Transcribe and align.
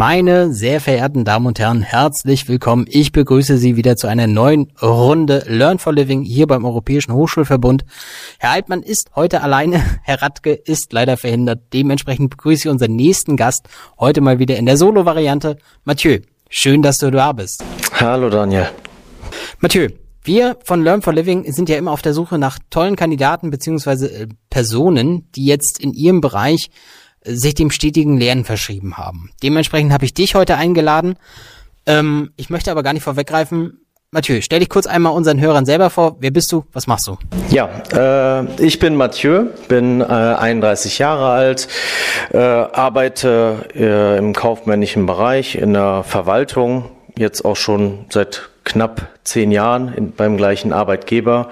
Meine 0.00 0.50
sehr 0.54 0.80
verehrten 0.80 1.26
Damen 1.26 1.44
und 1.44 1.58
Herren, 1.58 1.82
herzlich 1.82 2.48
willkommen. 2.48 2.86
Ich 2.88 3.12
begrüße 3.12 3.58
Sie 3.58 3.76
wieder 3.76 3.96
zu 3.96 4.06
einer 4.06 4.26
neuen 4.26 4.72
Runde 4.80 5.44
Learn 5.46 5.78
for 5.78 5.92
Living 5.92 6.22
hier 6.22 6.46
beim 6.46 6.64
Europäischen 6.64 7.12
Hochschulverbund. 7.12 7.84
Herr 8.38 8.52
Altmann 8.52 8.82
ist 8.82 9.10
heute 9.14 9.42
alleine, 9.42 9.84
Herr 10.02 10.22
Radke 10.22 10.52
ist 10.52 10.94
leider 10.94 11.18
verhindert. 11.18 11.64
Dementsprechend 11.74 12.30
begrüße 12.30 12.66
ich 12.66 12.72
unseren 12.72 12.96
nächsten 12.96 13.36
Gast 13.36 13.68
heute 13.98 14.22
mal 14.22 14.38
wieder 14.38 14.56
in 14.56 14.64
der 14.64 14.78
Solo-Variante. 14.78 15.58
Mathieu, 15.84 16.20
schön, 16.48 16.80
dass 16.80 16.96
du 16.96 17.10
da 17.10 17.32
bist. 17.32 17.62
Hallo 17.92 18.30
Daniel. 18.30 18.70
Mathieu, 19.58 19.90
wir 20.24 20.56
von 20.64 20.82
Learn 20.82 21.02
for 21.02 21.12
Living 21.12 21.52
sind 21.52 21.68
ja 21.68 21.76
immer 21.76 21.92
auf 21.92 22.00
der 22.00 22.14
Suche 22.14 22.38
nach 22.38 22.58
tollen 22.70 22.96
Kandidaten 22.96 23.50
beziehungsweise 23.50 24.10
äh, 24.10 24.28
Personen, 24.48 25.30
die 25.34 25.44
jetzt 25.44 25.78
in 25.78 25.92
ihrem 25.92 26.22
Bereich 26.22 26.70
sich 27.24 27.54
dem 27.54 27.70
stetigen 27.70 28.18
Lernen 28.18 28.44
verschrieben 28.44 28.96
haben. 28.96 29.30
Dementsprechend 29.42 29.92
habe 29.92 30.04
ich 30.04 30.14
dich 30.14 30.34
heute 30.34 30.56
eingeladen. 30.56 31.16
Ähm, 31.86 32.30
ich 32.36 32.50
möchte 32.50 32.70
aber 32.70 32.82
gar 32.82 32.92
nicht 32.92 33.02
vorweggreifen. 33.02 33.80
Mathieu, 34.12 34.40
stell 34.40 34.58
dich 34.58 34.68
kurz 34.68 34.88
einmal 34.88 35.12
unseren 35.12 35.40
Hörern 35.40 35.64
selber 35.64 35.88
vor. 35.88 36.16
Wer 36.18 36.32
bist 36.32 36.50
du? 36.50 36.64
Was 36.72 36.88
machst 36.88 37.06
du? 37.06 37.16
Ja, 37.48 37.68
äh, 37.92 38.44
ich 38.60 38.80
bin 38.80 38.96
Mathieu, 38.96 39.44
bin 39.68 40.00
äh, 40.00 40.04
31 40.04 40.98
Jahre 40.98 41.28
alt, 41.28 41.68
äh, 42.32 42.38
arbeite 42.38 43.68
äh, 43.72 44.18
im 44.18 44.32
kaufmännischen 44.32 45.06
Bereich 45.06 45.54
in 45.54 45.74
der 45.74 46.02
Verwaltung, 46.02 46.86
jetzt 47.16 47.44
auch 47.44 47.54
schon 47.54 48.06
seit 48.10 48.50
knapp 48.64 49.06
zehn 49.22 49.52
Jahren 49.52 49.94
in, 49.94 50.12
beim 50.12 50.36
gleichen 50.36 50.72
Arbeitgeber 50.72 51.48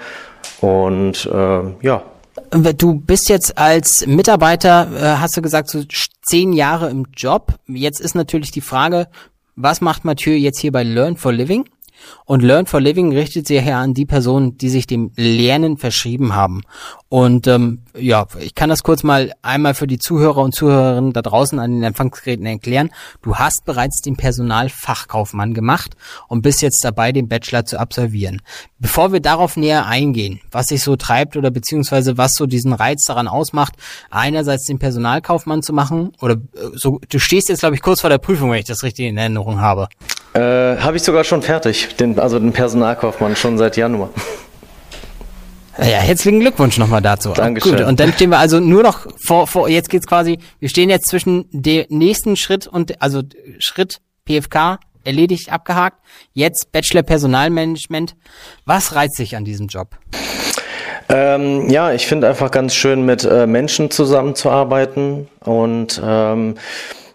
und 0.59 1.29
äh, 1.31 1.61
ja, 1.81 2.03
Du 2.51 2.95
bist 2.95 3.29
jetzt 3.29 3.57
als 3.57 4.05
Mitarbeiter, 4.07 4.87
äh, 4.95 5.17
hast 5.17 5.35
du 5.37 5.41
gesagt, 5.41 5.69
so 5.69 5.83
zehn 6.21 6.53
Jahre 6.53 6.89
im 6.89 7.07
Job. 7.15 7.55
Jetzt 7.67 7.99
ist 7.99 8.15
natürlich 8.15 8.51
die 8.51 8.61
Frage, 8.61 9.07
was 9.55 9.81
macht 9.81 10.05
Mathieu 10.05 10.33
jetzt 10.33 10.59
hier 10.59 10.71
bei 10.71 10.83
Learn 10.83 11.17
for 11.17 11.33
Living? 11.33 11.65
Und 12.25 12.43
Learn 12.43 12.65
for 12.65 12.79
Living 12.79 13.11
richtet 13.13 13.47
sich 13.47 13.63
ja 13.63 13.81
an 13.81 13.93
die 13.93 14.05
Personen, 14.05 14.57
die 14.57 14.69
sich 14.69 14.87
dem 14.87 15.11
Lernen 15.15 15.77
verschrieben 15.77 16.35
haben. 16.35 16.61
Und 17.09 17.47
ähm, 17.47 17.81
ja, 17.97 18.27
ich 18.39 18.53
kann 18.53 18.69
das 18.69 18.83
kurz 18.83 19.01
mal 19.03 19.33
einmal 19.41 19.73
für 19.73 19.87
die 19.87 19.97
Zuhörer 19.97 20.43
und 20.43 20.53
Zuhörerinnen 20.53 21.11
da 21.11 21.23
draußen 21.23 21.57
an 21.57 21.71
den 21.71 21.83
Empfangsgeräten 21.83 22.45
erklären. 22.45 22.91
Du 23.23 23.37
hast 23.37 23.65
bereits 23.65 24.01
den 24.01 24.15
Personalfachkaufmann 24.15 25.55
gemacht 25.55 25.95
und 26.27 26.43
bist 26.43 26.61
jetzt 26.61 26.85
dabei, 26.85 27.11
den 27.11 27.27
Bachelor 27.27 27.65
zu 27.65 27.79
absolvieren. 27.79 28.43
Bevor 28.77 29.11
wir 29.11 29.21
darauf 29.21 29.57
näher 29.57 29.87
eingehen, 29.87 30.39
was 30.51 30.67
sich 30.67 30.83
so 30.83 30.95
treibt 30.95 31.35
oder 31.35 31.49
beziehungsweise 31.49 32.17
was 32.17 32.35
so 32.35 32.45
diesen 32.45 32.73
Reiz 32.73 33.05
daran 33.05 33.27
ausmacht, 33.27 33.73
einerseits 34.11 34.65
den 34.65 34.77
Personalkaufmann 34.77 35.63
zu 35.63 35.73
machen 35.73 36.11
oder 36.21 36.35
äh, 36.35 36.69
so, 36.73 36.99
du 37.09 37.19
stehst 37.19 37.49
jetzt 37.49 37.61
glaube 37.61 37.75
ich 37.75 37.81
kurz 37.81 38.01
vor 38.01 38.11
der 38.11 38.19
Prüfung, 38.19 38.51
wenn 38.51 38.59
ich 38.59 38.65
das 38.65 38.83
richtig 38.83 39.07
in 39.07 39.17
Erinnerung 39.17 39.59
habe. 39.59 39.89
Äh, 40.33 40.77
habe 40.77 40.97
ich 40.97 41.03
sogar 41.03 41.23
schon 41.23 41.41
fertig, 41.41 41.88
den, 41.95 42.19
also 42.19 42.39
den 42.39 42.51
Personalkaufmann 42.51 43.35
schon 43.35 43.57
seit 43.57 43.77
Januar. 43.77 44.09
Ja, 45.77 45.99
herzlichen 45.99 46.41
Glückwunsch 46.41 46.77
nochmal 46.77 47.01
dazu. 47.01 47.31
Dankeschön. 47.31 47.77
Gut, 47.77 47.85
und 47.85 47.99
dann 48.01 48.11
stehen 48.11 48.31
wir 48.31 48.39
also 48.39 48.59
nur 48.59 48.83
noch 48.83 49.07
vor, 49.23 49.47
vor, 49.47 49.69
jetzt 49.69 49.89
geht's 49.89 50.07
quasi, 50.07 50.39
wir 50.59 50.67
stehen 50.67 50.89
jetzt 50.89 51.07
zwischen 51.07 51.45
dem 51.51 51.85
nächsten 51.89 52.35
Schritt 52.35 52.67
und, 52.67 53.01
also 53.01 53.21
Schritt 53.59 54.01
PFK, 54.25 54.79
erledigt, 55.05 55.51
abgehakt, 55.51 55.97
jetzt 56.33 56.71
Bachelor 56.71 57.03
Personalmanagement. 57.03 58.15
Was 58.65 58.93
reizt 58.95 59.15
sich 59.15 59.37
an 59.37 59.45
diesem 59.45 59.67
Job? 59.67 59.97
Ähm, 61.07 61.69
ja, 61.69 61.91
ich 61.91 62.05
finde 62.05 62.27
einfach 62.27 62.51
ganz 62.51 62.75
schön, 62.75 63.05
mit 63.05 63.23
äh, 63.23 63.47
Menschen 63.47 63.89
zusammenzuarbeiten 63.89 65.27
und 65.39 65.99
ähm, 66.03 66.55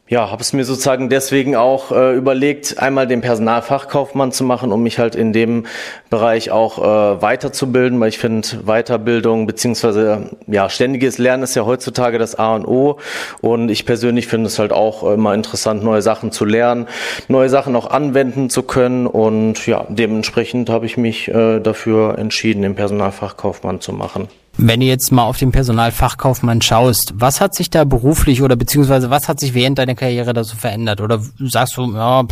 ja, 0.06 0.30
habe 0.30 0.42
es 0.42 0.52
mir 0.52 0.64
sozusagen 0.66 1.08
deswegen 1.08 1.56
auch 1.56 1.90
äh, 1.90 2.14
überlegt, 2.14 2.78
einmal 2.78 3.06
den 3.06 3.22
Personalfachkaufmann 3.22 4.32
zu 4.32 4.44
machen, 4.44 4.70
um 4.70 4.82
mich 4.82 4.98
halt 4.98 5.14
in 5.14 5.32
dem 5.32 5.64
Bereich 6.10 6.50
auch 6.50 6.78
äh, 6.78 7.22
weiterzubilden, 7.22 7.98
weil 8.00 8.10
ich 8.10 8.18
finde 8.18 8.46
Weiterbildung 8.66 9.46
beziehungsweise 9.46 10.36
ja 10.46 10.68
ständiges 10.68 11.16
Lernen 11.16 11.42
ist 11.42 11.54
ja 11.54 11.64
heutzutage 11.64 12.18
das 12.18 12.34
A 12.34 12.54
und 12.54 12.66
O 12.66 12.98
und 13.40 13.70
ich 13.70 13.86
persönlich 13.86 14.26
finde 14.26 14.48
es 14.48 14.58
halt 14.58 14.72
auch 14.74 15.10
immer 15.10 15.32
interessant, 15.32 15.82
neue 15.82 16.02
Sachen 16.02 16.32
zu 16.32 16.44
lernen, 16.44 16.86
neue 17.28 17.48
Sachen 17.48 17.74
auch 17.74 17.86
anwenden 17.90 18.50
zu 18.50 18.62
können 18.62 19.06
und 19.06 19.66
ja, 19.66 19.86
dementsprechend 19.88 20.68
habe 20.68 20.84
ich 20.84 20.98
mich 20.98 21.28
äh, 21.28 21.60
dafür 21.60 22.18
entschieden, 22.18 22.60
den 22.60 22.74
Personalfachkaufmann 22.74 23.80
zu 23.80 23.94
machen. 23.94 24.28
Wenn 24.56 24.80
du 24.80 24.86
jetzt 24.86 25.10
mal 25.10 25.24
auf 25.24 25.38
den 25.38 25.50
Personalfachkaufmann 25.50 26.62
schaust, 26.62 27.14
was 27.16 27.40
hat 27.40 27.54
sich 27.54 27.70
da 27.70 27.84
beruflich 27.84 28.40
oder 28.40 28.54
beziehungsweise 28.54 29.10
was 29.10 29.28
hat 29.28 29.40
sich 29.40 29.52
während 29.52 29.78
deiner 29.78 29.96
Karriere 29.96 30.32
da 30.32 30.44
so 30.44 30.56
verändert? 30.56 31.00
Oder 31.00 31.20
sagst 31.38 31.76
du, 31.76 31.92
ja, 31.92 32.24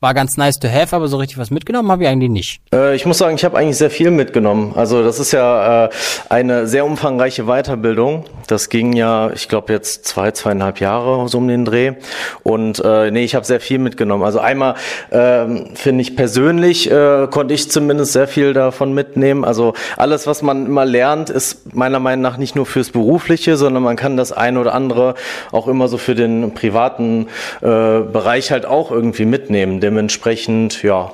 war 0.00 0.14
ganz 0.14 0.36
nice 0.36 0.58
to 0.58 0.68
have, 0.68 0.94
aber 0.94 1.08
so 1.08 1.16
richtig 1.16 1.38
was 1.38 1.50
mitgenommen 1.50 1.90
habe 1.90 2.04
ich 2.04 2.08
eigentlich 2.08 2.30
nicht. 2.30 2.60
Äh, 2.72 2.94
ich 2.94 3.04
muss 3.04 3.18
sagen, 3.18 3.34
ich 3.34 3.44
habe 3.44 3.56
eigentlich 3.58 3.76
sehr 3.76 3.90
viel 3.90 4.10
mitgenommen. 4.10 4.72
Also 4.76 5.02
das 5.02 5.18
ist 5.18 5.32
ja 5.32 5.86
äh, 5.86 5.90
eine 6.28 6.66
sehr 6.66 6.84
umfangreiche 6.84 7.44
Weiterbildung. 7.44 8.24
Das 8.46 8.68
ging 8.68 8.92
ja, 8.92 9.30
ich 9.30 9.48
glaube 9.48 9.72
jetzt 9.72 10.06
zwei, 10.06 10.30
zweieinhalb 10.30 10.80
Jahre 10.80 11.28
so 11.28 11.38
um 11.38 11.48
den 11.48 11.64
Dreh. 11.64 11.94
Und 12.42 12.82
äh, 12.84 13.10
nee, 13.10 13.24
ich 13.24 13.34
habe 13.34 13.44
sehr 13.44 13.60
viel 13.60 13.78
mitgenommen. 13.78 14.22
Also 14.22 14.38
einmal 14.38 14.74
ähm, 15.10 15.70
finde 15.74 16.02
ich 16.02 16.16
persönlich 16.16 16.90
äh, 16.90 17.26
konnte 17.30 17.54
ich 17.54 17.70
zumindest 17.70 18.12
sehr 18.12 18.28
viel 18.28 18.52
davon 18.52 18.94
mitnehmen. 18.94 19.44
Also 19.44 19.74
alles, 19.96 20.26
was 20.26 20.42
man 20.42 20.66
immer 20.66 20.84
lernt, 20.84 21.30
ist 21.30 21.74
meiner 21.74 21.98
Meinung 21.98 22.22
nach 22.22 22.36
nicht 22.36 22.54
nur 22.54 22.66
fürs 22.66 22.90
Berufliche, 22.90 23.56
sondern 23.56 23.82
man 23.82 23.96
kann 23.96 24.16
das 24.16 24.32
eine 24.32 24.60
oder 24.60 24.74
andere 24.74 25.14
auch 25.50 25.66
immer 25.68 25.88
so 25.88 25.98
für 25.98 26.14
den 26.14 26.54
privaten 26.54 27.26
äh, 27.60 27.66
Bereich 28.00 28.50
halt 28.50 28.64
auch 28.64 28.90
irgendwie 28.90 29.24
mitnehmen 29.24 29.67
nehmen. 29.68 29.80
Dementsprechend, 29.80 30.82
ja, 30.82 31.12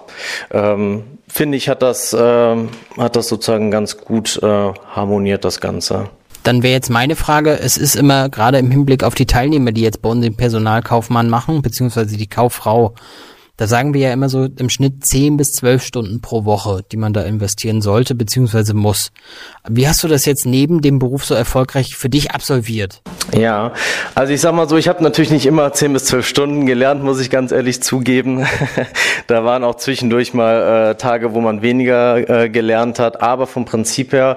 ähm, 0.50 1.04
finde 1.28 1.56
ich, 1.56 1.68
hat 1.68 1.82
das, 1.82 2.12
äh, 2.12 2.56
hat 2.96 3.16
das 3.16 3.28
sozusagen 3.28 3.70
ganz 3.70 3.98
gut 3.98 4.40
äh, 4.42 4.46
harmoniert, 4.46 5.44
das 5.44 5.60
Ganze. 5.60 6.08
Dann 6.42 6.62
wäre 6.62 6.74
jetzt 6.74 6.90
meine 6.90 7.16
Frage, 7.16 7.58
es 7.58 7.76
ist 7.76 7.96
immer 7.96 8.28
gerade 8.28 8.58
im 8.58 8.70
Hinblick 8.70 9.02
auf 9.02 9.14
die 9.14 9.26
Teilnehmer, 9.26 9.72
die 9.72 9.80
jetzt 9.80 10.02
bei 10.02 10.10
uns 10.10 10.22
den 10.22 10.36
Personalkaufmann 10.36 11.30
machen, 11.30 11.62
beziehungsweise 11.62 12.16
die 12.16 12.28
Kauffrau, 12.28 12.94
da 13.56 13.68
sagen 13.68 13.94
wir 13.94 14.00
ja 14.00 14.12
immer 14.12 14.28
so 14.28 14.48
im 14.58 14.68
Schnitt 14.68 15.04
10 15.04 15.36
bis 15.36 15.52
12 15.52 15.82
Stunden 15.82 16.20
pro 16.20 16.44
Woche, 16.44 16.80
die 16.90 16.96
man 16.96 17.12
da 17.12 17.22
investieren 17.22 17.82
sollte 17.82 18.16
beziehungsweise 18.16 18.74
muss. 18.74 19.12
Wie 19.68 19.86
hast 19.86 20.02
du 20.02 20.08
das 20.08 20.24
jetzt 20.24 20.44
neben 20.44 20.80
dem 20.80 20.98
Beruf 20.98 21.24
so 21.24 21.34
erfolgreich 21.34 21.94
für 21.94 22.08
dich 22.08 22.32
absolviert? 22.32 23.02
Ja, 23.32 23.72
also 24.16 24.32
ich 24.32 24.40
sag 24.40 24.54
mal 24.54 24.68
so, 24.68 24.76
ich 24.76 24.88
habe 24.88 25.02
natürlich 25.04 25.30
nicht 25.30 25.46
immer 25.46 25.72
10 25.72 25.92
bis 25.92 26.06
12 26.06 26.26
Stunden 26.26 26.66
gelernt, 26.66 27.04
muss 27.04 27.20
ich 27.20 27.30
ganz 27.30 27.52
ehrlich 27.52 27.80
zugeben. 27.80 28.44
da 29.28 29.44
waren 29.44 29.62
auch 29.62 29.76
zwischendurch 29.76 30.34
mal 30.34 30.90
äh, 30.90 30.94
Tage, 30.96 31.32
wo 31.32 31.40
man 31.40 31.62
weniger 31.62 32.44
äh, 32.44 32.48
gelernt 32.50 32.98
hat, 32.98 33.22
aber 33.22 33.46
vom 33.46 33.66
Prinzip 33.66 34.12
her, 34.12 34.36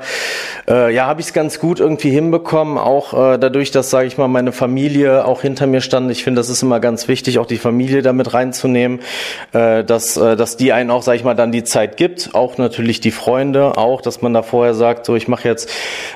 äh, 0.67 0.93
ja, 0.93 1.07
habe 1.07 1.21
ich 1.21 1.27
es 1.27 1.33
ganz 1.33 1.59
gut 1.59 1.79
irgendwie 1.79 2.11
hinbekommen, 2.11 2.77
auch 2.77 3.13
äh, 3.13 3.39
dadurch, 3.39 3.71
dass, 3.71 3.89
sage 3.89 4.07
ich 4.07 4.17
mal, 4.19 4.27
meine 4.27 4.51
Familie 4.51 5.25
auch 5.25 5.41
hinter 5.41 5.65
mir 5.65 5.81
stand. 5.81 6.11
Ich 6.11 6.23
finde, 6.23 6.39
das 6.39 6.49
ist 6.49 6.61
immer 6.61 6.79
ganz 6.79 7.07
wichtig, 7.07 7.39
auch 7.39 7.47
die 7.47 7.57
Familie 7.57 8.03
damit 8.03 8.33
reinzunehmen 8.35 8.99
äh, 9.53 9.83
dass, 9.83 10.17
äh, 10.17 10.35
dass 10.35 10.57
die 10.57 10.73
einen 10.73 10.91
auch, 10.91 11.01
sag 11.01 11.15
ich 11.15 11.23
mal, 11.23 11.33
dann 11.33 11.51
die 11.51 11.63
Zeit 11.63 11.97
gibt. 11.97 12.31
Auch 12.33 12.57
natürlich 12.57 12.99
die 12.99 13.11
Freunde, 13.11 13.77
auch, 13.77 14.01
dass 14.01 14.21
man 14.21 14.33
da 14.33 14.41
vorher 14.41 14.73
sagt, 14.73 15.05
so 15.05 15.15
ich 15.15 15.27
mache 15.27 15.47
jetzt 15.47 15.69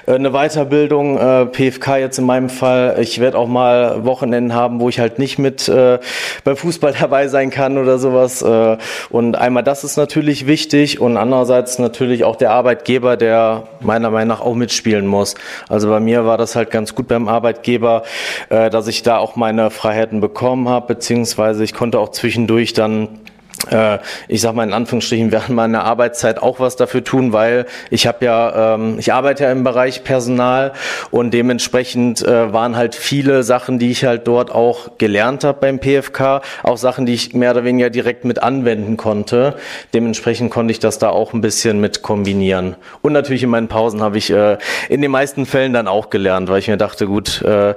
äh, 0.06 0.14
eine 0.14 0.32
Weiterbildung, 0.32 1.18
äh, 1.18 1.46
PFK 1.46 1.98
jetzt 1.98 2.18
in 2.18 2.26
meinem 2.26 2.50
Fall. 2.50 2.98
Ich 3.00 3.20
werde 3.20 3.38
auch 3.38 3.48
mal 3.48 4.06
Wochenenden 4.06 4.54
haben, 4.54 4.80
wo 4.80 4.90
ich 4.90 5.00
halt 5.00 5.20
nicht 5.20 5.40
mit 5.40 5.68
äh, 5.68 6.00
beim 6.44 6.58
Fußball 6.58 6.94
dabei 7.00 7.28
sein 7.28 7.50
kann 7.50 7.78
oder 7.78 7.98
sowas. 8.00 8.42
Äh, 8.42 8.78
und 9.10 9.36
einmal 9.36 9.64
das 9.64 9.84
ist 9.84 9.98
natürlich 9.98 10.48
wichtig 10.48 11.00
und 11.00 11.18
andererseits 11.18 11.80
natürlich 11.80 12.24
auch 12.24 12.36
der 12.36 12.52
Arbeitgeber, 12.52 13.18
der 13.18 13.64
meiner 13.80 14.10
Meinung 14.10 14.30
nach 14.30 14.42
auch 14.42 14.56
mitspielen 14.56 15.08
muss. 15.08 15.36
Also 15.70 15.90
bei 15.90 16.00
mir 16.00 16.26
war 16.26 16.38
das 16.38 16.56
halt 16.56 16.72
ganz 16.72 16.96
gut 16.96 17.08
beim 17.08 17.28
Arbeitgeber, 17.28 18.04
äh, 18.50 18.70
dass 18.70 18.88
ich 18.88 19.04
da 19.04 19.18
auch 19.18 19.36
meine 19.36 19.70
Freiheiten 19.70 20.22
bekommen 20.22 20.70
habe, 20.70 20.88
beziehungsweise 20.88 21.64
ich 21.64 21.74
konnte 21.74 22.00
auch 22.00 22.10
zwischendurch 22.10 22.74
dann 22.82 23.22
äh, 23.70 24.00
ich 24.28 24.42
sag 24.42 24.56
mal 24.56 24.64
in 24.64 24.74
Anführungsstrichen 24.74 25.32
während 25.32 25.50
meiner 25.50 25.84
Arbeitszeit 25.84 26.42
auch 26.42 26.60
was 26.60 26.76
dafür 26.76 27.04
tun, 27.04 27.34
weil 27.34 27.66
ich 27.90 28.08
habe 28.08 28.26
ja, 28.26 28.76
ähm, 28.76 28.98
ich 28.98 29.14
arbeite 29.14 29.44
ja 29.44 29.52
im 29.52 29.64
Bereich 29.64 30.04
Personal 30.04 30.74
und 31.12 31.34
dementsprechend 31.34 32.22
äh, 32.22 32.52
waren 32.54 32.76
halt 32.76 32.96
viele 32.96 33.44
Sachen, 33.44 33.80
die 33.80 33.92
ich 33.92 34.06
halt 34.06 34.28
dort 34.28 34.52
auch 34.52 34.98
gelernt 34.98 35.44
habe 35.44 35.60
beim 35.60 35.80
PFK, 35.80 36.42
auch 36.64 36.78
Sachen, 36.78 37.06
die 37.06 37.14
ich 37.14 37.34
mehr 37.34 37.52
oder 37.52 37.64
weniger 37.64 37.90
direkt 37.90 38.26
mit 38.26 38.42
anwenden 38.42 38.98
konnte. 38.98 39.56
Dementsprechend 39.94 40.52
konnte 40.52 40.72
ich 40.72 40.80
das 40.80 40.98
da 40.98 41.10
auch 41.10 41.34
ein 41.34 41.42
bisschen 41.42 41.80
mit 41.80 42.02
kombinieren. 42.02 42.76
Und 43.02 43.14
natürlich 43.14 43.44
in 43.44 43.50
meinen 43.50 43.68
Pausen 43.68 44.02
habe 44.02 44.18
ich 44.18 44.32
äh, 44.32 44.58
in 44.90 45.02
den 45.02 45.12
meisten 45.12 45.46
Fällen 45.46 45.74
dann 45.74 45.88
auch 45.88 46.10
gelernt, 46.10 46.50
weil 46.50 46.60
ich 46.60 46.68
mir 46.68 46.78
dachte, 46.78 47.06
gut, 47.06 47.42
äh, 47.44 47.76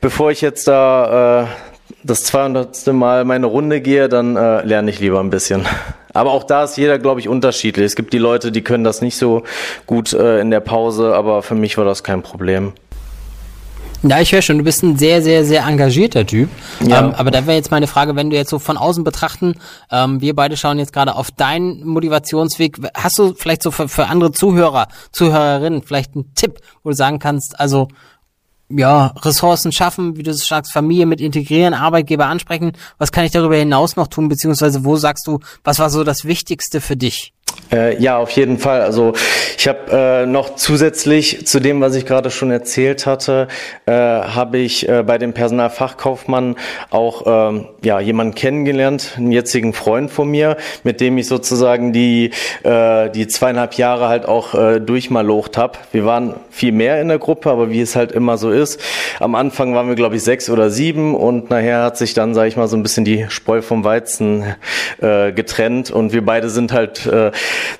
bevor 0.00 0.30
ich 0.30 0.40
jetzt 0.40 0.66
da 0.68 1.42
äh, 1.42 1.69
das 2.02 2.24
200. 2.24 2.86
Mal 2.88 3.24
meine 3.24 3.46
Runde 3.46 3.80
gehe, 3.80 4.08
dann 4.08 4.36
äh, 4.36 4.64
lerne 4.64 4.90
ich 4.90 5.00
lieber 5.00 5.20
ein 5.20 5.30
bisschen. 5.30 5.66
Aber 6.12 6.32
auch 6.32 6.44
da 6.44 6.64
ist 6.64 6.76
jeder, 6.76 6.98
glaube 6.98 7.20
ich, 7.20 7.28
unterschiedlich. 7.28 7.86
Es 7.86 7.96
gibt 7.96 8.12
die 8.12 8.18
Leute, 8.18 8.52
die 8.52 8.62
können 8.62 8.84
das 8.84 9.00
nicht 9.00 9.16
so 9.16 9.44
gut 9.86 10.12
äh, 10.12 10.40
in 10.40 10.50
der 10.50 10.60
Pause, 10.60 11.14
aber 11.14 11.42
für 11.42 11.54
mich 11.54 11.78
war 11.78 11.84
das 11.84 12.02
kein 12.02 12.22
Problem. 12.22 12.72
Ja, 14.02 14.18
ich 14.18 14.32
höre 14.32 14.40
schon, 14.40 14.56
du 14.56 14.64
bist 14.64 14.82
ein 14.82 14.96
sehr, 14.96 15.20
sehr, 15.20 15.44
sehr 15.44 15.66
engagierter 15.66 16.26
Typ. 16.26 16.48
Ja. 16.80 17.00
Ähm, 17.00 17.14
aber 17.14 17.30
da 17.30 17.46
wäre 17.46 17.56
jetzt 17.56 17.70
meine 17.70 17.86
Frage, 17.86 18.16
wenn 18.16 18.30
du 18.30 18.36
jetzt 18.36 18.48
so 18.48 18.58
von 18.58 18.78
außen 18.78 19.04
betrachten, 19.04 19.56
ähm, 19.90 20.22
wir 20.22 20.34
beide 20.34 20.56
schauen 20.56 20.78
jetzt 20.78 20.94
gerade 20.94 21.14
auf 21.14 21.30
deinen 21.30 21.86
Motivationsweg. 21.86 22.78
Hast 22.94 23.18
du 23.18 23.34
vielleicht 23.34 23.62
so 23.62 23.70
für, 23.70 23.88
für 23.88 24.06
andere 24.06 24.32
Zuhörer, 24.32 24.88
Zuhörerinnen 25.12 25.82
vielleicht 25.82 26.14
einen 26.14 26.34
Tipp, 26.34 26.60
wo 26.82 26.90
du 26.90 26.96
sagen 26.96 27.18
kannst, 27.18 27.60
also 27.60 27.88
ja, 28.70 29.06
Ressourcen 29.22 29.72
schaffen, 29.72 30.16
wie 30.16 30.22
du 30.22 30.32
sagst, 30.32 30.72
Familie 30.72 31.06
mit 31.06 31.20
integrieren, 31.20 31.74
Arbeitgeber 31.74 32.26
ansprechen. 32.26 32.72
Was 32.98 33.12
kann 33.12 33.24
ich 33.24 33.32
darüber 33.32 33.56
hinaus 33.56 33.96
noch 33.96 34.06
tun, 34.06 34.28
beziehungsweise 34.28 34.84
wo 34.84 34.96
sagst 34.96 35.26
du, 35.26 35.40
was 35.64 35.78
war 35.78 35.90
so 35.90 36.04
das 36.04 36.24
Wichtigste 36.24 36.80
für 36.80 36.96
dich? 36.96 37.34
Äh, 37.72 38.00
ja, 38.02 38.18
auf 38.18 38.30
jeden 38.30 38.58
Fall. 38.58 38.80
Also 38.82 39.12
ich 39.56 39.68
habe 39.68 39.78
äh, 39.92 40.26
noch 40.26 40.56
zusätzlich 40.56 41.46
zu 41.46 41.60
dem, 41.60 41.80
was 41.80 41.94
ich 41.94 42.04
gerade 42.04 42.30
schon 42.30 42.50
erzählt 42.50 43.06
hatte, 43.06 43.46
äh, 43.86 43.92
habe 43.92 44.58
ich 44.58 44.88
äh, 44.88 45.04
bei 45.04 45.18
dem 45.18 45.32
Personalfachkaufmann 45.34 46.56
auch 46.90 47.22
ähm, 47.26 47.66
ja 47.84 48.00
jemanden 48.00 48.34
kennengelernt, 48.34 49.14
einen 49.16 49.30
jetzigen 49.32 49.72
Freund 49.72 50.10
von 50.10 50.28
mir, 50.28 50.56
mit 50.82 51.00
dem 51.00 51.16
ich 51.18 51.28
sozusagen 51.28 51.92
die 51.92 52.30
äh, 52.64 53.10
die 53.10 53.28
zweieinhalb 53.28 53.74
Jahre 53.74 54.08
halt 54.08 54.26
auch 54.26 54.54
äh, 54.54 54.80
durchmalocht 54.80 55.56
habe. 55.56 55.78
Wir 55.92 56.04
waren 56.04 56.34
viel 56.50 56.72
mehr 56.72 57.00
in 57.00 57.08
der 57.08 57.18
Gruppe, 57.18 57.50
aber 57.50 57.70
wie 57.70 57.80
es 57.80 57.94
halt 57.94 58.10
immer 58.12 58.36
so 58.36 58.50
ist, 58.50 58.80
am 59.20 59.34
Anfang 59.36 59.74
waren 59.74 59.88
wir 59.88 59.94
glaube 59.94 60.16
ich 60.16 60.24
sechs 60.24 60.50
oder 60.50 60.70
sieben 60.70 61.14
und 61.14 61.50
nachher 61.50 61.84
hat 61.84 61.96
sich 61.96 62.14
dann 62.14 62.34
sage 62.34 62.48
ich 62.48 62.56
mal 62.56 62.66
so 62.66 62.76
ein 62.76 62.82
bisschen 62.82 63.04
die 63.04 63.26
Spreu 63.28 63.62
vom 63.62 63.84
Weizen 63.84 64.44
äh, 65.00 65.32
getrennt 65.32 65.90
und 65.90 66.12
wir 66.12 66.24
beide 66.24 66.48
sind 66.50 66.72
halt 66.72 67.06
äh, 67.06 67.30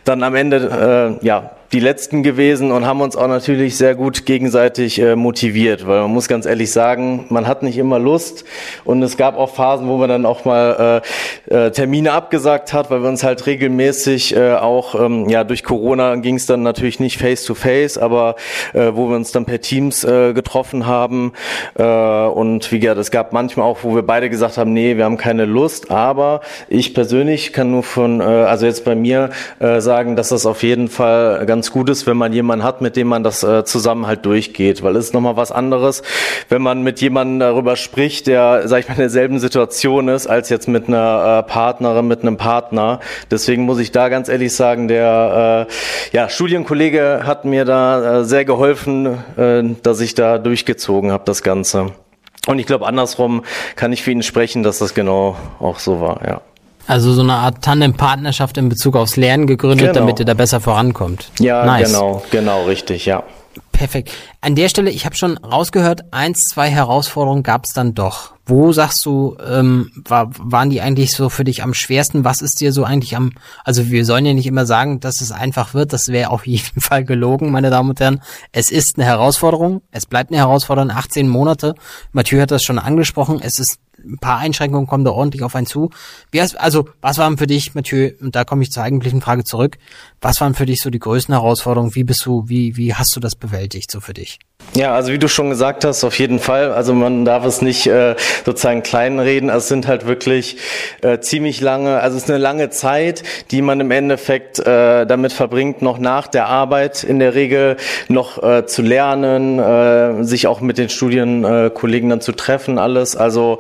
dann 0.04 0.22
am 0.22 0.34
Ende 0.34 1.18
äh, 1.20 1.26
ja 1.26 1.50
die 1.72 1.78
letzten 1.78 2.24
gewesen 2.24 2.72
und 2.72 2.84
haben 2.84 3.00
uns 3.00 3.14
auch 3.14 3.28
natürlich 3.28 3.76
sehr 3.76 3.94
gut 3.94 4.26
gegenseitig 4.26 5.00
äh, 5.00 5.14
motiviert, 5.14 5.86
weil 5.86 6.00
man 6.00 6.10
muss 6.10 6.26
ganz 6.26 6.44
ehrlich 6.44 6.72
sagen, 6.72 7.26
man 7.28 7.46
hat 7.46 7.62
nicht 7.62 7.78
immer 7.78 8.00
Lust 8.00 8.44
und 8.84 9.00
es 9.04 9.16
gab 9.16 9.36
auch 9.36 9.54
Phasen, 9.54 9.86
wo 9.86 9.96
man 9.96 10.08
dann 10.08 10.26
auch 10.26 10.44
mal 10.44 11.02
äh, 11.48 11.66
äh, 11.66 11.70
Termine 11.70 12.12
abgesagt 12.12 12.72
hat, 12.72 12.90
weil 12.90 13.02
wir 13.02 13.08
uns 13.08 13.22
halt 13.22 13.46
regelmäßig 13.46 14.34
äh, 14.34 14.54
auch 14.54 14.96
ähm, 14.96 15.28
ja 15.28 15.44
durch 15.44 15.62
Corona 15.62 16.16
ging 16.16 16.34
es 16.34 16.46
dann 16.46 16.64
natürlich 16.64 16.98
nicht 16.98 17.18
face 17.18 17.44
to 17.44 17.54
face, 17.54 17.98
aber 17.98 18.34
äh, 18.72 18.90
wo 18.94 19.08
wir 19.08 19.14
uns 19.14 19.30
dann 19.30 19.44
per 19.44 19.60
Teams 19.60 20.02
äh, 20.02 20.32
getroffen 20.32 20.86
haben 20.86 21.34
äh, 21.78 21.84
und 21.84 22.72
wie 22.72 22.80
gesagt, 22.80 22.98
es 22.98 23.12
gab 23.12 23.32
manchmal 23.32 23.66
auch, 23.66 23.78
wo 23.82 23.94
wir 23.94 24.02
beide 24.02 24.28
gesagt 24.28 24.58
haben, 24.58 24.72
nee, 24.72 24.96
wir 24.96 25.04
haben 25.04 25.18
keine 25.18 25.44
Lust, 25.44 25.92
aber 25.92 26.40
ich 26.68 26.94
persönlich 26.94 27.52
kann 27.52 27.70
nur 27.70 27.84
von 27.84 28.20
äh, 28.20 28.24
also 28.24 28.66
jetzt 28.66 28.84
bei 28.84 28.96
mir 28.96 29.30
äh, 29.60 29.80
sagen, 29.80 30.16
dass 30.16 30.30
das 30.30 30.46
auf 30.46 30.64
jeden 30.64 30.88
Fall 30.88 31.46
ganz 31.46 31.59
ganz 31.60 31.72
gut 31.72 31.90
ist, 31.90 32.06
wenn 32.06 32.16
man 32.16 32.32
jemanden 32.32 32.64
hat, 32.64 32.80
mit 32.80 32.96
dem 32.96 33.06
man 33.06 33.22
das 33.22 33.42
äh, 33.42 33.66
zusammen 33.66 34.06
halt 34.06 34.24
durchgeht, 34.24 34.82
weil 34.82 34.96
es 34.96 35.08
ist 35.08 35.12
nochmal 35.12 35.36
was 35.36 35.52
anderes, 35.52 36.02
wenn 36.48 36.62
man 36.62 36.82
mit 36.82 37.02
jemandem 37.02 37.38
darüber 37.38 37.76
spricht, 37.76 38.28
der, 38.28 38.66
sag 38.66 38.80
ich 38.80 38.88
mal, 38.88 38.94
in 38.94 39.00
derselben 39.00 39.38
Situation 39.38 40.08
ist, 40.08 40.26
als 40.26 40.48
jetzt 40.48 40.68
mit 40.68 40.88
einer 40.88 41.44
äh, 41.44 41.50
Partnerin, 41.50 42.08
mit 42.08 42.22
einem 42.22 42.38
Partner. 42.38 43.00
Deswegen 43.30 43.64
muss 43.64 43.78
ich 43.78 43.92
da 43.92 44.08
ganz 44.08 44.30
ehrlich 44.30 44.54
sagen, 44.54 44.88
der 44.88 45.68
äh, 45.68 46.16
ja, 46.16 46.30
Studienkollege 46.30 47.24
hat 47.26 47.44
mir 47.44 47.66
da 47.66 48.20
äh, 48.20 48.24
sehr 48.24 48.46
geholfen, 48.46 49.18
äh, 49.36 49.62
dass 49.82 50.00
ich 50.00 50.14
da 50.14 50.38
durchgezogen 50.38 51.12
habe, 51.12 51.24
das 51.26 51.42
Ganze. 51.42 51.92
Und 52.46 52.58
ich 52.58 52.64
glaube, 52.64 52.86
andersrum 52.86 53.44
kann 53.76 53.92
ich 53.92 54.02
für 54.02 54.12
ihn 54.12 54.22
sprechen, 54.22 54.62
dass 54.62 54.78
das 54.78 54.94
genau 54.94 55.36
auch 55.58 55.78
so 55.78 56.00
war, 56.00 56.26
ja. 56.26 56.40
Also 56.90 57.12
so 57.12 57.22
eine 57.22 57.34
Art 57.34 57.62
Tandem-Partnerschaft 57.62 58.58
in 58.58 58.68
Bezug 58.68 58.96
aufs 58.96 59.16
Lernen 59.16 59.46
gegründet, 59.46 59.94
genau. 59.94 60.00
damit 60.00 60.18
ihr 60.18 60.24
da 60.24 60.34
besser 60.34 60.60
vorankommt. 60.60 61.30
Ja, 61.38 61.64
nice. 61.64 61.86
genau, 61.86 62.22
genau, 62.32 62.64
richtig, 62.64 63.06
ja. 63.06 63.22
Perfekt. 63.70 64.10
An 64.40 64.56
der 64.56 64.68
Stelle, 64.68 64.90
ich 64.90 65.06
habe 65.06 65.14
schon 65.14 65.38
rausgehört, 65.38 66.12
eins, 66.12 66.48
zwei 66.48 66.68
Herausforderungen 66.68 67.44
gab 67.44 67.64
es 67.64 67.72
dann 67.72 67.94
doch. 67.94 68.32
Wo 68.44 68.72
sagst 68.72 69.06
du, 69.06 69.36
ähm, 69.48 69.90
war, 70.04 70.30
waren 70.36 70.70
die 70.70 70.80
eigentlich 70.80 71.12
so 71.12 71.28
für 71.28 71.44
dich 71.44 71.62
am 71.62 71.74
schwersten? 71.74 72.24
Was 72.24 72.42
ist 72.42 72.60
dir 72.60 72.72
so 72.72 72.82
eigentlich 72.82 73.16
am, 73.16 73.32
also 73.64 73.88
wir 73.88 74.04
sollen 74.04 74.26
ja 74.26 74.34
nicht 74.34 74.46
immer 74.46 74.66
sagen, 74.66 74.98
dass 74.98 75.20
es 75.20 75.30
einfach 75.30 75.74
wird, 75.74 75.92
das 75.92 76.08
wäre 76.08 76.30
auf 76.30 76.46
jeden 76.48 76.80
Fall 76.80 77.04
gelogen, 77.04 77.52
meine 77.52 77.70
Damen 77.70 77.90
und 77.90 78.00
Herren. 78.00 78.20
Es 78.50 78.70
ist 78.70 78.98
eine 78.98 79.06
Herausforderung, 79.06 79.82
es 79.92 80.06
bleibt 80.06 80.30
eine 80.30 80.38
Herausforderung, 80.38 80.90
18 80.90 81.28
Monate. 81.28 81.74
Mathieu 82.12 82.40
hat 82.40 82.50
das 82.50 82.64
schon 82.64 82.80
angesprochen, 82.80 83.40
es 83.42 83.60
ist 83.60 83.78
ein 84.04 84.18
paar 84.18 84.38
Einschränkungen 84.38 84.86
kommen 84.86 85.04
da 85.04 85.10
ordentlich 85.10 85.42
auf 85.42 85.54
einen 85.54 85.66
zu. 85.66 85.90
Wie 86.30 86.40
hast, 86.40 86.58
also, 86.58 86.88
was 87.00 87.18
waren 87.18 87.38
für 87.38 87.46
dich, 87.46 87.74
Mathieu, 87.74 88.10
und 88.20 88.34
da 88.34 88.44
komme 88.44 88.62
ich 88.62 88.72
zur 88.72 88.82
eigentlichen 88.82 89.20
Frage 89.20 89.44
zurück, 89.44 89.78
was 90.20 90.40
waren 90.40 90.54
für 90.54 90.66
dich 90.66 90.80
so 90.80 90.90
die 90.90 90.98
größten 90.98 91.34
Herausforderungen? 91.34 91.94
Wie 91.94 92.04
bist 92.04 92.24
du, 92.26 92.44
wie, 92.46 92.76
wie 92.76 92.94
hast 92.94 93.16
du 93.16 93.20
das 93.20 93.36
bewältigt 93.36 93.90
so 93.90 94.00
für 94.00 94.14
dich? 94.14 94.38
Ja, 94.74 94.94
also 94.94 95.12
wie 95.12 95.18
du 95.18 95.26
schon 95.26 95.50
gesagt 95.50 95.84
hast, 95.84 96.04
auf 96.04 96.16
jeden 96.20 96.38
Fall. 96.38 96.72
Also 96.72 96.94
man 96.94 97.24
darf 97.24 97.44
es 97.44 97.60
nicht 97.60 97.88
äh, 97.88 98.14
sozusagen 98.44 98.84
kleinreden. 98.84 99.50
Also 99.50 99.64
es 99.64 99.68
sind 99.68 99.88
halt 99.88 100.06
wirklich 100.06 100.58
äh, 101.02 101.18
ziemlich 101.18 101.60
lange, 101.60 101.98
also 101.98 102.16
es 102.16 102.24
ist 102.24 102.30
eine 102.30 102.38
lange 102.38 102.70
Zeit, 102.70 103.24
die 103.50 103.62
man 103.62 103.80
im 103.80 103.90
Endeffekt 103.90 104.60
äh, 104.60 105.06
damit 105.06 105.32
verbringt, 105.32 105.82
noch 105.82 105.98
nach 105.98 106.28
der 106.28 106.46
Arbeit 106.46 107.02
in 107.02 107.18
der 107.18 107.34
Regel 107.34 107.78
noch 108.06 108.40
äh, 108.42 108.64
zu 108.64 108.82
lernen, 108.82 109.58
äh, 109.58 110.22
sich 110.22 110.46
auch 110.46 110.60
mit 110.60 110.78
den 110.78 110.88
Studienkollegen 110.88 112.08
dann 112.08 112.20
zu 112.20 112.30
treffen, 112.30 112.78
alles. 112.78 113.16
Also 113.16 113.58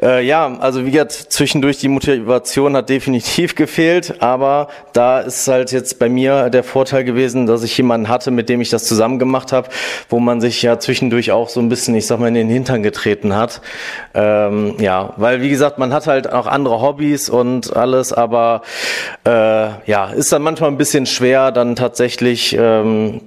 äh, 0.00 0.24
ja, 0.24 0.56
also 0.60 0.86
wie 0.86 0.92
gesagt, 0.92 1.12
zwischendurch 1.12 1.78
die 1.78 1.88
Motivation 1.88 2.76
hat 2.76 2.90
definitiv 2.90 3.54
gefehlt, 3.56 4.22
aber 4.22 4.68
da 4.92 5.20
ist 5.20 5.48
halt 5.48 5.72
jetzt 5.72 5.93
bei 5.98 6.08
mir 6.08 6.50
der 6.50 6.64
Vorteil 6.64 7.04
gewesen, 7.04 7.46
dass 7.46 7.62
ich 7.62 7.76
jemanden 7.76 8.08
hatte, 8.08 8.30
mit 8.30 8.48
dem 8.48 8.60
ich 8.60 8.70
das 8.70 8.84
zusammen 8.84 9.18
gemacht 9.18 9.52
habe, 9.52 9.68
wo 10.08 10.20
man 10.20 10.40
sich 10.40 10.62
ja 10.62 10.78
zwischendurch 10.78 11.32
auch 11.32 11.48
so 11.48 11.60
ein 11.60 11.68
bisschen, 11.68 11.94
ich 11.94 12.06
sag 12.06 12.20
mal, 12.20 12.28
in 12.28 12.34
den 12.34 12.48
Hintern 12.48 12.82
getreten 12.82 13.34
hat. 13.34 13.60
Ähm, 14.14 14.76
ja, 14.78 15.14
weil 15.16 15.40
wie 15.40 15.50
gesagt, 15.50 15.78
man 15.78 15.92
hat 15.92 16.06
halt 16.06 16.32
auch 16.32 16.46
andere 16.46 16.80
Hobbys 16.80 17.28
und 17.28 17.76
alles, 17.76 18.12
aber 18.12 18.62
äh, 19.26 19.30
ja, 19.86 20.10
ist 20.14 20.32
dann 20.32 20.42
manchmal 20.42 20.70
ein 20.70 20.76
bisschen 20.76 21.06
schwer, 21.06 21.52
dann 21.52 21.76
tatsächlich, 21.76 22.56
ähm, 22.58 23.20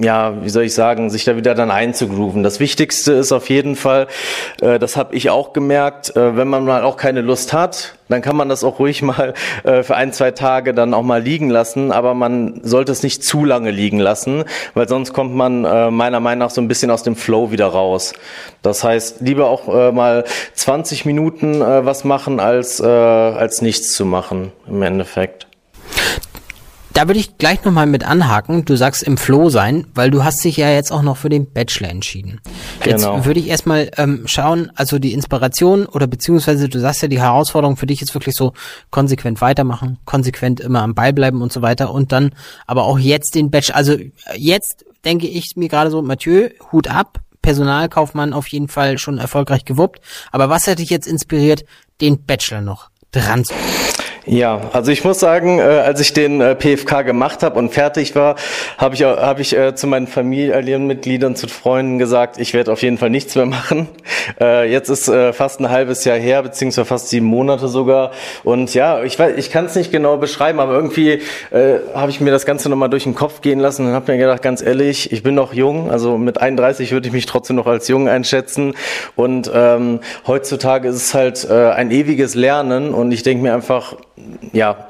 ja, 0.00 0.42
wie 0.42 0.48
soll 0.48 0.64
ich 0.64 0.74
sagen, 0.74 1.10
sich 1.10 1.24
da 1.24 1.36
wieder 1.36 1.54
dann 1.54 1.70
einzugrooven. 1.70 2.42
Das 2.42 2.60
Wichtigste 2.60 3.12
ist 3.12 3.32
auf 3.32 3.48
jeden 3.48 3.76
Fall, 3.76 4.06
äh, 4.60 4.78
das 4.78 4.96
habe 4.96 5.14
ich 5.14 5.30
auch 5.30 5.52
gemerkt, 5.52 6.16
äh, 6.16 6.36
wenn 6.36 6.48
man 6.48 6.64
mal 6.64 6.82
auch 6.82 6.96
keine 6.96 7.20
Lust 7.20 7.52
hat, 7.52 7.94
dann 8.08 8.22
kann 8.22 8.36
man 8.36 8.48
das 8.48 8.64
auch 8.64 8.78
ruhig 8.78 9.02
mal 9.02 9.34
äh, 9.64 9.82
für 9.82 9.96
ein, 9.96 10.12
zwei 10.12 10.30
Tage 10.30 10.74
dann 10.74 10.94
auch 10.94 11.02
mal 11.02 11.22
liegen 11.22 11.50
lassen, 11.50 11.92
aber 11.92 12.14
man 12.14 12.60
sollte 12.62 12.92
es 12.92 13.02
nicht 13.02 13.24
zu 13.24 13.44
lange 13.44 13.70
liegen 13.70 13.98
lassen, 13.98 14.44
weil 14.74 14.88
sonst 14.88 15.12
kommt 15.12 15.34
man 15.34 15.64
äh, 15.64 15.90
meiner 15.90 16.20
Meinung 16.20 16.40
nach 16.40 16.50
so 16.50 16.60
ein 16.60 16.68
bisschen 16.68 16.90
aus 16.90 17.02
dem 17.02 17.16
Flow 17.16 17.50
wieder 17.50 17.66
raus. 17.66 18.12
Das 18.62 18.84
heißt, 18.84 19.20
lieber 19.20 19.48
auch 19.48 19.68
äh, 19.68 19.92
mal 19.92 20.24
20 20.54 21.04
Minuten 21.04 21.60
äh, 21.60 21.84
was 21.84 22.04
machen, 22.04 22.40
als, 22.40 22.80
äh, 22.80 22.86
als 22.86 23.62
nichts 23.62 23.92
zu 23.92 24.04
machen 24.04 24.52
im 24.66 24.82
Endeffekt. 24.82 25.46
Da 26.94 27.08
würde 27.08 27.18
ich 27.18 27.38
gleich 27.38 27.64
nochmal 27.64 27.86
mit 27.86 28.04
anhaken. 28.04 28.64
Du 28.64 28.76
sagst 28.76 29.02
im 29.02 29.16
Flow 29.16 29.50
sein, 29.50 29.88
weil 29.94 30.12
du 30.12 30.22
hast 30.22 30.44
dich 30.44 30.56
ja 30.56 30.70
jetzt 30.70 30.92
auch 30.92 31.02
noch 31.02 31.16
für 31.16 31.28
den 31.28 31.52
Bachelor 31.52 31.90
entschieden. 31.90 32.40
Genau. 32.80 33.16
Jetzt 33.16 33.26
würde 33.26 33.40
ich 33.40 33.48
erstmal 33.48 33.90
ähm, 33.96 34.22
schauen, 34.26 34.70
also 34.76 35.00
die 35.00 35.12
Inspiration 35.12 35.86
oder 35.86 36.06
beziehungsweise 36.06 36.68
du 36.68 36.78
sagst 36.78 37.02
ja, 37.02 37.08
die 37.08 37.20
Herausforderung 37.20 37.76
für 37.76 37.86
dich 37.86 38.00
ist 38.00 38.14
wirklich 38.14 38.36
so 38.36 38.52
konsequent 38.90 39.40
weitermachen, 39.40 39.98
konsequent 40.04 40.60
immer 40.60 40.82
am 40.82 40.94
Ball 40.94 41.12
bleiben 41.12 41.42
und 41.42 41.52
so 41.52 41.62
weiter 41.62 41.92
und 41.92 42.12
dann 42.12 42.30
aber 42.64 42.84
auch 42.84 43.00
jetzt 43.00 43.34
den 43.34 43.50
Bachelor, 43.50 43.76
also 43.76 43.96
jetzt 44.36 44.84
denke 45.04 45.26
ich 45.26 45.56
mir 45.56 45.68
gerade 45.68 45.90
so, 45.90 46.00
Mathieu, 46.00 46.50
Hut 46.70 46.86
ab, 46.86 47.18
Personalkaufmann 47.42 48.32
auf 48.32 48.46
jeden 48.46 48.68
Fall 48.68 48.98
schon 48.98 49.18
erfolgreich 49.18 49.64
gewuppt. 49.64 50.00
Aber 50.30 50.48
was 50.48 50.68
hat 50.68 50.78
dich 50.78 50.90
jetzt 50.90 51.08
inspiriert, 51.08 51.64
den 52.00 52.24
Bachelor 52.24 52.60
noch 52.60 52.90
dran 53.10 53.44
zu 53.44 53.52
ja, 54.26 54.70
also 54.72 54.90
ich 54.90 55.04
muss 55.04 55.20
sagen, 55.20 55.58
äh, 55.58 55.62
als 55.62 56.00
ich 56.00 56.14
den 56.14 56.40
äh, 56.40 56.54
PFK 56.54 57.02
gemacht 57.02 57.42
habe 57.42 57.58
und 57.58 57.74
fertig 57.74 58.14
war, 58.14 58.36
habe 58.78 58.94
ich, 58.94 59.02
hab 59.02 59.38
ich 59.38 59.54
äh, 59.54 59.74
zu 59.74 59.86
meinen 59.86 60.06
Familienmitgliedern, 60.06 61.36
zu 61.36 61.46
Freunden 61.46 61.98
gesagt, 61.98 62.38
ich 62.38 62.54
werde 62.54 62.72
auf 62.72 62.80
jeden 62.80 62.96
Fall 62.96 63.10
nichts 63.10 63.34
mehr 63.34 63.46
machen. 63.46 63.88
Äh, 64.40 64.72
jetzt 64.72 64.88
ist 64.88 65.06
äh, 65.06 65.34
fast 65.34 65.60
ein 65.60 65.68
halbes 65.68 66.06
Jahr 66.06 66.16
her, 66.16 66.42
beziehungsweise 66.42 66.86
fast 66.86 67.10
sieben 67.10 67.26
Monate 67.26 67.68
sogar. 67.68 68.12
Und 68.42 68.72
ja, 68.72 69.02
ich, 69.02 69.18
weiß, 69.18 69.36
ich 69.36 69.50
kann 69.50 69.66
es 69.66 69.74
nicht 69.74 69.92
genau 69.92 70.16
beschreiben, 70.16 70.60
aber 70.60 70.72
irgendwie 70.72 71.20
äh, 71.50 71.80
habe 71.94 72.10
ich 72.10 72.22
mir 72.22 72.30
das 72.30 72.46
Ganze 72.46 72.70
nochmal 72.70 72.88
durch 72.88 73.04
den 73.04 73.14
Kopf 73.14 73.42
gehen 73.42 73.60
lassen 73.60 73.86
und 73.86 73.92
habe 73.92 74.10
mir 74.10 74.18
gedacht, 74.18 74.40
ganz 74.40 74.62
ehrlich, 74.62 75.12
ich 75.12 75.22
bin 75.22 75.34
noch 75.34 75.52
jung, 75.52 75.90
also 75.90 76.16
mit 76.16 76.40
31 76.40 76.92
würde 76.92 77.06
ich 77.06 77.12
mich 77.12 77.26
trotzdem 77.26 77.56
noch 77.56 77.66
als 77.66 77.86
jung 77.88 78.08
einschätzen. 78.08 78.74
Und 79.14 79.50
ähm, 79.54 80.00
heutzutage 80.26 80.88
ist 80.88 80.96
es 80.96 81.14
halt 81.14 81.46
äh, 81.48 81.70
ein 81.72 81.90
ewiges 81.90 82.34
Lernen 82.34 82.94
und 82.94 83.12
ich 83.12 83.24
denke 83.24 83.42
mir 83.42 83.52
einfach, 83.52 83.96
ja, 84.52 84.86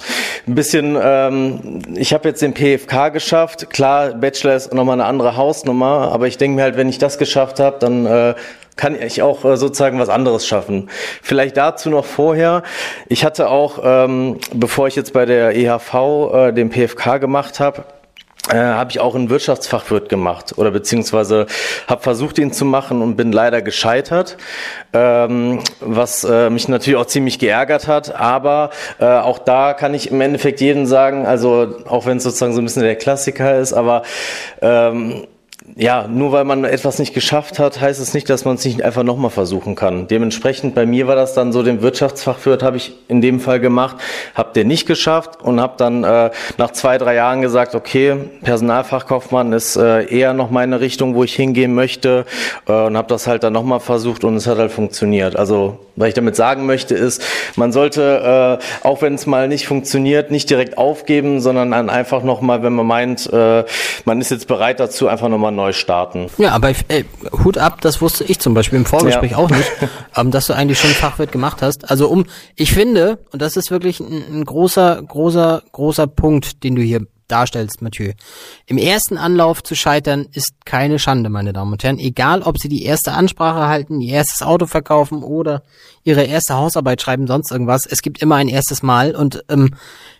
ein 0.46 0.54
bisschen, 0.54 0.98
ähm, 1.00 1.82
ich 1.94 2.12
habe 2.12 2.28
jetzt 2.28 2.42
den 2.42 2.52
PFK 2.52 3.08
geschafft. 3.08 3.70
Klar, 3.70 4.12
Bachelor 4.12 4.54
ist 4.54 4.74
nochmal 4.74 5.00
eine 5.00 5.06
andere 5.06 5.36
Hausnummer, 5.36 6.10
aber 6.12 6.26
ich 6.26 6.36
denke 6.36 6.56
mir 6.56 6.62
halt, 6.62 6.76
wenn 6.76 6.88
ich 6.88 6.98
das 6.98 7.16
geschafft 7.16 7.58
habe, 7.58 7.78
dann 7.78 8.04
äh, 8.04 8.34
kann 8.76 9.00
ich 9.00 9.22
auch 9.22 9.44
äh, 9.44 9.56
sozusagen 9.56 9.98
was 9.98 10.08
anderes 10.08 10.46
schaffen. 10.46 10.90
Vielleicht 11.22 11.56
dazu 11.56 11.88
noch 11.88 12.04
vorher. 12.04 12.62
Ich 13.08 13.24
hatte 13.24 13.48
auch, 13.48 13.78
ähm, 13.82 14.38
bevor 14.52 14.88
ich 14.88 14.96
jetzt 14.96 15.12
bei 15.12 15.24
der 15.24 15.56
EHV 15.56 15.94
äh, 15.94 16.52
den 16.52 16.70
PFK 16.70 17.18
gemacht 17.18 17.60
habe, 17.60 17.84
äh, 18.50 18.56
habe 18.56 18.90
ich 18.90 19.00
auch 19.00 19.14
einen 19.14 19.30
Wirtschaftsfachwirt 19.30 20.08
gemacht 20.08 20.54
oder 20.56 20.70
beziehungsweise 20.70 21.46
habe 21.86 22.02
versucht, 22.02 22.38
ihn 22.38 22.52
zu 22.52 22.64
machen 22.64 23.00
und 23.00 23.16
bin 23.16 23.32
leider 23.32 23.62
gescheitert, 23.62 24.36
ähm, 24.92 25.60
was 25.80 26.24
äh, 26.24 26.50
mich 26.50 26.68
natürlich 26.68 26.98
auch 26.98 27.06
ziemlich 27.06 27.38
geärgert 27.38 27.86
hat. 27.86 28.14
Aber 28.14 28.70
äh, 28.98 29.06
auch 29.06 29.38
da 29.38 29.72
kann 29.72 29.94
ich 29.94 30.10
im 30.10 30.20
Endeffekt 30.20 30.60
jeden 30.60 30.86
sagen, 30.86 31.26
also 31.26 31.74
auch 31.88 32.06
wenn 32.06 32.18
es 32.18 32.24
sozusagen 32.24 32.52
so 32.52 32.60
ein 32.60 32.64
bisschen 32.64 32.82
der 32.82 32.96
Klassiker 32.96 33.58
ist, 33.58 33.72
aber 33.72 34.02
ähm, 34.60 35.26
ja, 35.76 36.06
nur 36.06 36.30
weil 36.30 36.44
man 36.44 36.64
etwas 36.64 36.98
nicht 36.98 37.14
geschafft 37.14 37.58
hat, 37.58 37.80
heißt 37.80 37.98
es 37.98 38.12
nicht, 38.12 38.28
dass 38.28 38.44
man 38.44 38.56
es 38.56 38.64
nicht 38.66 38.82
einfach 38.82 39.02
nochmal 39.02 39.30
versuchen 39.30 39.74
kann. 39.74 40.06
Dementsprechend 40.06 40.74
bei 40.74 40.84
mir 40.84 41.06
war 41.06 41.16
das 41.16 41.32
dann 41.32 41.52
so, 41.52 41.62
den 41.62 41.80
Wirtschaftsfachwirt 41.80 42.62
habe 42.62 42.76
ich 42.76 42.92
in 43.08 43.22
dem 43.22 43.40
Fall 43.40 43.60
gemacht, 43.60 43.96
habe 44.34 44.52
den 44.52 44.68
nicht 44.68 44.86
geschafft 44.86 45.42
und 45.42 45.60
habe 45.60 45.74
dann 45.78 46.04
äh, 46.04 46.30
nach 46.58 46.72
zwei, 46.72 46.98
drei 46.98 47.14
Jahren 47.14 47.40
gesagt, 47.40 47.74
okay, 47.74 48.14
Personalfachkaufmann 48.42 49.54
ist 49.54 49.76
äh, 49.76 50.04
eher 50.04 50.34
noch 50.34 50.50
meine 50.50 50.80
Richtung, 50.80 51.14
wo 51.14 51.24
ich 51.24 51.34
hingehen 51.34 51.74
möchte 51.74 52.26
äh, 52.68 52.72
und 52.72 52.96
habe 52.98 53.08
das 53.08 53.26
halt 53.26 53.42
dann 53.42 53.54
nochmal 53.54 53.80
versucht 53.80 54.22
und 54.22 54.36
es 54.36 54.46
hat 54.46 54.58
halt 54.58 54.70
funktioniert. 54.70 55.34
Also 55.34 55.78
was 55.96 56.08
ich 56.08 56.14
damit 56.14 56.36
sagen 56.36 56.66
möchte 56.66 56.94
ist, 56.94 57.22
man 57.56 57.72
sollte, 57.72 58.58
äh, 58.60 58.86
auch 58.86 59.00
wenn 59.00 59.14
es 59.14 59.26
mal 59.26 59.48
nicht 59.48 59.66
funktioniert, 59.66 60.30
nicht 60.30 60.50
direkt 60.50 60.76
aufgeben, 60.76 61.40
sondern 61.40 61.70
dann 61.70 61.88
einfach 61.88 62.22
nochmal, 62.22 62.62
wenn 62.62 62.74
man 62.74 62.86
meint, 62.86 63.32
äh, 63.32 63.64
man 64.04 64.20
ist 64.20 64.30
jetzt 64.30 64.46
bereit 64.46 64.78
dazu, 64.78 65.08
einfach 65.08 65.28
nochmal 65.28 65.53
neu 65.54 65.72
starten. 65.72 66.26
Ja, 66.38 66.52
aber 66.52 66.72
ey, 66.88 67.04
Hut 67.44 67.58
ab, 67.58 67.80
das 67.80 68.00
wusste 68.00 68.24
ich 68.24 68.38
zum 68.38 68.54
Beispiel 68.54 68.78
im 68.78 68.84
Vorgespräch 68.84 69.32
ja. 69.32 69.38
auch 69.38 69.50
nicht, 69.50 69.70
ähm, 70.16 70.30
dass 70.30 70.46
du 70.46 70.54
eigentlich 70.54 70.78
schon 70.78 70.90
Fachwirt 70.90 71.32
gemacht 71.32 71.62
hast. 71.62 71.90
Also 71.90 72.08
um, 72.08 72.26
ich 72.56 72.72
finde, 72.72 73.18
und 73.32 73.40
das 73.40 73.56
ist 73.56 73.70
wirklich 73.70 74.00
ein, 74.00 74.22
ein 74.30 74.44
großer, 74.44 75.02
großer, 75.02 75.62
großer 75.72 76.06
Punkt, 76.06 76.62
den 76.64 76.76
du 76.76 76.82
hier 76.82 77.06
darstellst, 77.28 77.82
Mathieu. 77.82 78.12
Im 78.66 78.78
ersten 78.78 79.16
Anlauf 79.16 79.62
zu 79.62 79.74
scheitern 79.74 80.26
ist 80.32 80.64
keine 80.64 80.98
Schande, 80.98 81.30
meine 81.30 81.52
Damen 81.52 81.72
und 81.72 81.82
Herren. 81.82 81.98
Egal, 81.98 82.42
ob 82.42 82.58
Sie 82.58 82.68
die 82.68 82.84
erste 82.84 83.12
Ansprache 83.12 83.66
halten, 83.66 84.00
Ihr 84.00 84.14
erstes 84.14 84.42
Auto 84.42 84.66
verkaufen 84.66 85.22
oder 85.22 85.62
Ihre 86.02 86.24
erste 86.24 86.54
Hausarbeit 86.54 87.00
schreiben, 87.00 87.26
sonst 87.26 87.50
irgendwas. 87.50 87.86
Es 87.86 88.02
gibt 88.02 88.20
immer 88.20 88.36
ein 88.36 88.48
erstes 88.48 88.82
Mal 88.82 89.16
und 89.16 89.44
ähm, 89.48 89.74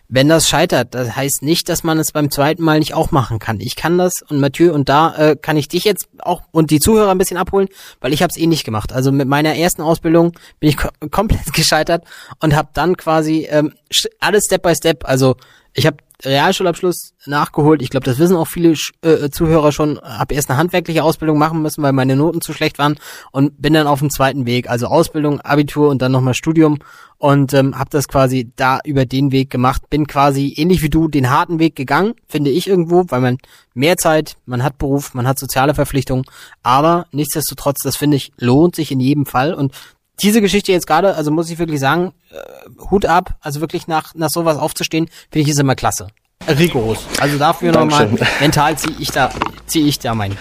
wenn 0.07 0.29
das 0.29 0.47
scheitert, 0.47 0.93
das 0.93 1.15
heißt 1.15 1.41
nicht, 1.41 1.67
dass 1.69 1.83
man 1.83 1.97
es 1.97 2.11
beim 2.11 2.29
zweiten 2.29 2.63
Mal 2.63 2.79
nicht 2.79 2.93
auch 2.93 3.11
machen 3.11 3.39
kann. 3.39 3.59
Ich 3.59 3.75
kann 3.75 3.97
das 3.97 4.21
und 4.21 4.39
Mathieu 4.39 4.73
und 4.73 4.87
da 4.89 5.15
äh, 5.15 5.35
kann 5.35 5.57
ich 5.57 5.67
dich 5.67 5.83
jetzt 5.83 6.07
auch 6.19 6.43
und 6.51 6.71
die 6.71 6.79
Zuhörer 6.79 7.11
ein 7.11 7.17
bisschen 7.17 7.37
abholen, 7.37 7.67
weil 8.01 8.13
ich 8.13 8.21
habe 8.21 8.31
es 8.31 8.37
eh 8.37 8.47
nicht 8.47 8.63
gemacht. 8.63 8.93
Also 8.93 9.11
mit 9.11 9.27
meiner 9.27 9.55
ersten 9.55 9.81
Ausbildung 9.81 10.33
bin 10.59 10.69
ich 10.69 10.77
ko 10.77 10.89
komplett 11.09 11.53
gescheitert 11.53 12.03
und 12.39 12.55
habe 12.55 12.69
dann 12.73 12.97
quasi 12.97 13.47
ähm, 13.49 13.73
alles 14.19 14.45
Step 14.45 14.61
by 14.61 14.75
Step. 14.75 15.05
Also 15.07 15.35
ich 15.73 15.85
habe 15.85 15.97
Realschulabschluss 16.25 17.13
nachgeholt. 17.25 17.81
Ich 17.81 17.89
glaube, 17.89 18.05
das 18.05 18.19
wissen 18.19 18.35
auch 18.35 18.47
viele 18.47 18.75
äh, 19.01 19.29
Zuhörer 19.29 19.71
schon. 19.71 19.99
Habe 20.01 20.33
erst 20.33 20.49
eine 20.49 20.57
handwerkliche 20.57 21.03
Ausbildung 21.03 21.37
machen 21.37 21.61
müssen, 21.61 21.83
weil 21.83 21.93
meine 21.93 22.15
Noten 22.15 22.41
zu 22.41 22.53
schlecht 22.53 22.79
waren 22.79 22.97
und 23.31 23.61
bin 23.61 23.73
dann 23.73 23.87
auf 23.87 23.99
dem 23.99 24.09
zweiten 24.09 24.45
Weg, 24.45 24.69
also 24.69 24.87
Ausbildung, 24.87 25.41
Abitur 25.41 25.89
und 25.89 26.01
dann 26.01 26.11
nochmal 26.11 26.33
Studium 26.33 26.79
und 27.17 27.53
ähm, 27.53 27.77
habe 27.77 27.89
das 27.89 28.07
quasi 28.07 28.51
da 28.55 28.79
über 28.83 29.05
den 29.05 29.31
Weg 29.31 29.49
gemacht. 29.49 29.89
Bin 29.89 30.07
quasi 30.07 30.53
ähnlich 30.57 30.81
wie 30.81 30.89
du 30.89 31.07
den 31.07 31.29
harten 31.29 31.59
Weg 31.59 31.75
gegangen, 31.75 32.13
finde 32.27 32.49
ich 32.49 32.67
irgendwo, 32.67 33.05
weil 33.07 33.21
man 33.21 33.37
mehr 33.73 33.97
Zeit, 33.97 34.37
man 34.45 34.63
hat 34.63 34.77
Beruf, 34.77 35.13
man 35.13 35.27
hat 35.27 35.39
soziale 35.39 35.73
Verpflichtungen, 35.75 36.25
aber 36.63 37.05
nichtsdestotrotz, 37.11 37.81
das 37.81 37.95
finde 37.95 38.17
ich 38.17 38.31
lohnt 38.37 38.75
sich 38.75 38.91
in 38.91 38.99
jedem 38.99 39.25
Fall 39.25 39.53
und 39.53 39.73
diese 40.21 40.41
Geschichte 40.41 40.71
jetzt 40.71 40.87
gerade, 40.87 41.15
also 41.15 41.31
muss 41.31 41.49
ich 41.49 41.59
wirklich 41.59 41.79
sagen, 41.79 42.13
äh, 42.31 42.89
Hut 42.89 43.05
ab, 43.05 43.35
also 43.41 43.61
wirklich 43.61 43.87
nach, 43.87 44.13
nach 44.15 44.29
sowas 44.29 44.57
aufzustehen, 44.57 45.09
finde 45.31 45.43
ich 45.43 45.49
ist 45.49 45.59
immer 45.59 45.75
klasse. 45.75 46.07
Rigoros. 46.47 46.99
Also 47.19 47.37
dafür 47.37 47.71
nochmal, 47.71 48.09
mental 48.39 48.77
ziehe 48.77 48.95
ich 48.99 49.09
da, 49.09 49.31
ziehe 49.65 49.87
ich 49.87 49.99
da 49.99 50.13
mein. 50.13 50.37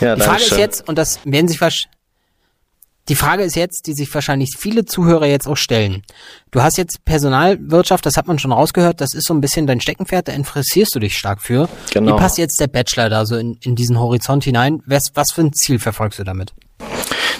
Ja, 0.00 0.14
die 0.14 0.22
Frage 0.22 0.42
ist 0.42 0.56
jetzt, 0.56 0.88
und 0.88 0.96
das 0.96 1.20
werden 1.24 1.48
sich 1.48 1.60
wahrscheinlich, 1.60 1.88
die 3.08 3.14
Frage 3.14 3.42
ist 3.42 3.56
jetzt, 3.56 3.86
die 3.86 3.94
sich 3.94 4.12
wahrscheinlich 4.12 4.54
viele 4.58 4.84
Zuhörer 4.84 5.24
jetzt 5.24 5.48
auch 5.48 5.56
stellen. 5.56 6.02
Du 6.50 6.62
hast 6.62 6.76
jetzt 6.76 7.06
Personalwirtschaft, 7.06 8.04
das 8.04 8.18
hat 8.18 8.26
man 8.26 8.38
schon 8.38 8.52
rausgehört, 8.52 9.00
das 9.00 9.14
ist 9.14 9.24
so 9.24 9.32
ein 9.32 9.40
bisschen 9.40 9.66
dein 9.66 9.80
Steckenpferd, 9.80 10.28
da 10.28 10.32
interessierst 10.32 10.94
du 10.94 10.98
dich 10.98 11.16
stark 11.16 11.40
für. 11.40 11.70
Genau. 11.90 12.14
Wie 12.14 12.20
passt 12.20 12.36
jetzt 12.36 12.60
der 12.60 12.66
Bachelor 12.66 13.08
da 13.08 13.24
so 13.24 13.36
in, 13.36 13.56
in 13.62 13.76
diesen 13.76 13.98
Horizont 13.98 14.44
hinein? 14.44 14.82
Was, 14.84 15.12
was 15.14 15.32
für 15.32 15.40
ein 15.40 15.54
Ziel 15.54 15.78
verfolgst 15.78 16.18
du 16.18 16.24
damit? 16.24 16.52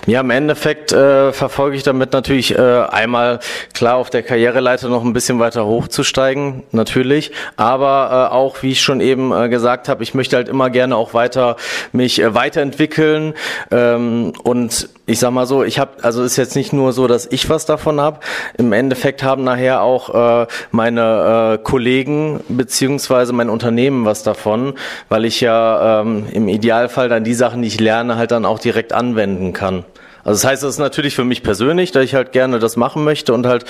Ja, 0.07 0.21
im 0.21 0.31
Endeffekt 0.31 0.93
äh, 0.93 1.33
verfolge 1.33 1.77
ich 1.77 1.83
damit 1.83 2.13
natürlich 2.13 2.57
äh, 2.57 2.61
einmal 2.61 3.41
klar 3.75 3.97
auf 3.97 4.11
der 4.11 4.23
Karriereleiter 4.23 4.89
noch 4.89 5.05
ein 5.05 5.13
bisschen 5.13 5.39
weiter 5.39 5.67
hochzusteigen, 5.67 6.63
natürlich, 6.73 7.33
aber 7.57 8.31
äh, 8.31 8.35
auch, 8.35 8.63
wie 8.63 8.73
ich 8.73 8.81
schon 8.81 9.01
eben 9.01 9.33
äh, 9.33 9.49
gesagt 9.49 9.89
habe, 9.89 10.03
ich 10.03 10.15
möchte 10.15 10.37
halt 10.37 10.49
immer 10.49 10.71
gerne 10.71 10.97
auch 10.97 11.15
weiter 11.15 11.57
mich 11.93 12.21
äh, 12.21 12.35
weiterentwickeln 12.35 13.35
ähm, 13.71 14.33
und 14.45 14.89
ich 15.09 15.19
sag 15.21 15.31
mal 15.31 15.47
so, 15.47 15.65
ich 15.65 15.79
habe, 15.79 15.93
also 16.03 16.23
ist 16.23 16.37
jetzt 16.37 16.55
nicht 16.55 16.75
nur 16.75 16.93
so, 16.93 17.07
dass 17.07 17.27
ich 17.31 17.49
was 17.49 17.65
davon 17.65 17.99
habe. 17.99 18.21
Im 18.59 18.73
Endeffekt 18.73 19.23
haben 19.23 19.43
nachher 19.43 19.81
auch 19.81 20.43
äh, 20.43 20.47
meine 20.71 21.55
äh, 21.55 21.65
Kollegen 21.65 22.41
beziehungsweise 22.49 23.33
mein 23.33 23.49
Unternehmen 23.49 24.05
was 24.05 24.23
davon, 24.23 24.75
weil 25.09 25.25
ich 25.25 25.41
ja 25.41 26.03
ähm, 26.03 26.27
im 26.31 26.49
Idealfall 26.49 27.09
dann 27.09 27.25
die 27.25 27.33
Sachen, 27.33 27.63
die 27.63 27.69
ich 27.69 27.81
lerne, 27.81 28.17
halt 28.17 28.33
dann 28.33 28.45
auch 28.45 28.59
direkt 28.59 28.93
anwenden 28.93 29.55
kann. 29.55 29.85
Also 30.29 30.43
das 30.43 30.51
heißt, 30.51 30.63
das 30.63 30.75
ist 30.75 30.79
natürlich 30.79 31.15
für 31.15 31.25
mich 31.25 31.43
persönlich, 31.43 31.91
dass 31.91 32.05
ich 32.05 32.15
halt 32.15 32.33
gerne 32.33 32.59
das 32.59 32.77
machen 32.77 33.03
möchte 33.03 33.33
und 33.33 33.47
halt 33.47 33.65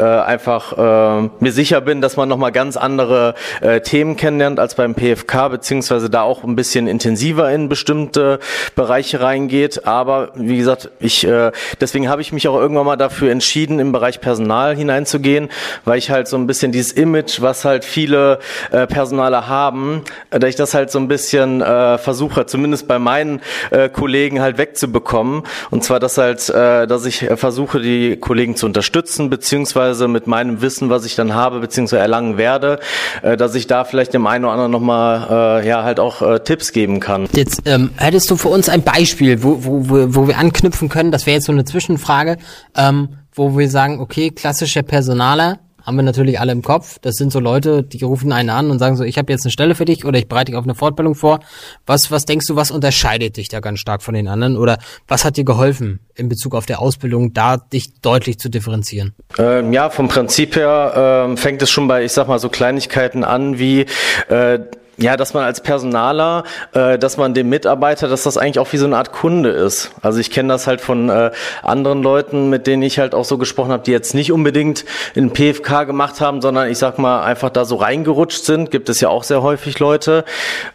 äh, 0.00 0.02
einfach 0.02 0.76
äh, 0.76 1.28
mir 1.38 1.52
sicher 1.52 1.80
bin, 1.80 2.00
dass 2.00 2.16
man 2.16 2.28
nochmal 2.28 2.50
ganz 2.50 2.76
andere 2.76 3.36
äh, 3.60 3.80
Themen 3.80 4.16
kennenlernt 4.16 4.58
als 4.58 4.74
beim 4.74 4.96
PFK, 4.96 5.50
beziehungsweise 5.50 6.10
da 6.10 6.22
auch 6.22 6.42
ein 6.42 6.56
bisschen 6.56 6.88
intensiver 6.88 7.52
in 7.52 7.68
bestimmte 7.68 8.40
Bereiche 8.74 9.20
reingeht. 9.20 9.86
Aber 9.86 10.32
wie 10.34 10.56
gesagt, 10.56 10.90
ich 10.98 11.24
äh, 11.24 11.52
deswegen 11.80 12.08
habe 12.08 12.22
ich 12.22 12.32
mich 12.32 12.48
auch 12.48 12.58
irgendwann 12.58 12.86
mal 12.86 12.96
dafür 12.96 13.30
entschieden, 13.30 13.78
im 13.78 13.92
Bereich 13.92 14.20
Personal 14.20 14.74
hineinzugehen, 14.74 15.48
weil 15.84 15.98
ich 15.98 16.10
halt 16.10 16.26
so 16.26 16.36
ein 16.36 16.48
bisschen 16.48 16.72
dieses 16.72 16.90
Image, 16.90 17.40
was 17.40 17.64
halt 17.64 17.84
viele 17.84 18.40
äh, 18.72 18.88
Personale 18.88 19.46
haben, 19.46 20.02
äh, 20.30 20.40
dass 20.40 20.50
ich 20.50 20.56
das 20.56 20.74
halt 20.74 20.90
so 20.90 20.98
ein 20.98 21.06
bisschen 21.06 21.62
äh, 21.62 21.98
versuche, 21.98 22.46
zumindest 22.46 22.88
bei 22.88 22.98
meinen 22.98 23.40
äh, 23.70 23.88
Kollegen 23.88 24.40
halt 24.40 24.58
wegzubekommen. 24.58 25.44
Und 25.70 25.84
zwar 25.84 25.99
dass 26.00 26.18
halt, 26.18 26.48
äh, 26.48 26.86
dass 26.86 27.04
ich 27.04 27.26
versuche, 27.36 27.80
die 27.80 28.16
Kollegen 28.16 28.56
zu 28.56 28.66
unterstützen, 28.66 29.30
beziehungsweise 29.30 30.08
mit 30.08 30.26
meinem 30.26 30.62
Wissen, 30.62 30.90
was 30.90 31.04
ich 31.04 31.14
dann 31.14 31.34
habe, 31.34 31.60
beziehungsweise 31.60 32.00
erlangen 32.00 32.36
werde, 32.36 32.80
äh, 33.22 33.36
dass 33.36 33.54
ich 33.54 33.66
da 33.66 33.84
vielleicht 33.84 34.14
dem 34.14 34.26
einen 34.26 34.44
oder 34.44 34.54
anderen 34.54 34.72
nochmal 34.72 35.60
äh, 35.62 35.68
ja 35.68 35.84
halt 35.84 36.00
auch 36.00 36.22
äh, 36.22 36.40
Tipps 36.40 36.72
geben 36.72 37.00
kann. 37.00 37.28
Jetzt 37.32 37.62
ähm, 37.66 37.90
hättest 37.96 38.30
du 38.30 38.36
für 38.36 38.48
uns 38.48 38.68
ein 38.68 38.82
Beispiel, 38.82 39.42
wo, 39.42 39.64
wo, 39.64 39.88
wo, 39.88 40.14
wo 40.14 40.28
wir 40.28 40.38
anknüpfen 40.38 40.88
können, 40.88 41.12
das 41.12 41.26
wäre 41.26 41.36
jetzt 41.36 41.46
so 41.46 41.52
eine 41.52 41.64
Zwischenfrage, 41.64 42.38
ähm, 42.76 43.10
wo 43.32 43.56
wir 43.56 43.68
sagen, 43.68 44.00
okay, 44.00 44.30
klassischer 44.30 44.82
Personaler, 44.82 45.58
haben 45.82 45.96
wir 45.96 46.02
natürlich 46.02 46.40
alle 46.40 46.52
im 46.52 46.62
Kopf. 46.62 46.98
Das 47.00 47.16
sind 47.16 47.32
so 47.32 47.40
Leute, 47.40 47.82
die 47.82 48.02
rufen 48.04 48.32
einen 48.32 48.50
an 48.50 48.70
und 48.70 48.78
sagen 48.78 48.96
so, 48.96 49.04
ich 49.04 49.18
habe 49.18 49.32
jetzt 49.32 49.44
eine 49.44 49.52
Stelle 49.52 49.74
für 49.74 49.84
dich 49.84 50.04
oder 50.04 50.18
ich 50.18 50.28
bereite 50.28 50.52
dich 50.52 50.56
auf 50.56 50.64
eine 50.64 50.74
Fortbildung 50.74 51.14
vor. 51.14 51.40
Was, 51.86 52.10
was 52.10 52.24
denkst 52.24 52.46
du, 52.46 52.56
was 52.56 52.70
unterscheidet 52.70 53.36
dich 53.36 53.48
da 53.48 53.60
ganz 53.60 53.80
stark 53.80 54.02
von 54.02 54.14
den 54.14 54.28
anderen? 54.28 54.56
Oder 54.56 54.78
was 55.08 55.24
hat 55.24 55.36
dir 55.36 55.44
geholfen 55.44 56.00
in 56.14 56.28
Bezug 56.28 56.54
auf 56.54 56.66
der 56.66 56.80
Ausbildung, 56.80 57.32
da 57.32 57.56
dich 57.56 58.00
deutlich 58.00 58.38
zu 58.38 58.48
differenzieren? 58.48 59.14
Ähm, 59.38 59.72
ja, 59.72 59.90
vom 59.90 60.08
Prinzip 60.08 60.56
her 60.56 61.26
ähm, 61.26 61.36
fängt 61.36 61.62
es 61.62 61.70
schon 61.70 61.88
bei, 61.88 62.04
ich 62.04 62.12
sag 62.12 62.28
mal, 62.28 62.38
so 62.38 62.48
Kleinigkeiten 62.48 63.24
an 63.24 63.58
wie 63.58 63.86
äh, 64.28 64.60
ja, 65.00 65.16
dass 65.16 65.34
man 65.34 65.44
als 65.44 65.60
Personaler, 65.62 66.44
äh, 66.74 66.98
dass 66.98 67.16
man 67.16 67.34
dem 67.34 67.48
Mitarbeiter, 67.48 68.08
dass 68.08 68.22
das 68.24 68.36
eigentlich 68.36 68.58
auch 68.58 68.72
wie 68.72 68.76
so 68.76 68.84
eine 68.84 68.96
Art 68.96 69.12
Kunde 69.12 69.50
ist. 69.50 69.92
Also 70.02 70.20
ich 70.20 70.30
kenne 70.30 70.50
das 70.50 70.66
halt 70.66 70.80
von 70.80 71.08
äh, 71.08 71.30
anderen 71.62 72.02
Leuten, 72.02 72.50
mit 72.50 72.66
denen 72.66 72.82
ich 72.82 72.98
halt 72.98 73.14
auch 73.14 73.24
so 73.24 73.38
gesprochen 73.38 73.72
habe, 73.72 73.82
die 73.82 73.92
jetzt 73.92 74.14
nicht 74.14 74.30
unbedingt 74.30 74.84
in 75.14 75.32
PFK 75.32 75.84
gemacht 75.84 76.20
haben, 76.20 76.42
sondern 76.42 76.70
ich 76.70 76.78
sag 76.78 76.98
mal 76.98 77.22
einfach 77.22 77.50
da 77.50 77.64
so 77.64 77.76
reingerutscht 77.76 78.44
sind. 78.44 78.70
Gibt 78.70 78.88
es 78.88 79.00
ja 79.00 79.08
auch 79.08 79.24
sehr 79.24 79.42
häufig 79.42 79.78
Leute. 79.78 80.24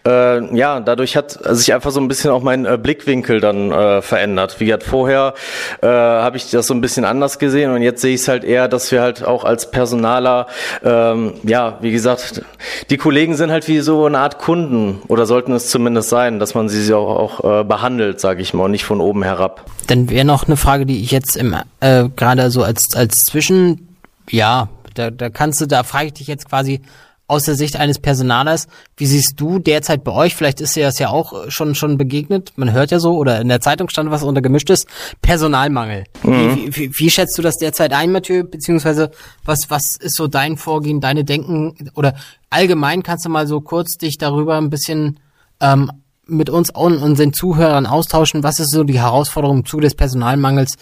Äh, 0.06 0.56
ja, 0.56 0.80
dadurch 0.80 1.16
hat 1.16 1.38
sich 1.56 1.74
einfach 1.74 1.92
so 1.92 2.00
ein 2.00 2.08
bisschen 2.08 2.32
auch 2.32 2.42
mein 2.42 2.66
äh, 2.66 2.78
Blickwinkel 2.82 3.40
dann 3.40 3.72
äh, 3.72 4.02
verändert. 4.02 4.60
Wie 4.60 4.66
gesagt, 4.66 4.84
vorher 4.84 5.36
äh, 5.82 5.88
habe 5.88 6.38
ich 6.38 6.50
das 6.50 6.68
so 6.68 6.74
ein 6.74 6.82
bisschen 6.82 7.06
anders 7.06 7.38
gesehen 7.38 7.72
und 7.72 7.82
jetzt 7.84 8.02
sehe 8.02 8.16
ich 8.16 8.22
es 8.22 8.28
halt 8.28 8.44
eher, 8.44 8.68
dass 8.68 8.92
wir 8.92 9.02
halt 9.02 9.24
auch 9.24 9.44
als 9.44 9.70
Personaler, 9.70 10.48
ähm, 10.84 11.34
ja, 11.44 11.78
wie 11.82 11.92
gesagt, 11.92 12.42
die 12.90 12.98
Kollegen 12.98 13.36
sind 13.36 13.52
halt 13.52 13.68
wie 13.68 13.80
so 13.82 14.10
eine 14.16 14.24
Art 14.24 14.40
Kunden 14.40 15.02
oder 15.08 15.26
sollten 15.26 15.52
es 15.52 15.70
zumindest 15.70 16.10
sein, 16.10 16.40
dass 16.40 16.56
man 16.56 16.70
sie 16.70 16.94
auch, 16.94 17.42
auch 17.42 17.62
äh, 17.62 17.64
behandelt, 17.64 18.20
sage 18.20 18.42
ich 18.42 18.54
mal, 18.54 18.66
und 18.66 18.72
nicht 18.72 18.86
von 18.86 19.02
oben 19.02 19.24
herab. 19.24 19.66
Dann 19.88 20.10
wäre 20.10 20.26
noch 20.26 20.48
eine 20.48 20.58
Frage, 20.58 20.86
die 20.86 21.02
ich 21.02 21.12
jetzt 21.12 21.38
äh, 21.38 22.10
gerade 22.16 22.50
so 22.52 22.64
als 22.64 22.96
als 22.96 23.26
Zwischen, 23.26 23.96
ja, 24.30 24.70
da, 24.94 25.12
da 25.12 25.30
kannst 25.30 25.62
du, 25.62 25.68
da 25.68 25.84
frage 25.84 26.08
ich 26.08 26.14
dich 26.14 26.28
jetzt 26.28 26.50
quasi 26.50 26.82
aus 27.28 27.44
der 27.44 27.56
Sicht 27.56 27.76
eines 27.76 28.00
Personalers, 28.00 28.68
wie 28.98 29.08
siehst 29.08 29.40
du 29.40 29.58
derzeit 29.60 30.04
bei 30.04 30.12
euch, 30.12 30.36
vielleicht 30.36 30.62
ist 30.62 30.76
dir 30.76 30.86
das 30.86 31.00
ja 31.00 31.10
auch 31.10 31.50
schon, 31.50 31.74
schon 31.74 31.98
begegnet, 31.98 32.54
man 32.56 32.72
hört 32.72 32.92
ja 32.92 33.00
so, 33.00 33.18
oder 33.18 33.42
in 33.42 33.50
der 33.50 33.62
Zeitung 33.62 33.90
stand 33.90 34.12
was 34.12 34.24
unter 34.24 34.42
gemischtes, 34.42 34.86
Personalmangel. 35.22 36.04
Mhm. 36.24 36.56
Wie, 36.56 36.76
wie, 36.76 37.00
wie, 37.00 37.10
schätzt 37.10 37.38
du 37.38 37.42
das 37.42 37.58
derzeit 37.58 37.94
ein, 37.94 38.12
Mathieu, 38.12 38.44
beziehungsweise 38.44 39.12
was, 39.44 39.70
was 39.70 39.96
ist 39.96 40.16
so 40.16 40.28
dein 40.28 40.58
Vorgehen, 40.58 41.02
deine 41.02 41.24
Denken, 41.24 41.90
oder 41.96 42.16
allgemein 42.50 43.02
kannst 43.02 43.26
du 43.26 43.30
mal 43.30 43.48
so 43.48 43.60
kurz 43.62 43.98
dich 43.98 44.18
darüber 44.18 44.58
ein 44.58 44.70
bisschen 44.70 45.20
ähm, 45.62 45.92
mit 46.28 46.50
uns 46.50 46.70
und 46.70 46.98
unseren 46.98 47.34
Zuhörern 47.34 47.86
austauschen, 47.86 48.44
was 48.44 48.60
ist 48.60 48.72
so 48.72 48.84
die 48.84 49.00
Herausforderung 49.00 49.66
Zuge 49.66 49.84
des 49.84 49.96
Personalmangels 49.96 50.76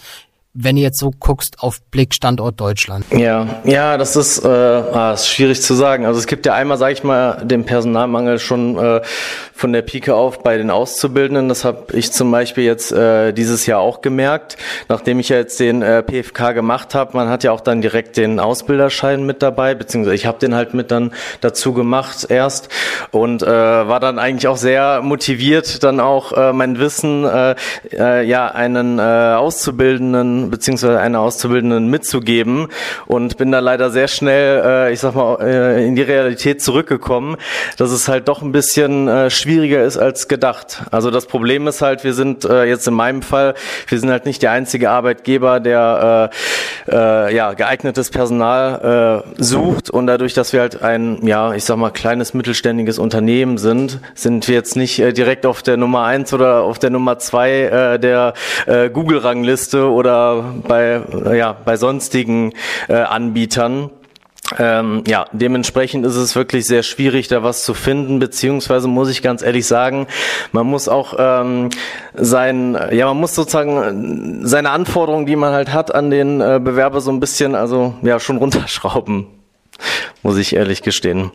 wenn 0.54 0.76
du 0.76 0.82
jetzt 0.82 1.00
so 1.00 1.10
guckst 1.10 1.60
auf 1.60 1.82
Blick 1.90 2.14
Standort 2.14 2.60
Deutschland? 2.60 3.04
Ja, 3.10 3.60
ja, 3.64 3.98
das 3.98 4.14
ist, 4.14 4.44
äh, 4.44 4.48
ah, 4.48 5.12
ist 5.12 5.28
schwierig 5.28 5.60
zu 5.60 5.74
sagen. 5.74 6.06
Also 6.06 6.20
es 6.20 6.28
gibt 6.28 6.46
ja 6.46 6.54
einmal, 6.54 6.78
sage 6.78 6.92
ich 6.92 7.02
mal, 7.02 7.44
den 7.44 7.64
Personalmangel 7.64 8.38
schon 8.38 8.78
äh, 8.78 9.00
von 9.52 9.72
der 9.72 9.82
Pike 9.82 10.14
auf 10.14 10.44
bei 10.44 10.56
den 10.56 10.70
Auszubildenden. 10.70 11.48
Das 11.48 11.64
habe 11.64 11.92
ich 11.92 12.12
zum 12.12 12.30
Beispiel 12.30 12.62
jetzt 12.62 12.92
äh, 12.92 13.32
dieses 13.32 13.66
Jahr 13.66 13.80
auch 13.80 14.00
gemerkt, 14.00 14.56
nachdem 14.88 15.18
ich 15.18 15.28
ja 15.28 15.38
jetzt 15.38 15.58
den 15.58 15.82
äh, 15.82 16.04
PFK 16.04 16.52
gemacht 16.52 16.94
habe. 16.94 17.16
Man 17.16 17.28
hat 17.28 17.42
ja 17.42 17.50
auch 17.50 17.60
dann 17.60 17.82
direkt 17.82 18.16
den 18.16 18.38
Ausbilderschein 18.38 19.26
mit 19.26 19.42
dabei, 19.42 19.74
beziehungsweise 19.74 20.14
ich 20.14 20.26
habe 20.26 20.38
den 20.38 20.54
halt 20.54 20.72
mit 20.72 20.92
dann 20.92 21.12
dazu 21.40 21.74
gemacht 21.74 22.26
erst 22.28 22.68
und 23.10 23.42
äh, 23.42 23.48
war 23.48 23.98
dann 23.98 24.20
eigentlich 24.20 24.46
auch 24.46 24.56
sehr 24.56 25.02
motiviert, 25.02 25.82
dann 25.82 25.98
auch 25.98 26.32
äh, 26.32 26.52
mein 26.52 26.78
Wissen 26.78 27.24
äh, 27.24 27.56
äh, 27.92 28.24
ja 28.24 28.46
einen 28.48 29.00
äh, 29.00 29.02
Auszubildenden 29.02 30.43
beziehungsweise 30.50 31.00
einer 31.00 31.20
Auszubildenden 31.20 31.88
mitzugeben 31.88 32.68
und 33.06 33.36
bin 33.36 33.52
da 33.52 33.60
leider 33.60 33.90
sehr 33.90 34.08
schnell, 34.08 34.62
äh, 34.64 34.92
ich 34.92 35.00
sag 35.00 35.14
mal, 35.14 35.38
äh, 35.40 35.86
in 35.86 35.96
die 35.96 36.02
Realität 36.02 36.62
zurückgekommen, 36.62 37.36
dass 37.76 37.90
es 37.90 38.08
halt 38.08 38.28
doch 38.28 38.42
ein 38.42 38.52
bisschen 38.52 39.08
äh, 39.08 39.30
schwieriger 39.30 39.82
ist 39.84 39.98
als 39.98 40.28
gedacht. 40.28 40.84
Also 40.90 41.10
das 41.10 41.26
Problem 41.26 41.66
ist 41.66 41.82
halt, 41.82 42.04
wir 42.04 42.14
sind 42.14 42.44
äh, 42.44 42.64
jetzt 42.64 42.86
in 42.86 42.94
meinem 42.94 43.22
Fall, 43.22 43.54
wir 43.88 43.98
sind 43.98 44.10
halt 44.10 44.26
nicht 44.26 44.42
der 44.42 44.52
einzige 44.52 44.90
Arbeitgeber, 44.90 45.60
der 45.60 46.30
äh, 46.88 46.94
äh, 46.94 47.34
ja 47.34 47.52
geeignetes 47.54 48.10
Personal 48.10 49.24
äh, 49.36 49.42
sucht 49.42 49.90
und 49.90 50.06
dadurch, 50.06 50.34
dass 50.34 50.52
wir 50.52 50.60
halt 50.60 50.82
ein, 50.82 51.26
ja, 51.26 51.54
ich 51.54 51.64
sag 51.64 51.76
mal, 51.76 51.90
kleines 51.90 52.34
mittelständiges 52.34 52.98
Unternehmen 52.98 53.58
sind, 53.58 54.00
sind 54.14 54.48
wir 54.48 54.54
jetzt 54.54 54.76
nicht 54.76 54.98
äh, 54.98 55.12
direkt 55.12 55.46
auf 55.46 55.62
der 55.62 55.76
Nummer 55.76 56.04
eins 56.04 56.32
oder 56.32 56.62
auf 56.62 56.78
der 56.78 56.90
Nummer 56.90 57.18
zwei 57.18 57.50
äh, 57.62 57.98
der 57.98 58.34
äh, 58.66 58.90
Google-Rangliste 58.90 59.90
oder 59.90 60.33
bei, 60.42 61.02
ja, 61.34 61.52
bei 61.52 61.76
sonstigen 61.76 62.52
äh, 62.88 62.94
Anbietern. 62.94 63.90
Ähm, 64.58 65.04
ja, 65.06 65.24
dementsprechend 65.32 66.04
ist 66.04 66.16
es 66.16 66.36
wirklich 66.36 66.66
sehr 66.66 66.82
schwierig, 66.82 67.28
da 67.28 67.42
was 67.42 67.64
zu 67.64 67.72
finden, 67.72 68.18
beziehungsweise 68.18 68.88
muss 68.88 69.08
ich 69.08 69.22
ganz 69.22 69.42
ehrlich 69.42 69.66
sagen, 69.66 70.06
man 70.52 70.66
muss 70.66 70.86
auch 70.86 71.14
ähm, 71.18 71.70
sein, 72.14 72.78
ja, 72.92 73.06
man 73.06 73.16
muss 73.16 73.34
sozusagen 73.34 74.46
seine 74.46 74.70
Anforderungen, 74.70 75.24
die 75.24 75.36
man 75.36 75.54
halt 75.54 75.72
hat 75.72 75.94
an 75.94 76.10
den 76.10 76.42
äh, 76.42 76.60
Bewerber 76.62 77.00
so 77.00 77.10
ein 77.10 77.20
bisschen, 77.20 77.54
also 77.54 77.94
ja, 78.02 78.20
schon 78.20 78.36
runterschrauben, 78.36 79.28
muss 80.22 80.36
ich 80.36 80.54
ehrlich 80.54 80.82
gestehen 80.82 81.30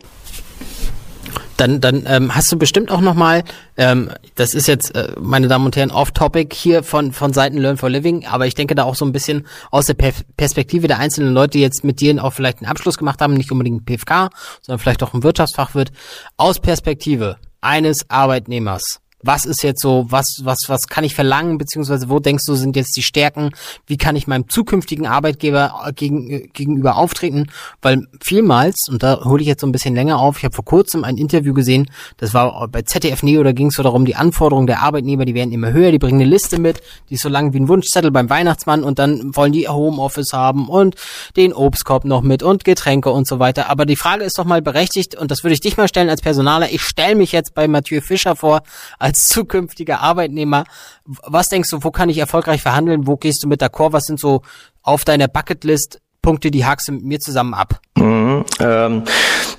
dann, 1.60 1.80
dann 1.80 2.04
ähm, 2.06 2.34
hast 2.34 2.50
du 2.50 2.58
bestimmt 2.58 2.90
auch 2.90 3.00
nochmal, 3.00 3.44
ähm, 3.76 4.10
das 4.34 4.54
ist 4.54 4.66
jetzt, 4.66 4.94
äh, 4.94 5.12
meine 5.20 5.46
Damen 5.48 5.66
und 5.66 5.76
Herren, 5.76 5.90
off-topic 5.90 6.56
hier 6.56 6.82
von, 6.82 7.12
von 7.12 7.32
Seiten 7.32 7.58
Learn 7.58 7.76
for 7.76 7.90
Living, 7.90 8.26
aber 8.26 8.46
ich 8.46 8.54
denke 8.54 8.74
da 8.74 8.84
auch 8.84 8.94
so 8.94 9.04
ein 9.04 9.12
bisschen 9.12 9.46
aus 9.70 9.86
der 9.86 9.94
per 9.94 10.12
Perspektive 10.36 10.88
der 10.88 10.98
einzelnen 10.98 11.34
Leute, 11.34 11.52
die 11.52 11.60
jetzt 11.60 11.84
mit 11.84 12.00
dir 12.00 12.24
auch 12.24 12.32
vielleicht 12.32 12.58
einen 12.58 12.70
Abschluss 12.70 12.96
gemacht 12.96 13.20
haben, 13.20 13.34
nicht 13.34 13.52
unbedingt 13.52 13.84
PFK, 13.84 14.30
sondern 14.62 14.78
vielleicht 14.78 15.02
auch 15.02 15.12
ein 15.12 15.22
Wirtschaftsfachwirt, 15.22 15.92
aus 16.36 16.60
Perspektive 16.60 17.36
eines 17.60 18.08
Arbeitnehmers 18.08 19.00
was 19.22 19.44
ist 19.44 19.62
jetzt 19.62 19.80
so, 19.80 20.06
was, 20.08 20.40
was, 20.44 20.68
was 20.68 20.86
kann 20.86 21.04
ich 21.04 21.14
verlangen, 21.14 21.58
beziehungsweise 21.58 22.08
wo 22.08 22.18
denkst 22.18 22.46
du, 22.46 22.54
sind 22.54 22.76
jetzt 22.76 22.96
die 22.96 23.02
Stärken, 23.02 23.50
wie 23.86 23.96
kann 23.96 24.16
ich 24.16 24.26
meinem 24.26 24.48
zukünftigen 24.48 25.06
Arbeitgeber 25.06 25.82
äh, 25.86 25.92
gegen, 25.92 26.30
äh, 26.30 26.48
gegenüber 26.52 26.96
auftreten? 26.96 27.48
Weil 27.82 28.06
vielmals, 28.22 28.88
und 28.88 29.02
da 29.02 29.24
hole 29.24 29.42
ich 29.42 29.48
jetzt 29.48 29.60
so 29.60 29.66
ein 29.66 29.72
bisschen 29.72 29.94
länger 29.94 30.18
auf, 30.18 30.38
ich 30.38 30.44
habe 30.44 30.54
vor 30.54 30.64
kurzem 30.64 31.04
ein 31.04 31.16
Interview 31.16 31.52
gesehen, 31.52 31.90
das 32.16 32.34
war 32.34 32.68
bei 32.68 32.82
ZDF 32.82 33.22
Neo, 33.22 33.42
da 33.42 33.52
ging 33.52 33.68
es 33.68 33.74
so 33.74 33.82
darum, 33.82 34.04
die 34.04 34.16
Anforderungen 34.16 34.66
der 34.66 34.80
Arbeitnehmer, 34.80 35.24
die 35.24 35.34
werden 35.34 35.52
immer 35.52 35.72
höher, 35.72 35.92
die 35.92 35.98
bringen 35.98 36.20
eine 36.20 36.30
Liste 36.30 36.58
mit, 36.60 36.80
die 37.10 37.14
ist 37.14 37.22
so 37.22 37.28
lang 37.28 37.52
wie 37.52 37.60
ein 37.60 37.68
Wunschzettel 37.68 38.10
beim 38.10 38.30
Weihnachtsmann 38.30 38.82
und 38.82 38.98
dann 38.98 39.36
wollen 39.36 39.52
die 39.52 39.68
Homeoffice 39.68 40.32
haben 40.32 40.68
und 40.68 40.94
den 41.36 41.52
Obstkorb 41.52 42.04
noch 42.04 42.22
mit 42.22 42.42
und 42.42 42.64
Getränke 42.64 43.10
und 43.10 43.26
so 43.26 43.38
weiter. 43.38 43.68
Aber 43.68 43.84
die 43.86 43.96
Frage 43.96 44.24
ist 44.24 44.38
doch 44.38 44.44
mal 44.44 44.62
berechtigt 44.62 45.14
und 45.14 45.30
das 45.30 45.44
würde 45.44 45.54
ich 45.54 45.60
dich 45.60 45.76
mal 45.76 45.88
stellen 45.88 46.08
als 46.08 46.22
Personaler. 46.22 46.70
Ich 46.72 46.82
stelle 46.82 47.14
mich 47.14 47.32
jetzt 47.32 47.54
bei 47.54 47.68
Mathieu 47.68 48.00
Fischer 48.00 48.36
vor, 48.36 48.62
als 48.98 49.09
zukünftiger 49.12 50.00
Arbeitnehmer. 50.00 50.64
Was 51.04 51.48
denkst 51.48 51.70
du, 51.70 51.84
wo 51.84 51.90
kann 51.90 52.08
ich 52.08 52.18
erfolgreich 52.18 52.62
verhandeln? 52.62 53.06
Wo 53.06 53.16
gehst 53.16 53.42
du 53.42 53.48
mit 53.48 53.62
d'accord? 53.62 53.92
Was 53.92 54.06
sind 54.06 54.20
so 54.20 54.42
auf 54.82 55.04
deiner 55.04 55.28
Bucketlist 55.28 56.00
Punkte, 56.22 56.50
die 56.50 56.64
du 56.86 56.92
mit 56.92 57.04
mir 57.04 57.18
zusammen 57.18 57.54
ab? 57.54 57.80
Mhm, 57.96 58.44
ähm, 58.60 59.02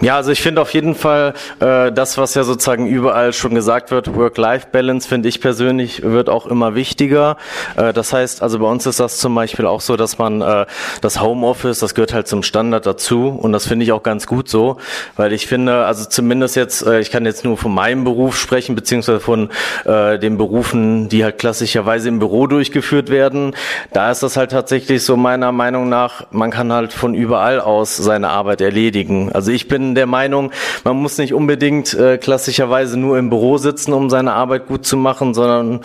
ja, 0.01 0.15
also 0.15 0.31
ich 0.31 0.41
finde 0.41 0.61
auf 0.61 0.73
jeden 0.73 0.95
Fall 0.95 1.33
äh, 1.59 1.91
das, 1.91 2.17
was 2.17 2.33
ja 2.33 2.43
sozusagen 2.43 2.87
überall 2.87 3.33
schon 3.33 3.53
gesagt 3.53 3.91
wird, 3.91 4.15
Work-Life-Balance, 4.15 5.07
finde 5.07 5.29
ich 5.29 5.41
persönlich, 5.41 6.01
wird 6.01 6.29
auch 6.29 6.47
immer 6.47 6.73
wichtiger. 6.73 7.37
Äh, 7.75 7.93
das 7.93 8.13
heißt, 8.13 8.41
also 8.41 8.59
bei 8.59 8.65
uns 8.65 8.85
ist 8.85 8.99
das 8.99 9.17
zum 9.17 9.35
Beispiel 9.35 9.65
auch 9.67 9.81
so, 9.81 9.97
dass 9.97 10.17
man 10.17 10.41
äh, 10.41 10.65
das 11.01 11.21
Homeoffice, 11.21 11.79
das 11.79 11.93
gehört 11.93 12.13
halt 12.13 12.27
zum 12.27 12.41
Standard 12.41 12.85
dazu 12.85 13.27
und 13.27 13.51
das 13.51 13.67
finde 13.67 13.85
ich 13.85 13.91
auch 13.91 14.01
ganz 14.01 14.25
gut 14.25 14.49
so, 14.49 14.77
weil 15.17 15.33
ich 15.33 15.45
finde, 15.45 15.85
also 15.85 16.05
zumindest 16.05 16.55
jetzt, 16.55 16.85
äh, 16.85 16.99
ich 16.99 17.11
kann 17.11 17.25
jetzt 17.25 17.43
nur 17.45 17.57
von 17.57 17.73
meinem 17.73 18.03
Beruf 18.03 18.37
sprechen, 18.37 18.75
beziehungsweise 18.75 19.19
von 19.19 19.49
äh, 19.85 20.17
den 20.17 20.37
Berufen, 20.37 21.09
die 21.09 21.23
halt 21.23 21.37
klassischerweise 21.37 22.09
im 22.09 22.19
Büro 22.19 22.47
durchgeführt 22.47 23.09
werden. 23.09 23.55
Da 23.93 24.09
ist 24.09 24.23
das 24.23 24.37
halt 24.37 24.51
tatsächlich 24.51 25.03
so 25.03 25.15
meiner 25.15 25.51
Meinung 25.51 25.89
nach, 25.89 26.25
man 26.31 26.50
kann 26.51 26.71
halt 26.71 26.93
von 26.93 27.15
überall 27.15 27.59
aus 27.59 27.97
seine 27.97 28.29
Arbeit 28.29 28.61
erledigen. 28.61 29.31
Also 29.31 29.51
ich 29.51 29.67
bin 29.67 29.95
der 29.95 30.05
Meinung, 30.05 30.51
man 30.83 30.97
muss 30.97 31.17
nicht 31.17 31.33
unbedingt 31.33 31.93
äh, 31.93 32.17
klassischerweise 32.17 32.99
nur 32.99 33.17
im 33.17 33.29
Büro 33.29 33.57
sitzen, 33.57 33.93
um 33.93 34.09
seine 34.09 34.33
Arbeit 34.33 34.67
gut 34.67 34.85
zu 34.85 34.97
machen, 34.97 35.33
sondern 35.33 35.81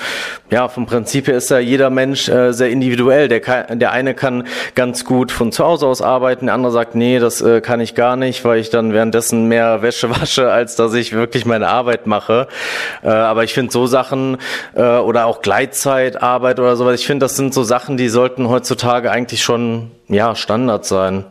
ja, 0.51 0.69
vom 0.69 0.87
Prinzip 0.87 1.29
her 1.29 1.37
ist 1.37 1.51
ja 1.51 1.59
jeder 1.59 1.91
Mensch 1.91 2.29
äh, 2.29 2.53
sehr 2.53 2.71
individuell. 2.71 3.29
Der, 3.29 3.41
kann, 3.41 3.79
der 3.79 3.93
eine 3.93 4.15
kann 4.15 4.47
ganz 4.75 5.05
gut 5.05 5.33
von 5.33 5.53
zu 5.53 5.65
Hause 5.65 5.87
aus 5.87 6.03
arbeiten, 6.03 6.47
der 6.47 6.55
andere 6.55 6.73
sagt, 6.73 6.95
nee, 6.95 7.19
das 7.19 7.41
äh, 7.41 7.61
kann 7.61 7.81
ich 7.81 7.95
gar 7.95 8.17
nicht, 8.17 8.45
weil 8.45 8.59
ich 8.59 8.71
dann 8.71 8.93
währenddessen 8.93 9.47
mehr 9.49 9.83
Wäsche 9.87 10.11
wasche, 10.11 10.51
als 10.51 10.77
dass 10.77 10.95
ich 10.95 11.13
wirklich 11.13 11.47
meine 11.47 11.69
Arbeit 11.69 12.07
mache. 12.07 12.49
Äh, 13.03 13.09
aber 13.09 13.45
ich 13.45 13.55
finde 13.55 13.73
so 13.73 13.87
Sachen 13.87 14.39
äh, 14.75 14.83
oder 14.83 15.27
auch 15.27 15.41
Gleitzeitarbeit 15.41 16.61
oder 16.61 16.77
sowas, 16.77 17.01
ich 17.01 17.07
finde, 17.07 17.25
das 17.25 17.37
sind 17.37 17.55
so 17.55 17.63
Sachen, 17.63 17.97
die 17.97 18.09
sollten 18.09 18.49
heutzutage 18.49 19.11
eigentlich 19.11 19.43
schon 19.43 19.91
ja 20.09 20.35
Standard 20.35 20.85
sein. 20.85 21.25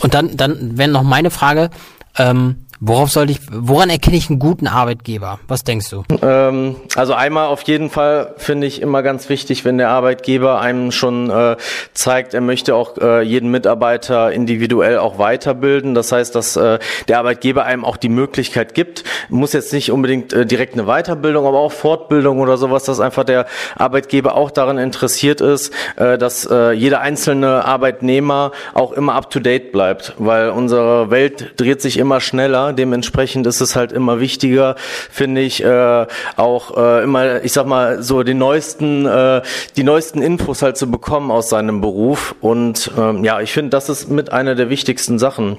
Und 0.00 0.14
dann, 0.14 0.36
dann 0.36 0.78
wäre 0.78 0.90
noch 0.90 1.02
meine 1.02 1.30
Frage, 1.30 1.70
ähm, 2.16 2.66
Worauf 2.80 3.10
sollte 3.10 3.32
ich, 3.32 3.40
woran 3.50 3.90
erkenne 3.90 4.16
ich 4.16 4.30
einen 4.30 4.38
guten 4.38 4.68
Arbeitgeber? 4.68 5.40
Was 5.48 5.64
denkst 5.64 5.90
du? 5.90 6.04
Ähm, 6.22 6.76
also 6.94 7.12
einmal 7.12 7.48
auf 7.48 7.62
jeden 7.62 7.90
Fall 7.90 8.34
finde 8.36 8.68
ich 8.68 8.80
immer 8.80 9.02
ganz 9.02 9.28
wichtig, 9.28 9.64
wenn 9.64 9.78
der 9.78 9.88
Arbeitgeber 9.88 10.60
einem 10.60 10.92
schon 10.92 11.28
äh, 11.28 11.56
zeigt, 11.92 12.34
er 12.34 12.40
möchte 12.40 12.76
auch 12.76 12.96
äh, 12.98 13.22
jeden 13.22 13.50
Mitarbeiter 13.50 14.30
individuell 14.30 14.98
auch 14.98 15.18
weiterbilden. 15.18 15.94
Das 15.94 16.12
heißt, 16.12 16.36
dass 16.36 16.54
äh, 16.54 16.78
der 17.08 17.18
Arbeitgeber 17.18 17.64
einem 17.64 17.84
auch 17.84 17.96
die 17.96 18.08
Möglichkeit 18.08 18.74
gibt, 18.74 19.02
muss 19.28 19.54
jetzt 19.54 19.72
nicht 19.72 19.90
unbedingt 19.90 20.32
äh, 20.32 20.46
direkt 20.46 20.74
eine 20.74 20.84
Weiterbildung, 20.84 21.46
aber 21.46 21.58
auch 21.58 21.72
Fortbildung 21.72 22.38
oder 22.38 22.58
sowas, 22.58 22.84
dass 22.84 23.00
einfach 23.00 23.24
der 23.24 23.46
Arbeitgeber 23.74 24.36
auch 24.36 24.52
daran 24.52 24.78
interessiert 24.78 25.40
ist, 25.40 25.72
äh, 25.96 26.16
dass 26.16 26.48
äh, 26.48 26.70
jeder 26.70 27.00
einzelne 27.00 27.64
Arbeitnehmer 27.64 28.52
auch 28.74 28.92
immer 28.92 29.16
up 29.16 29.30
to 29.30 29.40
date 29.40 29.72
bleibt, 29.72 30.14
weil 30.18 30.50
unsere 30.50 31.10
Welt 31.10 31.54
dreht 31.56 31.82
sich 31.82 31.96
immer 31.96 32.20
schneller 32.20 32.67
Dementsprechend 32.72 33.46
ist 33.46 33.60
es 33.60 33.76
halt 33.76 33.92
immer 33.92 34.20
wichtiger, 34.20 34.76
finde 35.10 35.40
ich, 35.40 35.62
äh, 35.62 36.06
auch 36.36 36.76
äh, 36.76 37.02
immer, 37.04 37.42
ich 37.44 37.52
sag 37.52 37.66
mal, 37.66 38.02
so 38.02 38.22
die 38.22 38.34
neuesten, 38.34 39.06
äh, 39.06 39.42
die 39.76 39.84
neuesten 39.84 40.22
Infos 40.22 40.62
halt 40.62 40.76
zu 40.76 40.90
bekommen 40.90 41.30
aus 41.30 41.48
seinem 41.48 41.80
Beruf. 41.80 42.34
Und 42.40 42.90
ähm, 42.98 43.24
ja, 43.24 43.40
ich 43.40 43.52
finde, 43.52 43.70
das 43.70 43.88
ist 43.88 44.10
mit 44.10 44.32
einer 44.32 44.54
der 44.54 44.70
wichtigsten 44.70 45.18
Sachen. 45.18 45.58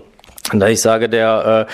Da 0.53 0.67
ich 0.67 0.81
sage, 0.81 1.09
der 1.09 1.67
äh, 1.67 1.71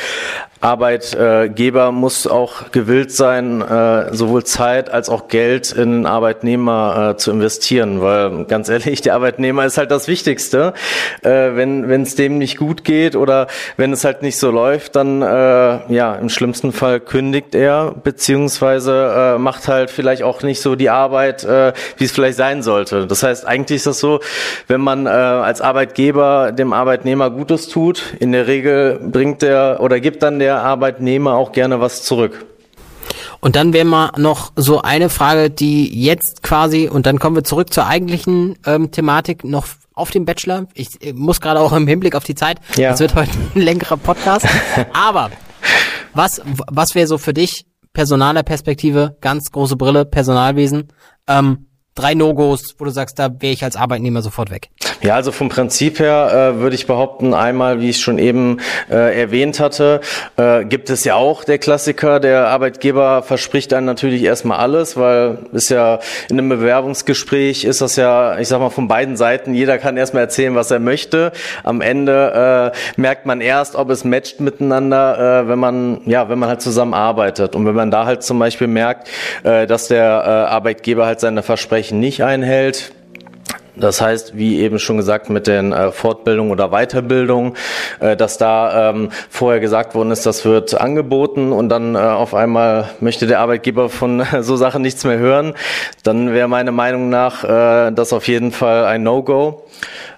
Arbeitgeber 0.66 1.92
muss 1.92 2.26
auch 2.26 2.72
gewillt 2.72 3.12
sein, 3.12 3.62
äh, 3.62 4.14
sowohl 4.14 4.44
Zeit 4.46 4.90
als 4.90 5.10
auch 5.10 5.28
Geld 5.28 5.72
in 5.72 6.08
Arbeitnehmer 6.08 7.12
äh, 7.12 7.18
zu 7.18 7.32
investieren, 7.32 8.02
weil 8.02 8.46
ganz 8.46 8.68
ehrlich, 8.70 9.02
der 9.02 9.14
Arbeitnehmer 9.14 9.66
ist 9.66 9.78
halt 9.78 9.92
das 9.92 10.08
Wichtigste. 10.08 10.74
Äh, 11.22 11.56
wenn 11.56 11.88
wenn 11.88 12.02
es 12.02 12.16
dem 12.16 12.40
nicht 12.40 12.58
gut 12.58 12.84
geht 12.84 13.16
oder 13.16 13.48
wenn 13.78 13.94
es 13.94 14.04
halt 14.04 14.24
nicht 14.24 14.40
so 14.40 14.50
läuft, 14.50 14.96
dann 14.96 15.22
äh, 15.22 15.94
ja 15.94 16.16
im 16.16 16.30
schlimmsten 16.30 16.72
Fall 16.72 17.00
kündigt 17.00 17.54
er 17.54 17.94
beziehungsweise 18.04 19.36
äh, 19.36 19.38
macht 19.38 19.68
halt 19.68 19.92
vielleicht 19.92 20.24
auch 20.24 20.42
nicht 20.42 20.62
so 20.62 20.76
die 20.76 20.90
Arbeit, 20.90 21.44
äh, 21.44 21.74
wie 21.98 22.06
es 22.06 22.12
vielleicht 22.12 22.38
sein 22.38 22.64
sollte. 22.64 23.06
Das 23.06 23.22
heißt, 23.22 23.46
eigentlich 23.46 23.78
ist 23.78 23.88
das 23.88 24.00
so, 24.00 24.20
wenn 24.68 24.82
man 24.82 25.06
äh, 25.06 25.10
als 25.10 25.62
Arbeitgeber 25.62 26.52
dem 26.52 26.74
Arbeitnehmer 26.74 27.30
Gutes 27.30 27.68
tut, 27.68 28.16
in 28.20 28.32
der 28.32 28.48
Regel 28.48 28.55
Regel 28.56 29.00
bringt 29.12 29.42
der 29.42 29.78
oder 29.82 30.00
gibt 30.00 30.24
dann 30.24 30.40
der 30.40 30.62
Arbeitnehmer 30.62 31.36
auch 31.36 31.52
gerne 31.52 31.80
was 31.80 32.04
zurück. 32.04 32.46
Und 33.40 33.56
dann 33.56 33.74
wäre 33.74 33.86
mal 33.86 34.12
noch 34.18 34.52
so 34.56 34.82
eine 34.82 35.10
Frage, 35.10 35.50
die 35.50 36.04
jetzt 36.04 36.42
quasi, 36.42 36.90
und 36.90 37.06
dann 37.06 37.20
kommen 37.20 37.36
wir 37.36 37.44
zurück 37.44 37.72
zur 37.72 37.86
eigentlichen 37.86 38.58
ähm, 38.66 38.92
Thematik, 38.92 39.44
noch 39.44 39.68
auf 39.94 40.12
dem 40.12 40.26
Bachelor. 40.26 40.68
Ich 40.74 41.06
äh, 41.06 41.14
muss 41.14 41.42
gerade 41.42 41.60
auch 41.60 41.74
im 41.74 41.88
Hinblick 41.88 42.16
auf 42.16 42.24
die 42.24 42.36
Zeit. 42.36 42.58
Ja. 42.76 42.94
Es 42.94 43.00
wird 43.00 43.14
heute 43.16 43.32
ein 43.56 43.62
längerer 43.62 43.98
Podcast. 43.98 44.48
Aber 44.94 45.30
was, 46.14 46.42
was 46.72 46.96
wäre 46.96 47.08
so 47.08 47.18
für 47.18 47.34
dich 47.34 47.66
personaler 47.94 48.44
Perspektive, 48.44 49.18
ganz 49.22 49.52
große 49.52 49.76
Brille, 49.76 50.06
Personalwesen, 50.06 50.90
ähm, 51.28 51.68
drei 51.96 52.14
No-Gos, 52.14 52.76
wo 52.78 52.86
du 52.86 52.92
sagst, 52.92 53.18
da 53.18 53.30
wäre 53.40 53.54
ich 53.54 53.64
als 53.64 53.76
Arbeitnehmer 53.76 54.22
sofort 54.22 54.52
weg? 54.52 54.70
Ja, 55.02 55.16
also 55.16 55.32
vom 55.32 55.50
Prinzip 55.50 56.00
her 56.00 56.56
äh, 56.56 56.60
würde 56.60 56.76
ich 56.76 56.88
behaupten, 56.88 57.34
einmal, 57.34 57.80
wie 57.80 57.90
ich 57.90 58.00
schon 58.00 58.18
eben 58.18 58.58
äh, 58.90 59.20
erwähnt 59.20 59.60
hatte, 59.60 60.02
äh, 60.36 60.66
gibt 60.66 60.90
es 60.90 61.04
ja 61.04 61.16
auch 61.16 61.44
der 61.44 61.58
Klassiker, 61.58 62.20
der 62.20 62.48
Arbeitgeber 62.48 63.24
verspricht 63.24 63.72
dann 63.72 63.86
natürlich 63.86 64.24
erstmal 64.24 64.58
alles, 64.58 64.98
weil 64.98 65.40
ist 65.54 65.70
ja 65.70 66.00
in 66.30 66.38
einem 66.38 66.50
Bewerbungsgespräch 66.50 67.64
ist 67.64 67.82
das 67.82 67.96
ja, 67.96 68.38
ich 68.40 68.48
sag 68.48 68.60
mal, 68.60 68.70
von 68.70 68.88
beiden 68.88 69.16
Seiten, 69.16 69.54
jeder 69.54 69.78
kann 69.78 69.96
erstmal 69.96 70.24
erzählen, 70.24 70.56
was 70.56 70.72
er 70.72 70.80
möchte. 70.80 71.32
Am 71.64 71.82
Ende 71.82 72.74
äh, 72.74 73.00
merkt 73.00 73.26
man 73.26 73.42
erst, 73.42 73.76
ob 73.76 73.90
es 73.90 74.04
matcht 74.04 74.40
miteinander, 74.40 75.44
äh, 75.44 75.48
wenn 75.48 75.60
man, 75.60 76.02
ja, 76.06 76.30
wenn 76.30 76.40
man 76.40 76.50
halt 76.50 76.62
zusammenarbeitet. 76.62 77.56
Und 77.56 77.66
wenn 77.66 77.76
man 77.76 77.92
da 77.92 78.06
halt 78.06 78.24
zum 78.24 78.40
Beispiel 78.40 78.68
merkt, 78.68 79.10
äh, 79.44 79.68
dass 79.68 79.88
der 79.88 80.04
äh, 80.04 80.52
Arbeitgeber 80.52 81.06
halt 81.06 81.20
seine 81.20 81.44
Versprechen 81.44 81.85
Versprechen 81.86 82.00
nicht 82.00 82.24
einhält. 82.24 82.92
Das 83.76 84.02
heißt, 84.02 84.38
wie 84.38 84.60
eben 84.60 84.80
schon 84.80 84.98
gesagt, 84.98 85.30
mit 85.30 85.48
den 85.48 85.72
äh, 85.72 85.92
Fortbildungen 85.92 86.52
oder 86.52 86.70
Weiterbildungen, 86.70 87.54
äh, 88.00 88.16
dass 88.16 88.38
da 88.38 88.90
ähm, 88.90 89.10
vorher 89.30 89.60
gesagt 89.60 89.94
worden 89.94 90.12
ist, 90.12 90.26
das 90.26 90.46
wird 90.46 90.80
angeboten 90.80 91.52
und 91.52 91.70
dann 91.70 91.96
äh, 91.96 92.00
auf 92.00 92.34
einmal 92.34 92.90
möchte 93.02 93.28
der 93.28 93.40
Arbeitgeber 93.42 93.90
von 93.90 94.24
so 94.40 94.56
Sachen 94.56 94.82
nichts 94.82 95.04
mehr 95.04 95.20
hören, 95.20 95.54
dann 96.04 96.34
wäre 96.34 96.48
meine 96.48 96.72
Meinung 96.72 97.10
nach 97.10 97.44
das 97.44 98.14
auf 98.14 98.28
jeden 98.28 98.52
Fall 98.52 98.86
ein 98.86 99.04
No-Go. 99.04 99.64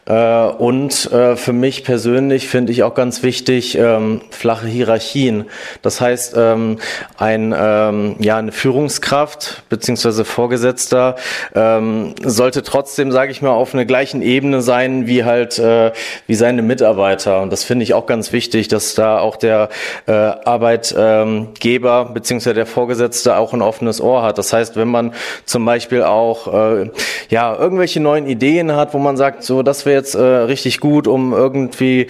Äh, 0.07 0.47
und 0.57 1.11
äh, 1.11 1.35
für 1.35 1.53
mich 1.53 1.83
persönlich 1.83 2.47
finde 2.47 2.71
ich 2.71 2.83
auch 2.83 2.93
ganz 2.93 3.23
wichtig 3.23 3.77
ähm, 3.77 4.21
flache 4.29 4.67
Hierarchien. 4.67 5.45
Das 5.81 5.99
heißt, 5.99 6.35
ähm, 6.37 6.77
ein, 7.17 7.53
ähm, 7.57 8.15
ja, 8.19 8.37
eine 8.37 8.51
Führungskraft 8.51 9.63
beziehungsweise 9.69 10.25
Vorgesetzter 10.25 11.15
sollte 11.53 12.63
trotzdem, 12.63 13.11
sage 13.11 13.31
ich 13.31 13.41
mal, 13.41 13.51
auf 13.51 13.73
einer 13.73 13.85
gleichen 13.85 14.21
Ebene 14.21 14.61
sein 14.61 15.07
wie 15.07 15.23
halt 15.23 15.59
äh, 15.59 15.91
wie 16.27 16.35
seine 16.35 16.61
Mitarbeiter. 16.61 17.41
Und 17.41 17.51
das 17.51 17.63
finde 17.63 17.83
ich 17.83 17.93
auch 17.93 18.05
ganz 18.05 18.31
wichtig, 18.31 18.67
dass 18.67 18.95
da 18.95 19.19
auch 19.19 19.35
der 19.35 19.69
Arbeitgeber 20.05 22.05
beziehungsweise 22.05 22.53
der 22.53 22.65
Vorgesetzte 22.65 23.37
auch 23.37 23.53
ein 23.53 23.61
offenes 23.61 24.01
Ohr 24.01 24.23
hat. 24.23 24.37
Das 24.37 24.53
heißt, 24.53 24.75
wenn 24.75 24.87
man 24.87 25.13
zum 25.45 25.65
Beispiel 25.65 26.03
auch 26.03 26.91
ja 27.29 27.55
irgendwelche 27.55 27.99
neuen 27.99 28.27
Ideen 28.27 28.75
hat, 28.75 28.93
wo 28.93 28.99
man 28.99 29.17
sagt, 29.17 29.43
so 29.43 29.63
das 29.63 29.85
wäre 29.85 29.96
jetzt 29.97 30.15
äh, 30.15 30.21
richtig 30.21 30.79
gut, 30.79 31.07
um 31.07 31.33
irgendwie 31.33 32.07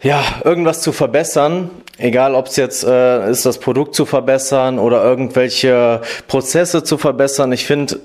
ja, 0.00 0.22
irgendwas 0.44 0.80
zu 0.80 0.92
verbessern, 0.92 1.70
egal 1.98 2.36
ob 2.36 2.46
es 2.46 2.54
jetzt 2.54 2.84
äh, 2.84 3.28
ist, 3.28 3.44
das 3.44 3.58
Produkt 3.58 3.96
zu 3.96 4.06
verbessern 4.06 4.78
oder 4.78 5.02
irgendwelche 5.02 6.02
Prozesse 6.28 6.84
zu 6.84 6.98
verbessern. 6.98 7.50
Ich 7.50 7.66
finde 7.66 7.98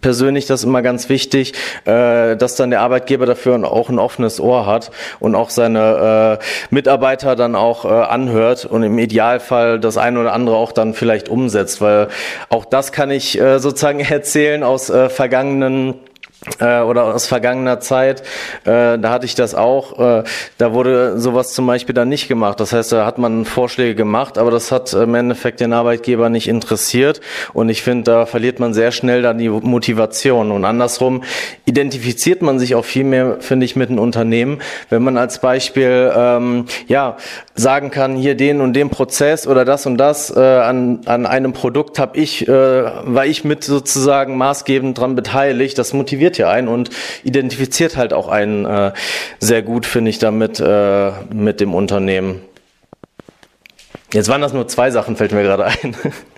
persönlich 0.00 0.46
das 0.46 0.64
immer 0.64 0.82
ganz 0.82 1.08
wichtig, 1.08 1.52
äh, 1.84 2.36
dass 2.36 2.56
dann 2.56 2.70
der 2.70 2.80
Arbeitgeber 2.80 3.26
dafür 3.26 3.54
auch 3.70 3.88
ein 3.88 4.00
offenes 4.00 4.40
Ohr 4.40 4.66
hat 4.66 4.90
und 5.20 5.36
auch 5.36 5.50
seine 5.50 6.40
äh, 6.40 6.44
Mitarbeiter 6.74 7.36
dann 7.36 7.54
auch 7.54 7.84
äh, 7.84 7.88
anhört 7.88 8.64
und 8.64 8.82
im 8.82 8.98
Idealfall 8.98 9.78
das 9.78 9.98
eine 9.98 10.18
oder 10.18 10.32
andere 10.32 10.56
auch 10.56 10.72
dann 10.72 10.94
vielleicht 10.94 11.28
umsetzt, 11.28 11.80
weil 11.80 12.08
auch 12.48 12.64
das 12.64 12.90
kann 12.90 13.12
ich 13.12 13.40
äh, 13.40 13.60
sozusagen 13.60 14.00
erzählen 14.10 14.64
aus 14.64 14.90
äh, 14.90 15.08
vergangenen 15.08 15.94
äh, 16.60 16.80
oder 16.80 17.14
aus 17.14 17.26
vergangener 17.26 17.80
Zeit, 17.80 18.20
äh, 18.64 18.98
da 18.98 19.10
hatte 19.10 19.26
ich 19.26 19.34
das 19.34 19.54
auch, 19.54 19.98
äh, 19.98 20.24
da 20.58 20.72
wurde 20.72 21.18
sowas 21.18 21.52
zum 21.52 21.66
Beispiel 21.66 21.94
dann 21.94 22.08
nicht 22.08 22.28
gemacht. 22.28 22.60
Das 22.60 22.72
heißt, 22.72 22.92
da 22.92 23.06
hat 23.06 23.18
man 23.18 23.44
Vorschläge 23.44 23.94
gemacht, 23.94 24.38
aber 24.38 24.50
das 24.50 24.70
hat 24.70 24.92
im 24.92 25.14
Endeffekt 25.14 25.60
den 25.60 25.72
Arbeitgeber 25.72 26.28
nicht 26.28 26.48
interessiert. 26.48 27.20
Und 27.52 27.68
ich 27.68 27.82
finde, 27.82 28.04
da 28.04 28.26
verliert 28.26 28.60
man 28.60 28.74
sehr 28.74 28.92
schnell 28.92 29.22
dann 29.22 29.38
die 29.38 29.48
Motivation. 29.48 30.52
Und 30.52 30.64
andersrum 30.64 31.22
identifiziert 31.64 32.42
man 32.42 32.58
sich 32.58 32.74
auch 32.74 32.84
viel 32.84 33.04
mehr, 33.04 33.38
finde 33.40 33.66
ich, 33.66 33.74
mit 33.74 33.90
einem 33.90 33.98
Unternehmen, 33.98 34.60
wenn 34.88 35.02
man 35.02 35.16
als 35.16 35.40
Beispiel 35.40 36.12
ähm, 36.14 36.66
ja 36.86 37.16
sagen 37.54 37.90
kann, 37.90 38.16
hier 38.16 38.36
den 38.36 38.60
und 38.60 38.74
den 38.74 38.90
Prozess 38.90 39.46
oder 39.46 39.64
das 39.64 39.86
und 39.86 39.96
das 39.96 40.34
äh, 40.34 40.40
an, 40.40 41.00
an 41.06 41.26
einem 41.26 41.52
Produkt 41.52 41.98
habe 41.98 42.18
ich, 42.18 42.46
äh, 42.46 42.52
war 42.52 43.26
ich 43.26 43.44
mit 43.44 43.64
sozusagen 43.64 44.36
maßgebend 44.36 44.98
dran 44.98 45.16
beteiligt, 45.16 45.78
das 45.78 45.92
motiviert 45.92 46.25
ja 46.34 46.50
einen 46.50 46.66
und 46.66 46.90
identifiziert 47.22 47.96
halt 47.96 48.12
auch 48.12 48.28
einen 48.28 48.64
äh, 48.64 48.92
sehr 49.38 49.62
gut, 49.62 49.86
finde 49.86 50.10
ich, 50.10 50.18
damit 50.18 50.58
äh, 50.58 51.12
mit 51.32 51.60
dem 51.60 51.74
Unternehmen. 51.74 52.42
Jetzt 54.12 54.28
waren 54.28 54.40
das 54.40 54.52
nur 54.52 54.66
zwei 54.66 54.90
Sachen, 54.90 55.16
fällt 55.16 55.32
mir 55.32 55.42
gerade 55.42 55.66
ein. 55.66 55.96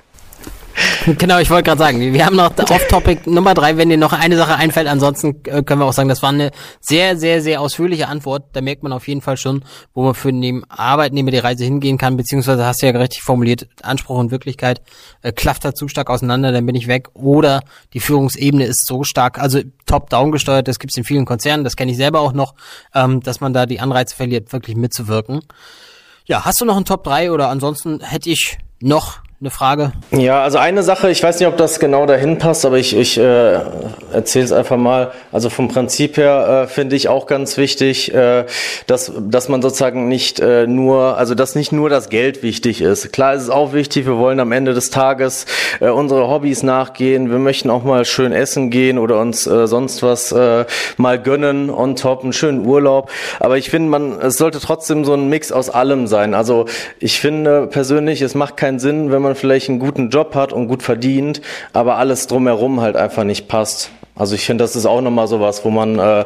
Genau, 1.19 1.39
ich 1.39 1.51
wollte 1.51 1.65
gerade 1.65 1.79
sagen, 1.79 2.13
wir 2.13 2.27
haben 2.27 2.37
noch 2.37 2.57
Off-Topic 2.59 3.31
Nummer 3.31 3.55
drei, 3.55 3.77
wenn 3.77 3.89
dir 3.89 3.97
noch 3.97 4.13
eine 4.13 4.37
Sache 4.37 4.57
einfällt. 4.57 4.87
Ansonsten 4.89 5.41
äh, 5.45 5.63
können 5.63 5.81
wir 5.81 5.87
auch 5.87 5.93
sagen, 5.93 6.09
das 6.09 6.23
war 6.23 6.31
eine 6.31 6.51
sehr, 6.81 7.17
sehr, 7.17 7.41
sehr 7.41 7.61
ausführliche 7.61 8.09
Antwort. 8.09 8.45
Da 8.53 8.61
merkt 8.61 8.83
man 8.83 8.93
auf 8.93 9.09
jeden 9.09 9.21
Fall 9.21 9.37
schon, 9.37 9.65
wo 9.95 10.03
man 10.03 10.15
für 10.15 10.33
den 10.33 10.65
Arbeitnehmer 10.71 11.31
die 11.31 11.39
Reise 11.39 11.65
hingehen 11.65 11.99
kann, 11.99 12.17
beziehungsweise 12.17 12.67
hast 12.67 12.83
du 12.83 12.87
ja 12.87 12.93
richtig 12.93 13.23
formuliert, 13.23 13.69
Anspruch 13.83 14.19
und 14.19 14.31
Wirklichkeit 14.31 14.83
äh, 15.23 15.33
klafft 15.33 15.65
da 15.65 15.75
zu 15.75 15.89
stark 15.89 16.11
auseinander, 16.11 16.53
dann 16.53 16.67
bin 16.67 16.75
ich 16.75 16.89
weg. 16.89 17.09
Oder 17.15 17.63
die 17.95 18.01
Führungsebene 18.01 18.65
ist 18.65 18.87
so 18.87 19.05
stark, 19.05 19.39
also 19.39 19.61
top-down 19.87 20.33
gesteuert, 20.33 20.69
das 20.69 20.79
gibt's 20.79 20.97
in 20.97 21.05
vielen 21.05 21.25
Konzernen, 21.25 21.65
das 21.65 21.77
kenne 21.77 21.93
ich 21.93 21.97
selber 21.97 22.21
auch 22.21 22.33
noch, 22.33 22.55
ähm, 22.95 23.21
dass 23.21 23.41
man 23.41 23.53
da 23.53 23.67
die 23.67 23.81
Anreize 23.81 24.15
verliert, 24.15 24.53
wirklich 24.53 24.77
mitzuwirken. 24.77 25.41
Ja, 26.27 26.45
hast 26.45 26.61
du 26.61 26.65
noch 26.65 26.77
einen 26.77 26.85
Top 26.85 27.05
3 27.05 27.33
oder 27.33 27.49
ansonsten 27.49 28.01
hätte 28.01 28.29
ich 28.29 28.59
noch 28.81 29.21
eine 29.41 29.51
Frage? 29.51 29.93
Ja, 30.11 30.43
also 30.43 30.59
eine 30.59 30.83
Sache, 30.83 31.11
ich 31.11 31.23
weiß 31.23 31.39
nicht, 31.39 31.47
ob 31.47 31.57
das 31.57 31.79
genau 31.79 32.07
dahin 32.07 32.39
passt, 32.39 32.67
aber 32.67 32.77
ich, 32.77 32.97
ich 32.97 33.19
äh, 33.19 33.61
erzähle 34.13 34.45
es 34.45 34.51
einfach 34.51 34.77
mal. 34.77 35.13
Also 35.31 35.49
vom 35.49 35.69
Prinzip 35.69 36.17
her 36.17 36.65
äh, 36.65 36.67
finde 36.67 36.97
ich 36.97 37.09
auch 37.09 37.27
ganz 37.27 37.57
wichtig, 37.57 38.13
äh, 38.13 38.47
dass, 38.89 39.13
dass 39.17 39.49
man 39.49 39.63
sozusagen 39.63 40.09
nicht 40.09 40.41
äh, 40.41 40.67
nur, 40.67 41.19
also 41.19 41.37
dass 41.37 41.55
nicht 41.55 41.71
nur 41.71 41.89
das 41.89 42.09
Geld 42.09 42.43
wichtig 42.43 42.81
ist. 42.81 43.13
Klar 43.13 43.35
ist 43.35 43.43
es 43.43 43.51
auch 43.51 43.73
wichtig, 43.73 44.07
wir 44.07 44.19
wollen 44.19 44.41
am 44.41 44.51
Ende 44.51 44.75
des 44.75 44.91
Tages 44.91 45.47
äh, 45.79 45.89
unsere 45.89 46.27
Hobbys 46.29 46.65
nachgehen, 46.65 47.31
wir 47.31 47.39
möchten 47.39 47.71
auch 47.71 47.85
mal 47.85 48.05
schön 48.05 48.33
essen 48.33 48.71
gehen 48.71 48.99
oder 48.99 49.21
uns 49.21 49.47
äh, 49.47 49.69
sonst 49.69 50.03
was 50.03 50.33
äh, 50.33 50.65
mal 50.97 51.23
gönnen 51.23 51.71
on 51.71 51.95
top, 51.95 52.25
einen 52.25 52.33
schönen 52.33 52.67
Urlaub. 52.67 53.09
Aber 53.39 53.57
ich 53.57 53.71
finde, 53.71 53.89
man, 53.89 54.21
es 54.21 54.37
sollte 54.37 54.59
trotzdem 54.59 55.05
so 55.05 55.15
ein 55.15 55.29
Mix 55.29 55.53
aus 55.53 55.71
allem 55.71 56.09
sein. 56.09 56.35
Also 56.35 56.67
ich 56.99 57.21
finde 57.21 57.69
persönlich, 57.69 58.21
es 58.21 58.35
macht 58.35 58.57
keinen 58.57 58.81
Sinn, 58.81 59.13
wenn 59.13 59.23
man 59.23 59.28
man 59.29 59.37
vielleicht 59.37 59.69
einen 59.69 59.79
guten 59.79 60.11
Job 60.11 60.35
hat 60.35 60.53
und 60.53 60.69
gut 60.69 60.83
verdient, 60.83 61.41
aber 61.73 61.97
alles 61.97 62.27
drumherum 62.27 62.81
halt 62.81 62.97
einfach 62.97 63.25
nicht 63.25 63.49
passt. 63.49 63.91
Also 64.17 64.35
ich 64.35 64.45
finde, 64.45 64.65
das 64.65 64.75
ist 64.75 64.85
auch 64.85 65.01
nochmal 65.01 65.29
sowas, 65.29 65.65
wo 65.65 65.71
man 65.71 65.99
äh, 65.99 66.25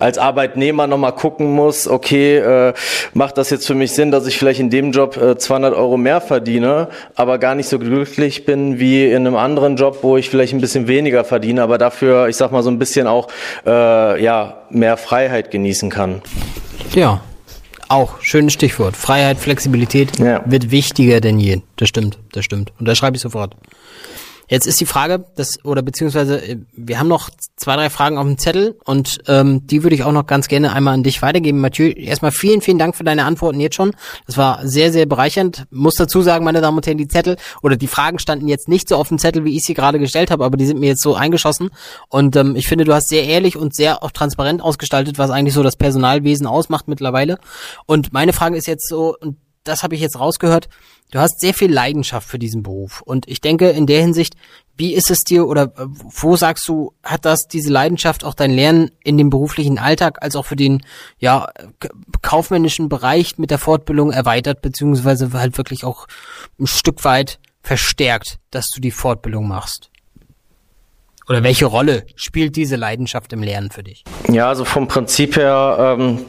als 0.00 0.18
Arbeitnehmer 0.18 0.88
nochmal 0.88 1.14
gucken 1.14 1.52
muss, 1.52 1.86
okay, 1.86 2.38
äh, 2.38 2.72
macht 3.14 3.38
das 3.38 3.50
jetzt 3.50 3.66
für 3.66 3.74
mich 3.74 3.92
Sinn, 3.92 4.10
dass 4.10 4.26
ich 4.26 4.36
vielleicht 4.36 4.58
in 4.58 4.70
dem 4.70 4.90
Job 4.90 5.16
äh, 5.16 5.36
200 5.36 5.74
Euro 5.74 5.96
mehr 5.96 6.20
verdiene, 6.20 6.88
aber 7.14 7.38
gar 7.38 7.54
nicht 7.54 7.68
so 7.68 7.78
glücklich 7.78 8.46
bin 8.46 8.80
wie 8.80 9.08
in 9.08 9.26
einem 9.26 9.36
anderen 9.36 9.76
Job, 9.76 9.98
wo 10.02 10.16
ich 10.16 10.28
vielleicht 10.28 10.54
ein 10.54 10.60
bisschen 10.60 10.88
weniger 10.88 11.22
verdiene, 11.22 11.62
aber 11.62 11.78
dafür, 11.78 12.28
ich 12.28 12.36
sag 12.36 12.50
mal, 12.50 12.62
so 12.62 12.70
ein 12.70 12.80
bisschen 12.80 13.06
auch 13.06 13.28
äh, 13.64 14.22
ja 14.22 14.62
mehr 14.70 14.96
Freiheit 14.96 15.52
genießen 15.52 15.90
kann. 15.90 16.22
Ja, 16.94 17.20
auch, 17.90 18.20
schönes 18.20 18.52
Stichwort. 18.52 18.96
Freiheit, 18.96 19.38
Flexibilität 19.38 20.18
ja. 20.18 20.42
wird 20.46 20.70
wichtiger 20.70 21.20
denn 21.20 21.38
je. 21.38 21.60
Das 21.76 21.88
stimmt, 21.88 22.18
das 22.32 22.44
stimmt. 22.44 22.72
Und 22.78 22.86
da 22.86 22.94
schreibe 22.94 23.16
ich 23.16 23.22
sofort. 23.22 23.54
Jetzt 24.50 24.66
ist 24.66 24.80
die 24.80 24.86
Frage, 24.86 25.24
das, 25.36 25.64
oder 25.64 25.80
beziehungsweise, 25.80 26.44
äh, 26.44 26.58
wir 26.72 26.98
haben 26.98 27.06
noch 27.06 27.30
zwei, 27.54 27.76
drei 27.76 27.88
Fragen 27.88 28.18
auf 28.18 28.26
dem 28.26 28.36
Zettel 28.36 28.76
und 28.84 29.18
ähm, 29.28 29.64
die 29.68 29.84
würde 29.84 29.94
ich 29.94 30.02
auch 30.02 30.10
noch 30.10 30.26
ganz 30.26 30.48
gerne 30.48 30.72
einmal 30.72 30.94
an 30.94 31.04
dich 31.04 31.22
weitergeben. 31.22 31.60
Mathieu, 31.60 31.86
erstmal 31.86 32.32
vielen, 32.32 32.60
vielen 32.60 32.78
Dank 32.78 32.96
für 32.96 33.04
deine 33.04 33.26
Antworten 33.26 33.60
jetzt 33.60 33.76
schon. 33.76 33.92
Das 34.26 34.36
war 34.36 34.66
sehr, 34.66 34.92
sehr 34.92 35.06
bereichernd. 35.06 35.66
Muss 35.70 35.94
dazu 35.94 36.20
sagen, 36.20 36.44
meine 36.44 36.60
Damen 36.60 36.76
und 36.76 36.86
Herren, 36.86 36.98
die 36.98 37.06
Zettel 37.06 37.36
oder 37.62 37.76
die 37.76 37.86
Fragen 37.86 38.18
standen 38.18 38.48
jetzt 38.48 38.68
nicht 38.68 38.88
so 38.88 38.96
auf 38.96 39.08
dem 39.08 39.20
Zettel, 39.20 39.44
wie 39.44 39.56
ich 39.56 39.62
sie 39.62 39.74
gerade 39.74 40.00
gestellt 40.00 40.32
habe, 40.32 40.44
aber 40.44 40.56
die 40.56 40.66
sind 40.66 40.80
mir 40.80 40.88
jetzt 40.88 41.02
so 41.02 41.14
eingeschossen. 41.14 41.70
Und 42.08 42.34
ähm, 42.34 42.56
ich 42.56 42.66
finde, 42.66 42.84
du 42.84 42.92
hast 42.92 43.08
sehr 43.08 43.24
ehrlich 43.24 43.56
und 43.56 43.72
sehr 43.72 44.02
auch 44.02 44.10
transparent 44.10 44.62
ausgestaltet, 44.62 45.16
was 45.16 45.30
eigentlich 45.30 45.54
so 45.54 45.62
das 45.62 45.76
Personalwesen 45.76 46.48
ausmacht 46.48 46.88
mittlerweile. 46.88 47.38
Und 47.86 48.12
meine 48.12 48.32
Frage 48.32 48.56
ist 48.56 48.66
jetzt 48.66 48.88
so, 48.88 49.16
und 49.20 49.36
das 49.64 49.82
habe 49.82 49.94
ich 49.94 50.00
jetzt 50.00 50.18
rausgehört, 50.18 50.68
du 51.10 51.18
hast 51.18 51.40
sehr 51.40 51.54
viel 51.54 51.72
Leidenschaft 51.72 52.28
für 52.28 52.38
diesen 52.38 52.62
Beruf. 52.62 53.02
Und 53.02 53.28
ich 53.28 53.40
denke, 53.40 53.70
in 53.70 53.86
der 53.86 54.00
Hinsicht, 54.00 54.34
wie 54.76 54.94
ist 54.94 55.10
es 55.10 55.24
dir 55.24 55.46
oder 55.46 55.64
äh, 55.64 55.86
wo 55.86 56.36
sagst 56.36 56.66
du, 56.68 56.94
hat 57.02 57.24
das 57.24 57.48
diese 57.48 57.70
Leidenschaft 57.70 58.24
auch 58.24 58.34
dein 58.34 58.50
Lernen 58.50 58.90
in 59.04 59.18
dem 59.18 59.28
beruflichen 59.28 59.78
Alltag 59.78 60.22
als 60.22 60.36
auch 60.36 60.46
für 60.46 60.56
den 60.56 60.82
ja 61.18 61.48
kaufmännischen 62.22 62.88
Bereich 62.88 63.36
mit 63.38 63.50
der 63.50 63.58
Fortbildung 63.58 64.10
erweitert, 64.10 64.62
beziehungsweise 64.62 65.32
halt 65.32 65.58
wirklich 65.58 65.84
auch 65.84 66.06
ein 66.58 66.66
Stück 66.66 67.04
weit 67.04 67.38
verstärkt, 67.62 68.38
dass 68.50 68.70
du 68.70 68.80
die 68.80 68.90
Fortbildung 68.90 69.46
machst? 69.46 69.90
Oder 71.28 71.44
welche 71.44 71.66
Rolle 71.66 72.06
spielt 72.16 72.56
diese 72.56 72.76
Leidenschaft 72.76 73.32
im 73.32 73.42
Lernen 73.42 73.70
für 73.70 73.84
dich? 73.84 74.02
Ja, 74.28 74.48
also 74.48 74.64
vom 74.64 74.88
Prinzip 74.88 75.36
her 75.36 75.96
ähm, 75.98 76.24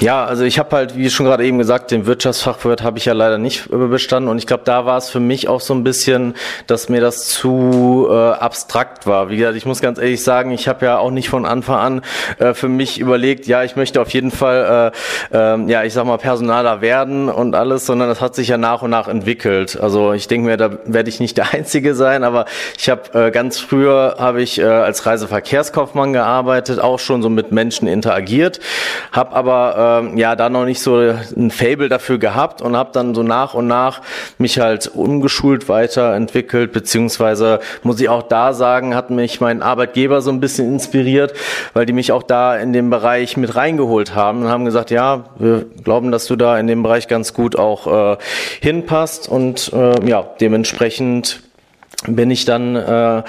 ja, 0.00 0.24
also 0.24 0.44
ich 0.44 0.58
habe 0.58 0.74
halt, 0.74 0.96
wie 0.96 1.08
schon 1.10 1.26
gerade 1.26 1.44
eben 1.44 1.58
gesagt, 1.58 1.90
den 1.90 2.06
Wirtschaftsfachwirt 2.06 2.82
habe 2.82 2.98
ich 2.98 3.04
ja 3.04 3.12
leider 3.12 3.38
nicht 3.38 3.68
bestanden 3.70 4.28
und 4.28 4.38
ich 4.38 4.46
glaube, 4.46 4.62
da 4.64 4.86
war 4.86 4.98
es 4.98 5.08
für 5.08 5.20
mich 5.20 5.48
auch 5.48 5.60
so 5.60 5.74
ein 5.74 5.84
bisschen, 5.84 6.34
dass 6.66 6.88
mir 6.88 7.00
das 7.00 7.26
zu 7.26 8.08
äh, 8.10 8.14
abstrakt 8.14 9.06
war. 9.06 9.28
Wie 9.28 9.36
gesagt, 9.36 9.56
ich 9.56 9.66
muss 9.66 9.80
ganz 9.80 9.98
ehrlich 9.98 10.22
sagen, 10.22 10.50
ich 10.50 10.66
habe 10.68 10.86
ja 10.86 10.98
auch 10.98 11.10
nicht 11.10 11.28
von 11.28 11.44
Anfang 11.46 11.76
an 11.76 12.02
äh, 12.38 12.54
für 12.54 12.68
mich 12.68 12.98
überlegt, 12.98 13.46
ja, 13.46 13.64
ich 13.64 13.76
möchte 13.76 14.00
auf 14.00 14.10
jeden 14.10 14.30
Fall, 14.30 14.92
äh, 15.32 15.36
äh, 15.36 15.70
ja, 15.70 15.84
ich 15.84 15.92
sag 15.92 16.06
mal, 16.06 16.18
Personaler 16.18 16.80
werden 16.80 17.28
und 17.28 17.54
alles, 17.54 17.86
sondern 17.86 18.08
das 18.08 18.20
hat 18.20 18.34
sich 18.34 18.48
ja 18.48 18.58
nach 18.58 18.82
und 18.82 18.90
nach 18.90 19.08
entwickelt. 19.08 19.78
Also 19.80 20.12
ich 20.12 20.26
denke 20.26 20.48
mir, 20.48 20.56
da 20.56 20.70
werde 20.86 21.08
ich 21.08 21.20
nicht 21.20 21.36
der 21.36 21.52
Einzige 21.52 21.94
sein, 21.94 22.24
aber 22.24 22.46
ich 22.78 22.88
habe 22.88 23.26
äh, 23.26 23.30
ganz 23.30 23.58
früher 23.58 24.16
habe 24.18 24.42
ich 24.42 24.58
äh, 24.58 24.64
als 24.64 25.06
Reiseverkehrskaufmann 25.06 26.12
gearbeitet, 26.12 26.80
auch 26.80 26.98
schon 26.98 27.22
so 27.22 27.28
mit 27.30 27.52
Menschen 27.52 27.86
interagiert, 27.86 28.60
habe 29.12 29.34
aber 29.34 29.43
ähm, 29.46 30.18
ja 30.18 30.36
da 30.36 30.48
noch 30.48 30.64
nicht 30.64 30.80
so 30.80 30.96
ein 30.96 31.50
Fable 31.50 31.88
dafür 31.88 32.18
gehabt 32.18 32.62
und 32.62 32.76
habe 32.76 32.90
dann 32.92 33.14
so 33.14 33.22
nach 33.22 33.54
und 33.54 33.66
nach 33.66 34.02
mich 34.38 34.58
halt 34.58 34.90
umgeschult 34.94 35.68
weiterentwickelt, 35.68 36.72
beziehungsweise 36.72 37.60
muss 37.82 38.00
ich 38.00 38.08
auch 38.08 38.22
da 38.22 38.52
sagen, 38.52 38.94
hat 38.94 39.10
mich 39.10 39.40
mein 39.40 39.62
Arbeitgeber 39.62 40.20
so 40.20 40.30
ein 40.30 40.40
bisschen 40.40 40.72
inspiriert, 40.72 41.34
weil 41.72 41.86
die 41.86 41.92
mich 41.92 42.12
auch 42.12 42.22
da 42.22 42.56
in 42.56 42.72
dem 42.72 42.90
Bereich 42.90 43.36
mit 43.36 43.54
reingeholt 43.54 44.14
haben 44.14 44.42
und 44.42 44.48
haben 44.48 44.64
gesagt, 44.64 44.90
ja, 44.90 45.24
wir 45.38 45.64
glauben, 45.82 46.10
dass 46.10 46.26
du 46.26 46.36
da 46.36 46.58
in 46.58 46.66
dem 46.66 46.82
Bereich 46.82 47.08
ganz 47.08 47.34
gut 47.34 47.56
auch 47.56 48.14
äh, 48.14 48.16
hinpasst 48.60 49.28
und 49.28 49.72
äh, 49.72 50.08
ja, 50.08 50.24
dementsprechend 50.40 51.43
bin 52.06 52.30
ich 52.30 52.44
dann 52.44 52.76
äh, 52.76 53.22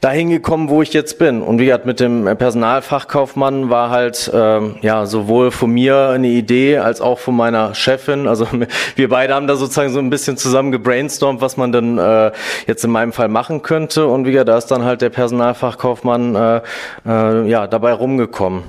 dahin 0.00 0.30
gekommen, 0.30 0.68
wo 0.68 0.82
ich 0.82 0.92
jetzt 0.92 1.18
bin. 1.18 1.42
Und 1.42 1.58
wie 1.58 1.66
gesagt, 1.66 1.86
mit 1.86 2.00
dem 2.00 2.24
Personalfachkaufmann 2.24 3.70
war 3.70 3.90
halt 3.90 4.30
äh, 4.32 4.60
ja 4.80 5.06
sowohl 5.06 5.50
von 5.50 5.70
mir 5.70 6.08
eine 6.08 6.28
Idee 6.28 6.78
als 6.78 7.00
auch 7.00 7.18
von 7.18 7.36
meiner 7.36 7.74
Chefin. 7.74 8.28
Also 8.28 8.46
wir 8.96 9.08
beide 9.08 9.34
haben 9.34 9.46
da 9.46 9.56
sozusagen 9.56 9.90
so 9.90 9.98
ein 9.98 10.10
bisschen 10.10 10.36
zusammen 10.36 10.72
gebrainstormt, 10.72 11.40
was 11.40 11.56
man 11.56 11.72
denn 11.72 11.98
äh, 11.98 12.32
jetzt 12.66 12.84
in 12.84 12.90
meinem 12.90 13.12
Fall 13.12 13.28
machen 13.28 13.62
könnte. 13.62 14.06
Und 14.06 14.26
wie 14.26 14.32
gesagt, 14.32 14.48
da 14.48 14.58
ist 14.58 14.66
dann 14.66 14.84
halt 14.84 15.02
der 15.02 15.10
Personalfachkaufmann 15.10 16.34
äh, 16.34 16.60
äh, 17.06 17.48
ja 17.48 17.66
dabei 17.66 17.92
rumgekommen. 17.92 18.62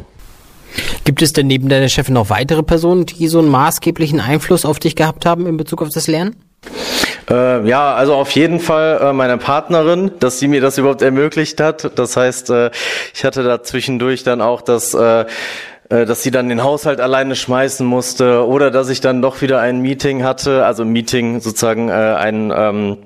Gibt 1.04 1.22
es 1.22 1.34
denn 1.34 1.48
neben 1.48 1.70
deiner 1.70 1.90
Chefin 1.90 2.16
noch 2.16 2.30
weitere 2.30 2.64
Personen, 2.64 3.06
die 3.06 3.28
so 3.28 3.40
einen 3.40 3.50
maßgeblichen 3.50 4.20
Einfluss 4.20 4.66
auf 4.66 4.80
dich 4.80 4.96
gehabt 4.96 5.26
haben 5.26 5.46
in 5.46 5.58
Bezug 5.58 5.82
auf 5.84 5.90
das 5.90 6.08
Lernen? 6.08 6.36
Äh, 7.30 7.68
ja, 7.68 7.94
also 7.94 8.16
auf 8.16 8.32
jeden 8.32 8.60
Fall 8.60 9.00
äh, 9.02 9.14
meine 9.14 9.38
Partnerin, 9.38 10.12
dass 10.20 10.40
sie 10.40 10.48
mir 10.48 10.62
das 10.62 10.78
überhaupt 10.78 11.02
ermöglicht 11.02 11.62
hat. 11.62 11.98
Das 11.98 12.18
heißt, 12.18 12.50
äh, 12.50 12.72
ich 13.14 13.24
hatte 13.24 13.44
da 13.44 13.64
zwischendurch 13.64 14.24
dann 14.24 14.42
auch 14.42 14.62
das 14.62 14.94
äh, 14.94 15.26
äh, 15.90 16.06
dass 16.06 16.24
sie 16.24 16.32
dann 16.32 16.50
den 16.50 16.64
Haushalt 16.64 17.00
alleine 17.00 17.36
schmeißen 17.36 17.86
musste 17.86 18.48
oder 18.48 18.72
dass 18.72 18.90
ich 18.90 19.02
dann 19.02 19.22
doch 19.22 19.42
wieder 19.42 19.60
ein 19.60 19.82
Meeting 19.82 20.24
hatte, 20.24 20.66
also 20.66 20.86
Meeting 20.86 21.40
sozusagen 21.40 21.90
äh, 21.90 21.92
ein 21.92 22.52
ähm, 22.56 22.98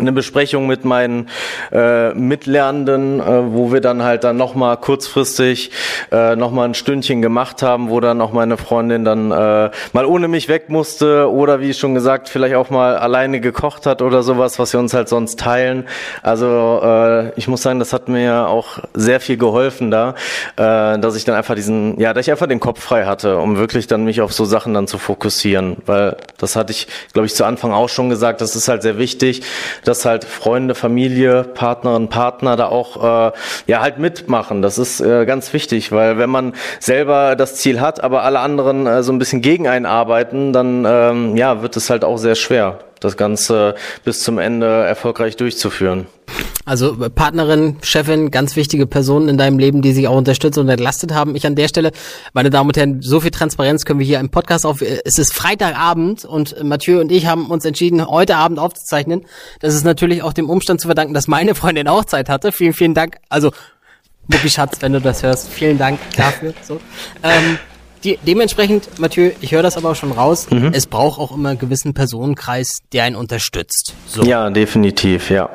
eine 0.00 0.12
Besprechung 0.12 0.66
mit 0.66 0.84
meinen 0.84 1.28
äh, 1.72 2.14
Mitlernenden, 2.14 3.20
äh, 3.20 3.52
wo 3.52 3.72
wir 3.72 3.80
dann 3.80 4.02
halt 4.02 4.24
dann 4.24 4.36
nochmal 4.36 4.76
kurzfristig 4.76 5.70
äh, 6.12 6.36
nochmal 6.36 6.68
ein 6.68 6.74
Stündchen 6.74 7.22
gemacht 7.22 7.62
haben, 7.62 7.90
wo 7.90 8.00
dann 8.00 8.20
auch 8.20 8.32
meine 8.32 8.56
Freundin 8.56 9.04
dann 9.04 9.30
äh, 9.30 9.70
mal 9.92 10.06
ohne 10.06 10.28
mich 10.28 10.48
weg 10.48 10.68
musste 10.68 11.30
oder 11.30 11.60
wie 11.60 11.74
schon 11.74 11.94
gesagt, 11.94 12.28
vielleicht 12.28 12.54
auch 12.54 12.70
mal 12.70 12.96
alleine 12.96 13.40
gekocht 13.40 13.86
hat 13.86 14.02
oder 14.02 14.22
sowas, 14.22 14.58
was 14.58 14.72
wir 14.72 14.80
uns 14.80 14.94
halt 14.94 15.08
sonst 15.08 15.38
teilen. 15.38 15.86
Also 16.22 16.80
äh, 16.82 17.30
ich 17.36 17.48
muss 17.48 17.62
sagen, 17.62 17.78
das 17.78 17.92
hat 17.92 18.08
mir 18.08 18.48
auch 18.48 18.78
sehr 18.94 19.20
viel 19.20 19.36
geholfen 19.36 19.90
da, 19.90 20.14
äh, 20.56 20.98
dass 20.98 21.16
ich 21.16 21.24
dann 21.24 21.34
einfach 21.34 21.54
diesen, 21.54 21.98
ja, 22.00 22.12
dass 22.14 22.26
ich 22.26 22.30
einfach 22.30 22.46
den 22.46 22.60
Kopf 22.60 22.80
frei 22.80 23.04
hatte, 23.04 23.38
um 23.38 23.56
wirklich 23.56 23.86
dann 23.86 24.04
mich 24.04 24.20
auf 24.20 24.32
so 24.32 24.44
Sachen 24.44 24.74
dann 24.74 24.86
zu 24.86 24.98
fokussieren, 24.98 25.76
weil 25.86 26.16
das 26.38 26.56
hatte 26.56 26.72
ich, 26.72 26.86
glaube 27.12 27.26
ich, 27.26 27.34
zu 27.34 27.44
Anfang 27.44 27.72
auch 27.72 27.88
schon 27.88 28.08
gesagt, 28.10 28.40
das 28.40 28.56
ist 28.56 28.68
halt 28.68 28.82
sehr 28.82 28.98
wichtig, 28.98 29.42
dass 29.88 30.04
halt 30.04 30.24
Freunde, 30.24 30.74
Familie, 30.74 31.44
Partnerinnen, 31.44 32.08
Partner 32.08 32.56
da 32.56 32.66
auch 32.66 33.30
äh, 33.30 33.32
ja 33.66 33.80
halt 33.80 33.98
mitmachen. 33.98 34.60
Das 34.60 34.76
ist 34.76 35.00
äh, 35.00 35.24
ganz 35.24 35.52
wichtig, 35.52 35.92
weil 35.92 36.18
wenn 36.18 36.28
man 36.28 36.52
selber 36.78 37.36
das 37.36 37.56
Ziel 37.56 37.80
hat, 37.80 38.04
aber 38.04 38.22
alle 38.22 38.40
anderen 38.40 38.86
äh, 38.86 39.02
so 39.02 39.12
ein 39.12 39.18
bisschen 39.18 39.40
gegen 39.40 39.66
einen 39.66 39.86
arbeiten, 39.86 40.52
dann 40.52 40.84
ähm, 40.86 41.36
ja 41.36 41.62
wird 41.62 41.76
es 41.76 41.88
halt 41.88 42.04
auch 42.04 42.18
sehr 42.18 42.34
schwer, 42.34 42.80
das 43.00 43.16
Ganze 43.16 43.74
bis 44.04 44.22
zum 44.22 44.38
Ende 44.38 44.66
erfolgreich 44.66 45.36
durchzuführen. 45.36 46.06
Also 46.68 46.94
Partnerin, 46.94 47.78
Chefin, 47.80 48.30
ganz 48.30 48.54
wichtige 48.54 48.86
Personen 48.86 49.30
in 49.30 49.38
deinem 49.38 49.58
Leben, 49.58 49.80
die 49.80 49.92
sich 49.92 50.06
auch 50.06 50.16
unterstützt 50.18 50.58
und 50.58 50.68
entlastet 50.68 51.14
haben. 51.14 51.34
Ich 51.34 51.46
an 51.46 51.54
der 51.54 51.66
Stelle, 51.66 51.92
meine 52.34 52.50
Damen 52.50 52.68
und 52.68 52.76
Herren, 52.76 53.00
so 53.00 53.20
viel 53.20 53.30
Transparenz 53.30 53.86
können 53.86 54.00
wir 54.00 54.06
hier 54.06 54.20
im 54.20 54.28
Podcast 54.28 54.66
auf. 54.66 54.82
Es 54.82 55.18
ist 55.18 55.32
Freitagabend 55.32 56.26
und 56.26 56.62
Mathieu 56.62 57.00
und 57.00 57.10
ich 57.10 57.24
haben 57.24 57.46
uns 57.46 57.64
entschieden, 57.64 58.06
heute 58.06 58.36
Abend 58.36 58.58
aufzuzeichnen. 58.58 59.24
Das 59.60 59.74
ist 59.74 59.86
natürlich 59.86 60.22
auch 60.22 60.34
dem 60.34 60.50
Umstand 60.50 60.82
zu 60.82 60.88
verdanken, 60.88 61.14
dass 61.14 61.26
meine 61.26 61.54
Freundin 61.54 61.88
auch 61.88 62.04
Zeit 62.04 62.28
hatte. 62.28 62.52
Vielen, 62.52 62.74
vielen 62.74 62.92
Dank. 62.92 63.16
Also 63.30 63.50
Mucki 64.26 64.50
Schatz, 64.50 64.76
wenn 64.80 64.92
du 64.92 65.00
das 65.00 65.22
hörst, 65.22 65.48
vielen 65.48 65.78
Dank 65.78 65.98
dafür. 66.18 66.52
So. 66.62 66.80
Ähm, 67.22 67.58
die, 68.04 68.18
dementsprechend, 68.26 68.98
Mathieu, 68.98 69.30
ich 69.40 69.52
höre 69.52 69.62
das 69.62 69.78
aber 69.78 69.92
auch 69.92 69.96
schon 69.96 70.12
raus, 70.12 70.48
mhm. 70.50 70.72
es 70.74 70.86
braucht 70.86 71.18
auch 71.18 71.34
immer 71.34 71.48
einen 71.48 71.58
gewissen 71.58 71.94
Personenkreis, 71.94 72.80
der 72.92 73.04
einen 73.04 73.16
unterstützt. 73.16 73.94
So. 74.06 74.22
Ja, 74.22 74.50
definitiv, 74.50 75.30
ja. 75.30 75.48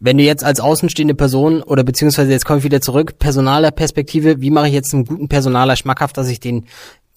Wenn 0.00 0.16
du 0.16 0.24
jetzt 0.24 0.44
als 0.44 0.60
außenstehende 0.60 1.14
Person 1.14 1.62
oder 1.62 1.82
beziehungsweise 1.82 2.30
jetzt 2.30 2.44
komme 2.44 2.58
ich 2.58 2.64
wieder 2.64 2.80
zurück, 2.80 3.18
personaler 3.18 3.70
Perspektive, 3.70 4.40
wie 4.40 4.50
mache 4.50 4.68
ich 4.68 4.74
jetzt 4.74 4.94
einen 4.94 5.04
guten 5.04 5.28
Personaler 5.28 5.76
schmackhaft, 5.76 6.16
dass 6.16 6.28
ich 6.28 6.40
den 6.40 6.66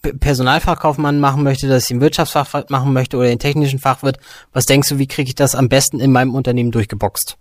Personalfachkaufmann 0.02 1.20
machen 1.20 1.44
möchte, 1.44 1.67
dass 1.67 1.84
ich 1.84 1.89
den 1.89 2.02
Wirtschaftsfachwirt 2.02 2.72
machen 2.72 2.91
möchte 2.91 3.17
oder 3.17 3.28
den 3.28 3.39
technischen 3.39 3.78
Fachwirt. 3.78 4.17
Was 4.52 4.65
denkst 4.65 4.89
du, 4.89 4.98
wie 4.98 5.08
kriege 5.08 5.30
ich 5.30 5.36
das 5.36 5.54
am 5.54 5.70
besten 5.70 6.00
in 6.00 6.12
meinem 6.12 6.34
Unternehmen 6.34 6.72
durchgeboxt? 6.72 7.38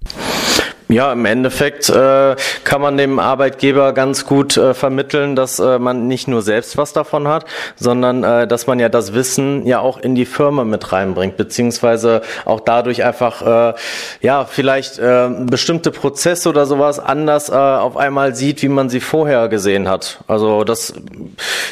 Ja, 0.91 1.13
im 1.13 1.25
Endeffekt 1.25 1.89
äh, 1.89 2.35
kann 2.65 2.81
man 2.81 2.97
dem 2.97 3.21
Arbeitgeber 3.21 3.93
ganz 3.93 4.27
gut 4.27 4.57
äh, 4.57 4.75
vermitteln, 4.75 5.37
dass 5.37 5.61
äh, 5.61 5.79
man 5.79 6.09
nicht 6.09 6.27
nur 6.27 6.43
selbst 6.43 6.77
was 6.77 6.93
davon 6.93 7.29
hat, 7.29 7.45
sondern 7.77 8.25
äh, 8.25 8.49
dass 8.49 8.67
man 8.67 8.81
ja 8.81 8.89
das 8.89 9.15
Wissen 9.15 9.65
ja 9.67 9.79
auch 9.79 9.99
in 9.99 10.17
die 10.17 10.25
Firma 10.25 10.65
mit 10.65 10.91
reinbringt, 10.91 11.37
beziehungsweise 11.37 12.23
auch 12.45 12.59
dadurch 12.59 13.05
einfach 13.05 13.71
äh, 13.71 13.75
ja 14.21 14.45
vielleicht 14.47 14.99
äh, 14.99 15.29
bestimmte 15.43 15.93
Prozesse 15.93 16.49
oder 16.49 16.67
sowas 16.67 16.99
anders 16.99 17.51
äh, 17.51 17.53
auf 17.53 17.97
einmal 17.97 18.35
sieht, 18.35 18.61
wie 18.63 18.69
man 18.69 18.89
sie 18.89 19.01
vorher 19.01 19.47
gesehen 19.49 19.89
hat. 19.89 20.19
Also 20.27 20.65
das 20.65 20.93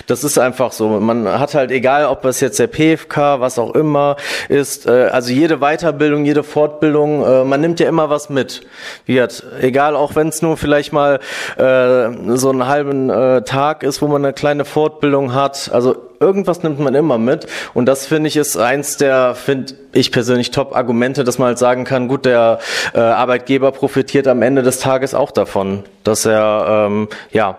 das 0.06 0.22
ist 0.22 0.38
einfach 0.38 0.70
so. 0.70 0.88
Man 1.00 1.26
hat 1.26 1.54
halt 1.54 1.72
egal, 1.72 2.06
ob 2.06 2.24
es 2.24 2.38
jetzt 2.38 2.60
der 2.60 2.68
PFK, 2.68 3.40
was 3.40 3.58
auch 3.58 3.74
immer 3.74 4.14
ist, 4.48 4.86
äh, 4.86 5.08
also 5.10 5.32
jede 5.32 5.58
Weiterbildung, 5.58 6.24
jede 6.24 6.44
Fortbildung, 6.44 7.26
äh, 7.26 7.42
man 7.42 7.60
nimmt 7.60 7.80
ja 7.80 7.88
immer 7.88 8.10
was 8.10 8.30
mit 8.30 8.62
wird. 9.08 9.42
Egal, 9.60 9.96
auch 9.96 10.14
wenn 10.14 10.28
es 10.28 10.42
nur 10.42 10.56
vielleicht 10.56 10.92
mal 10.92 11.18
äh, 11.56 12.36
so 12.36 12.50
einen 12.50 12.68
halben 12.68 13.10
äh, 13.10 13.42
Tag 13.42 13.82
ist, 13.82 14.00
wo 14.02 14.06
man 14.06 14.24
eine 14.24 14.34
kleine 14.34 14.64
Fortbildung 14.64 15.34
hat. 15.34 15.70
Also 15.72 15.96
irgendwas 16.20 16.62
nimmt 16.62 16.78
man 16.78 16.94
immer 16.94 17.18
mit. 17.18 17.46
Und 17.74 17.86
das 17.86 18.06
finde 18.06 18.28
ich 18.28 18.36
ist 18.36 18.56
eins 18.56 18.98
der, 18.98 19.34
finde 19.34 19.74
ich 19.92 20.12
persönlich, 20.12 20.50
Top-Argumente, 20.50 21.24
dass 21.24 21.38
man 21.38 21.48
halt 21.48 21.58
sagen 21.58 21.84
kann, 21.84 22.06
gut, 22.06 22.26
der 22.26 22.58
äh, 22.94 23.00
Arbeitgeber 23.00 23.72
profitiert 23.72 24.28
am 24.28 24.42
Ende 24.42 24.62
des 24.62 24.78
Tages 24.78 25.14
auch 25.14 25.30
davon, 25.30 25.84
dass 26.04 26.26
er 26.26 26.86
ähm, 26.86 27.08
ja 27.32 27.56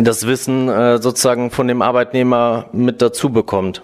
das 0.00 0.26
Wissen 0.26 0.68
äh, 0.68 0.98
sozusagen 0.98 1.50
von 1.50 1.68
dem 1.68 1.80
Arbeitnehmer 1.80 2.66
mit 2.72 3.00
dazu 3.00 3.30
bekommt. 3.30 3.82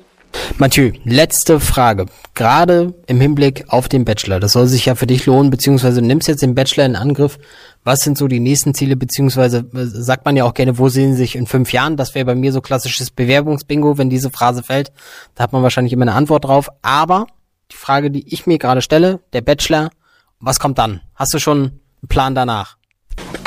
Mathieu, 0.58 0.92
letzte 1.04 1.60
Frage. 1.60 2.06
Gerade 2.34 2.94
im 3.06 3.20
Hinblick 3.20 3.64
auf 3.68 3.88
den 3.88 4.04
Bachelor. 4.04 4.40
Das 4.40 4.52
soll 4.52 4.66
sich 4.66 4.86
ja 4.86 4.94
für 4.94 5.06
dich 5.06 5.26
lohnen, 5.26 5.50
beziehungsweise 5.50 6.00
du 6.00 6.06
nimmst 6.06 6.28
jetzt 6.28 6.42
den 6.42 6.54
Bachelor 6.54 6.86
in 6.86 6.96
Angriff. 6.96 7.38
Was 7.82 8.02
sind 8.02 8.18
so 8.18 8.28
die 8.28 8.40
nächsten 8.40 8.74
Ziele, 8.74 8.96
beziehungsweise 8.96 9.58
äh, 9.74 9.86
sagt 9.86 10.24
man 10.24 10.36
ja 10.36 10.44
auch 10.44 10.54
gerne, 10.54 10.78
wo 10.78 10.88
sehen 10.88 11.12
Sie 11.12 11.18
sich 11.18 11.36
in 11.36 11.46
fünf 11.46 11.72
Jahren? 11.72 11.96
Das 11.96 12.14
wäre 12.14 12.26
bei 12.26 12.34
mir 12.34 12.52
so 12.52 12.60
klassisches 12.60 13.10
Bewerbungsbingo, 13.10 13.98
wenn 13.98 14.10
diese 14.10 14.30
Phrase 14.30 14.62
fällt. 14.62 14.92
Da 15.34 15.44
hat 15.44 15.52
man 15.52 15.62
wahrscheinlich 15.62 15.92
immer 15.92 16.02
eine 16.02 16.14
Antwort 16.14 16.44
drauf. 16.44 16.68
Aber 16.82 17.26
die 17.72 17.76
Frage, 17.76 18.10
die 18.10 18.32
ich 18.32 18.46
mir 18.46 18.58
gerade 18.58 18.82
stelle, 18.82 19.20
der 19.32 19.40
Bachelor, 19.40 19.90
was 20.40 20.60
kommt 20.60 20.78
dann? 20.78 21.00
Hast 21.14 21.32
du 21.34 21.38
schon 21.38 21.58
einen 21.58 22.08
Plan 22.08 22.34
danach? 22.34 22.76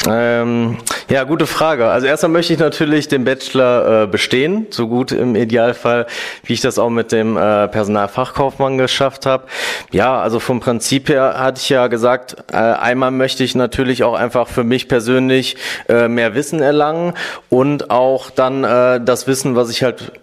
Ähm, 0.08 0.78
Ja, 1.10 1.26
gute 1.26 1.48
Frage. 1.48 1.88
Also 1.88 2.08
erstmal 2.08 2.32
möchte 2.32 2.54
ich 2.54 2.60
natürlich 2.60 3.10
den 3.10 3.26
Bachelor 3.26 4.04
äh, 4.04 4.08
bestehen, 4.08 4.68
so 4.70 4.88
gut 4.88 5.12
im 5.12 5.36
Idealfall, 5.36 6.08
wie 6.44 6.54
ich 6.54 6.62
das 6.62 6.80
auch 6.80 6.90
mit 6.90 7.12
dem 7.12 7.36
äh, 7.36 7.68
Personalfachkaufmann 7.68 8.78
geschafft 8.78 9.26
habe. 9.26 9.44
Ja, 9.92 10.22
also 10.22 10.40
vom 10.40 10.62
Prinzip 10.62 11.10
her 11.10 11.36
hatte 11.38 11.60
ich 11.60 11.70
ja 11.70 11.88
gesagt, 11.88 12.38
äh, 12.52 12.56
einmal 12.56 13.12
möchte 13.12 13.44
ich 13.44 13.54
natürlich 13.54 14.04
auch 14.04 14.14
einfach 14.14 14.48
für 14.48 14.64
mich 14.64 14.88
persönlich 14.88 15.58
äh, 15.90 16.08
mehr 16.08 16.36
Wissen 16.36 16.62
erlangen 16.62 17.14
und 17.50 17.90
auch 17.90 18.30
dann 18.30 18.64
äh, 18.64 19.02
das 19.04 19.28
Wissen, 19.28 19.58
was 19.58 19.70
ich 19.70 19.84
halt 19.84 20.14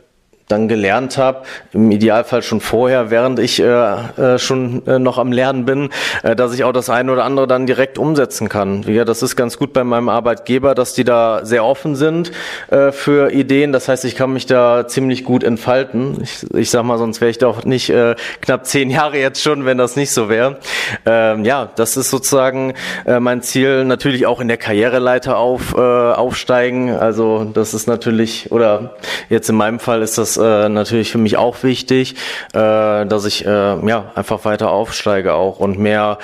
dann 0.50 0.68
gelernt 0.68 1.18
habe, 1.18 1.42
im 1.72 1.90
Idealfall 1.90 2.42
schon 2.42 2.60
vorher, 2.60 3.10
während 3.10 3.38
ich 3.38 3.60
äh, 3.60 3.64
äh, 3.64 4.38
schon 4.38 4.86
äh, 4.86 4.98
noch 4.98 5.18
am 5.18 5.32
Lernen 5.32 5.64
bin, 5.64 5.90
äh, 6.22 6.34
dass 6.34 6.52
ich 6.54 6.64
auch 6.64 6.72
das 6.72 6.90
eine 6.90 7.12
oder 7.12 7.24
andere 7.24 7.46
dann 7.46 7.66
direkt 7.66 7.98
umsetzen 7.98 8.48
kann. 8.48 8.82
Ja, 8.82 9.04
das 9.04 9.22
ist 9.22 9.36
ganz 9.36 9.58
gut 9.58 9.72
bei 9.72 9.84
meinem 9.84 10.08
Arbeitgeber, 10.08 10.74
dass 10.74 10.94
die 10.94 11.04
da 11.04 11.44
sehr 11.44 11.64
offen 11.64 11.94
sind 11.94 12.32
äh, 12.70 12.92
für 12.92 13.32
Ideen. 13.32 13.72
Das 13.72 13.88
heißt, 13.88 14.04
ich 14.04 14.16
kann 14.16 14.32
mich 14.32 14.46
da 14.46 14.86
ziemlich 14.86 15.24
gut 15.24 15.44
entfalten. 15.44 16.18
Ich, 16.22 16.46
ich 16.54 16.70
sag 16.70 16.82
mal, 16.84 16.98
sonst 16.98 17.20
wäre 17.20 17.30
ich 17.30 17.38
doch 17.38 17.64
nicht 17.64 17.90
äh, 17.90 18.16
knapp 18.40 18.66
zehn 18.66 18.90
Jahre 18.90 19.18
jetzt 19.18 19.42
schon, 19.42 19.64
wenn 19.64 19.78
das 19.78 19.96
nicht 19.96 20.10
so 20.10 20.28
wäre. 20.28 20.58
Ähm, 21.06 21.44
ja, 21.44 21.68
das 21.76 21.96
ist 21.96 22.10
sozusagen 22.10 22.74
äh, 23.06 23.20
mein 23.20 23.42
Ziel. 23.42 23.84
Natürlich 23.84 24.26
auch 24.26 24.40
in 24.40 24.48
der 24.48 24.56
Karriereleiter 24.56 25.36
auf, 25.36 25.74
äh, 25.74 25.80
aufsteigen. 25.80 26.90
Also 26.90 27.44
das 27.44 27.74
ist 27.74 27.86
natürlich, 27.86 28.50
oder 28.50 28.96
jetzt 29.28 29.48
in 29.48 29.56
meinem 29.56 29.78
Fall 29.78 30.02
ist 30.02 30.18
das 30.18 30.39
äh, 30.40 30.68
natürlich 30.68 31.12
für 31.12 31.18
mich 31.18 31.36
auch 31.36 31.62
wichtig, 31.62 32.16
äh, 32.52 33.06
dass 33.06 33.24
ich 33.24 33.44
äh, 33.44 33.48
ja 33.48 34.12
einfach 34.14 34.44
weiter 34.44 34.70
aufsteige 34.70 35.34
auch 35.34 35.60
und 35.60 35.78
mehr 35.78 36.18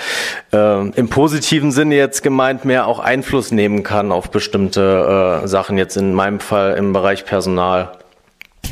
äh, 0.53 0.89
im 0.89 1.09
positiven 1.09 1.71
Sinne 1.71 1.97
jetzt 1.97 2.23
gemeint 2.23 2.65
mehr 2.65 2.87
auch 2.87 2.99
Einfluss 2.99 3.53
nehmen 3.53 3.83
kann 3.83 4.13
auf 4.13 4.31
bestimmte 4.31 5.43
äh, 5.45 5.47
Sachen 5.49 5.79
jetzt 5.79 5.97
in 5.97 6.15
meinem 6.15 6.41
Fall 6.41 6.75
im 6.75 6.93
Bereich 6.93 7.25
Personal. 7.25 7.93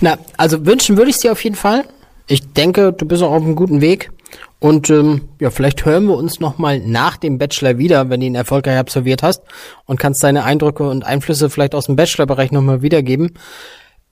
Na, 0.01 0.19
also 0.37 0.67
wünschen 0.67 0.97
würde 0.97 1.11
ich 1.11 1.17
es 1.17 1.23
dir 1.23 1.33
auf 1.33 1.45
jeden 1.45 1.57
Fall. 1.57 1.85
Ich 2.27 2.53
denke, 2.53 2.93
du 2.93 3.07
bist 3.07 3.23
auch 3.23 3.33
auf 3.33 3.43
einem 3.43 3.55
guten 3.55 3.81
Weg. 3.81 4.11
Und 4.59 4.89
ähm, 4.89 5.29
ja, 5.41 5.51
vielleicht 5.51 5.85
hören 5.85 6.07
wir 6.07 6.17
uns 6.17 6.41
nochmal 6.41 6.81
nach 6.81 7.19
dem 7.19 7.37
Bachelor 7.37 7.77
wieder, 7.77 8.09
wenn 8.09 8.21
du 8.21 8.27
ihn 8.27 8.35
erfolgreich 8.35 8.79
absolviert 8.79 9.23
hast 9.23 9.43
und 9.85 10.01
kannst 10.01 10.25
deine 10.25 10.45
Eindrücke 10.45 10.89
und 10.89 11.05
Einflüsse 11.05 11.51
vielleicht 11.51 11.75
aus 11.75 11.87
dem 11.87 11.97
Bachelorbereich 11.97 12.51
nochmal 12.51 12.81
wiedergeben. 12.81 13.33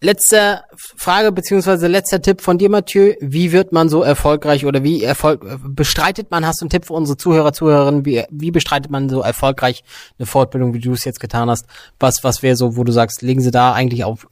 Letzte 0.05 0.63
Frage 0.75 1.31
beziehungsweise 1.31 1.87
letzter 1.87 2.21
Tipp 2.21 2.41
von 2.41 2.59
dir, 2.59 2.69
Mathieu. 2.69 3.15
Wie 3.21 3.53
wird 3.53 3.71
man 3.71 3.89
so 3.89 4.03
erfolgreich 4.03 4.67
oder 4.67 4.83
wie 4.83 5.05
erfolg 5.05 5.47
bestreitet 5.65 6.29
man? 6.33 6.45
Hast 6.45 6.61
du 6.61 6.65
einen 6.65 6.71
Tipp 6.71 6.87
für 6.87 6.95
unsere 6.95 7.17
Zuhörer, 7.17 7.53
Zuhörerinnen? 7.53 8.05
Wie, 8.05 8.25
wie 8.29 8.51
bestreitet 8.51 8.91
man 8.91 9.09
so 9.09 9.21
erfolgreich 9.21 9.85
eine 10.19 10.27
Fortbildung, 10.27 10.75
wie 10.75 10.81
du 10.81 10.93
es 10.93 11.05
jetzt 11.05 11.21
getan 11.21 11.49
hast? 11.49 11.67
Was 12.01 12.25
was 12.25 12.43
wäre 12.43 12.57
so, 12.57 12.77
wo 12.77 12.83
du 12.83 12.91
sagst, 12.91 13.23
legen 13.23 13.41
Sie 13.43 13.53
da 13.53 13.75
eigentlich 13.75 14.03
auf 14.03 14.27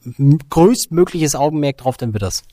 größtmögliches 0.49 1.35
Augenmerk 1.35 1.77
drauf, 1.77 1.95
dann 1.95 2.11
wird 2.11 2.23
das. 2.23 2.43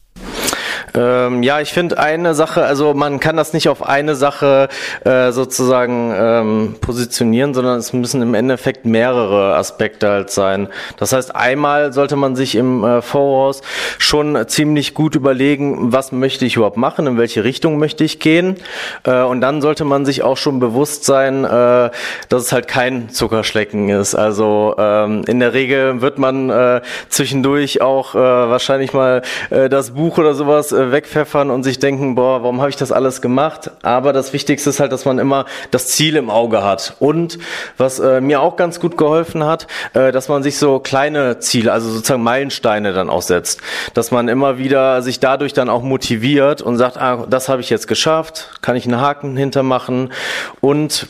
Ähm, 0.95 1.43
ja, 1.43 1.61
ich 1.61 1.73
finde 1.73 1.99
eine 1.99 2.35
Sache, 2.35 2.65
also 2.65 2.95
man 2.95 3.21
kann 3.21 3.37
das 3.37 3.53
nicht 3.53 3.69
auf 3.69 3.87
eine 3.87 4.15
Sache 4.15 4.69
äh, 5.05 5.33
sozusagen 5.33 6.13
ähm, 6.17 6.77
positionieren, 6.81 7.55
sondern 7.55 7.79
es 7.79 7.93
müssen 7.93 8.23
im 8.23 8.35
Endeffekt 8.35 8.85
mehrere 8.85 9.57
Aspekte 9.57 10.09
halt 10.09 10.31
sein. 10.31 10.69
Das 10.97 11.13
heißt, 11.13 11.35
einmal 11.35 11.93
sollte 11.93 12.17
man 12.17 12.37
sich 12.37 12.55
im 12.55 12.85
äh, 12.85 13.03
Voraus 13.03 13.63
schon 13.99 14.47
ziemlich 14.49 14.95
gut 14.95 15.15
überlegen, 15.15 15.93
was 15.93 16.13
möchte 16.13 16.45
ich 16.45 16.57
überhaupt 16.57 16.77
machen, 16.77 17.07
in 17.07 17.19
welche 17.19 17.45
Richtung 17.45 17.79
möchte 17.79 18.05
ich 18.05 18.21
gehen. 18.21 18.57
Äh, 19.05 19.23
und 19.23 19.41
dann 19.41 19.61
sollte 19.61 19.85
man 19.85 20.05
sich 20.05 20.23
auch 20.23 20.37
schon 20.37 20.61
bewusst 20.61 21.05
sein, 21.05 21.45
äh, 21.45 21.91
dass 22.29 22.43
es 22.43 22.53
halt 22.53 22.69
kein 22.69 23.11
Zuckerschlecken 23.11 23.89
ist. 23.89 24.15
Also 24.15 24.75
ähm, 24.79 25.23
in 25.27 25.41
der 25.41 25.53
Regel 25.53 26.01
wird 26.01 26.19
man 26.19 26.51
äh, 26.51 26.81
zwischendurch 27.09 27.81
auch 27.81 28.15
äh, 28.15 28.19
wahrscheinlich 28.19 28.93
mal 28.93 29.23
äh, 29.51 29.69
das 29.69 29.93
Buch 29.93 30.19
oder 30.19 30.35
sowas 30.35 30.73
wegpfeffern 30.79 31.51
und 31.51 31.63
sich 31.63 31.79
denken, 31.79 32.15
boah, 32.15 32.43
warum 32.43 32.61
habe 32.61 32.71
ich 32.71 32.77
das 32.77 32.93
alles 32.93 33.21
gemacht? 33.21 33.71
Aber 33.83 34.13
das 34.13 34.33
Wichtigste 34.33 34.71
ist 34.71 34.81
halt, 34.81 34.93
dass 34.93 35.05
man 35.05 35.19
immer 35.19 35.45
das 35.71 35.89
Ziel 35.89 36.17
im 36.17 36.31
Auge 36.31 36.63
hat. 36.63 36.95
Und 36.99 37.39
was 37.77 37.99
äh, 37.99 38.21
mir 38.21 38.41
auch 38.41 38.57
ganz 38.57 38.81
gut 38.81 38.97
geholfen 38.97 39.45
hat, 39.45 39.67
äh, 39.95 40.13
dass 40.13 40.29
man 40.29 40.43
sich 40.43 40.59
so 40.59 40.79
kleine 40.79 41.39
Ziele, 41.39 41.73
also 41.73 41.91
sozusagen 41.91 42.23
Meilensteine 42.23 42.93
dann 42.93 43.11
auch 43.11 43.23
setzt. 43.23 43.61
Dass 43.95 44.11
man 44.11 44.29
immer 44.29 44.59
wieder 44.59 45.03
sich 45.03 45.21
dadurch 45.21 45.53
dann 45.53 45.69
auch 45.69 45.83
motiviert 45.83 46.63
und 46.63 46.77
sagt, 46.77 46.97
ah, 46.97 47.27
das 47.29 47.49
habe 47.49 47.61
ich 47.61 47.71
jetzt 47.71 47.89
geschafft, 47.89 48.59
kann 48.63 48.77
ich 48.77 48.85
einen 48.85 49.01
Haken 49.01 49.37
hintermachen 49.37 50.13
und 50.61 51.09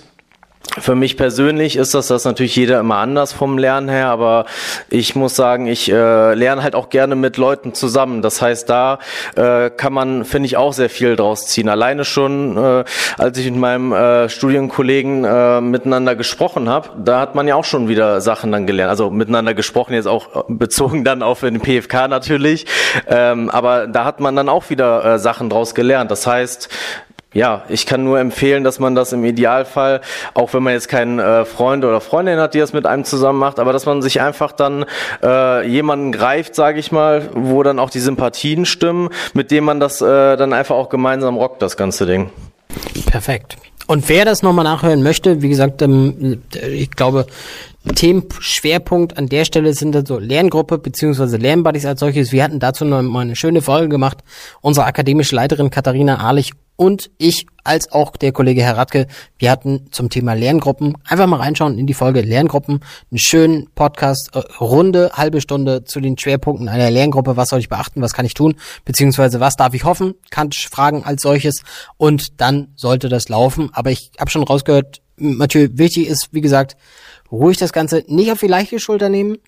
für 0.79 0.95
mich 0.95 1.17
persönlich 1.17 1.77
ist 1.77 1.95
das 1.95 2.09
das 2.09 2.25
natürlich 2.25 2.55
jeder 2.55 2.81
immer 2.81 2.97
anders 2.97 3.33
vom 3.33 3.59
Lernen 3.59 3.89
her, 3.89 4.09
aber 4.09 4.45
ich 4.91 5.15
muss 5.15 5.35
sagen, 5.35 5.67
ich 5.67 5.91
äh, 5.91 6.35
lerne 6.35 6.63
halt 6.63 6.75
auch 6.75 6.91
gerne 6.91 7.15
mit 7.17 7.37
Leuten 7.37 7.75
zusammen. 7.75 8.23
Das 8.23 8.43
heißt, 8.43 8.69
da 8.69 8.99
äh, 9.37 9.71
kann 9.71 9.93
man, 9.93 10.25
finde 10.25 10.47
ich, 10.47 10.57
auch 10.57 10.73
sehr 10.73 10.91
viel 10.91 11.17
draus 11.17 11.47
ziehen. 11.47 11.69
Alleine 11.69 12.05
schon, 12.05 12.57
äh, 12.57 12.85
als 13.17 13.39
ich 13.39 13.51
mit 13.51 13.61
meinem 13.61 13.93
äh, 13.93 14.29
Studienkollegen 14.29 15.25
äh, 15.25 15.61
miteinander 15.61 16.15
gesprochen 16.15 16.69
habe, 16.69 16.91
da 17.03 17.21
hat 17.21 17.35
man 17.35 17.49
ja 17.49 17.55
auch 17.55 17.65
schon 17.65 17.89
wieder 17.89 18.21
Sachen 18.21 18.53
dann 18.53 18.67
gelernt. 18.67 18.91
Also 18.91 19.11
miteinander 19.11 19.55
gesprochen, 19.55 19.95
jetzt 19.95 20.09
auch 20.09 20.45
bezogen 20.49 21.05
dann 21.05 21.23
auf 21.23 21.41
den 21.41 21.61
PFK 21.61 22.09
natürlich. 22.09 22.67
Ähm, 23.07 23.51
aber 23.51 23.87
da 23.87 24.05
hat 24.05 24.21
man 24.21 24.37
dann 24.37 24.49
auch 24.49 24.71
wieder 24.71 25.05
äh, 25.05 25.19
Sachen 25.19 25.51
draus 25.51 25.75
gelernt. 25.75 26.11
Das 26.11 26.27
heißt, 26.27 26.69
ja, 27.35 27.65
ich 27.69 27.85
kann 27.85 28.05
nur 28.05 28.19
empfehlen, 28.19 28.65
dass 28.65 28.79
man 28.79 28.95
das 28.95 29.13
im 29.13 29.25
Idealfall, 29.25 30.01
auch 30.33 30.55
wenn 30.55 30.63
man 30.63 30.73
jetzt 30.73 30.89
keinen 30.89 31.19
äh, 31.19 31.45
Freund 31.45 31.85
oder 31.85 32.01
Freundin 32.01 32.39
hat, 32.39 32.55
die 32.55 32.59
das 32.59 32.73
mit 32.73 32.87
einem 32.87 33.05
zusammen 33.05 33.39
macht, 33.39 33.59
aber 33.59 33.73
dass 33.73 33.85
man 33.85 34.01
sich 34.01 34.21
einfach 34.21 34.53
dann 34.53 34.87
äh, 35.23 35.69
jemanden 35.69 36.13
greift, 36.13 36.55
sage 36.55 36.81
ich 36.81 36.91
mal, 36.91 37.29
wo 37.35 37.63
dann 37.63 37.79
auch 37.79 37.91
die 37.91 38.01
Sympathien 38.01 38.65
stimmen, 38.65 39.11
mit 39.35 39.51
dem 39.51 39.65
man 39.65 39.79
das 39.79 40.01
äh, 40.01 40.37
dann 40.37 40.55
einfach 40.55 40.75
auch 40.75 40.89
gemeinsam 40.89 41.37
rockt, 41.37 41.61
das 41.61 41.77
ganze 41.77 42.07
Ding. 42.07 42.31
Perfekt. 43.11 43.57
Und 43.87 44.09
wer 44.09 44.25
das 44.25 44.43
nochmal 44.43 44.65
nachhören 44.65 45.03
möchte, 45.03 45.41
wie 45.43 45.49
gesagt, 45.49 45.81
ähm, 45.83 46.43
ich 46.63 46.91
glaube, 46.91 47.27
Themenschwerpunkt 47.95 49.17
an 49.17 49.29
der 49.29 49.45
Stelle 49.45 49.73
sind 49.73 49.95
dann 49.95 50.05
so 50.05 50.19
Lerngruppe 50.19 50.79
beziehungsweise 50.79 51.37
Lernbuddies 51.37 51.87
als 51.87 52.01
solches. 52.01 52.33
Wir 52.33 52.45
hatten 52.45 52.61
dazu 52.61 52.85
noch 52.85 53.03
mal 53.03 53.21
eine 53.21 53.37
schöne 53.37 53.63
Folge 53.63 53.89
gemacht. 53.89 54.19
Unsere 54.61 54.87
akademische 54.87 55.35
Leiterin 55.35 55.71
Katharina 55.71 56.19
Ahlich 56.19 56.53
und 56.79 57.11
ich 57.19 57.47
als 57.65 57.91
auch 57.91 58.17
der 58.17 58.31
Kollege 58.33 58.63
Herr 58.63 58.77
Radke, 58.77 59.09
wir 59.37 59.51
hatten 59.51 59.89
zum 59.91 60.11
Thema 60.11 60.35
Lerngruppen, 60.35 60.97
einfach 61.05 61.27
mal 61.27 61.41
reinschauen 61.41 61.77
in 61.77 61.89
die 61.89 61.93
Folge 61.93 62.21
Lerngruppen, 62.23 62.81
einen 63.11 63.19
schönen 63.19 63.69
Podcast, 63.75 64.31
äh, 64.35 64.39
runde, 64.61 65.11
halbe 65.15 65.41
Stunde 65.41 65.85
zu 65.85 66.01
den 66.01 66.17
Schwerpunkten 66.17 66.69
einer 66.69 66.91
Lerngruppe, 66.91 67.37
was 67.37 67.49
soll 67.51 67.59
ich 67.59 67.69
beachten, 67.69 68.01
was 68.01 68.15
kann 68.15 68.25
ich 68.25 68.33
tun, 68.33 68.55
beziehungsweise 68.85 69.41
was 69.41 69.57
darf 69.57 69.75
ich 69.75 69.85
hoffen, 69.85 70.15
Kant 70.31 70.55
fragen 70.55 71.03
als 71.03 71.23
solches 71.23 71.63
und 71.97 72.41
dann 72.41 72.69
sollte 72.77 73.09
das 73.09 73.29
laufen, 73.29 73.71
aber 73.73 73.91
ich 73.91 74.13
habe 74.19 74.31
schon 74.31 74.45
rausgehört, 74.45 75.03
Mathieu, 75.17 75.69
wichtig 75.73 76.07
ist, 76.07 76.29
wie 76.31 76.41
gesagt, 76.41 76.77
ruhig 77.33 77.57
das 77.57 77.73
Ganze 77.73 78.05
nicht 78.07 78.31
auf 78.31 78.39
die 78.39 78.47
leichte 78.47 78.79
Schulter 78.79 79.09
nehmen, 79.09 79.39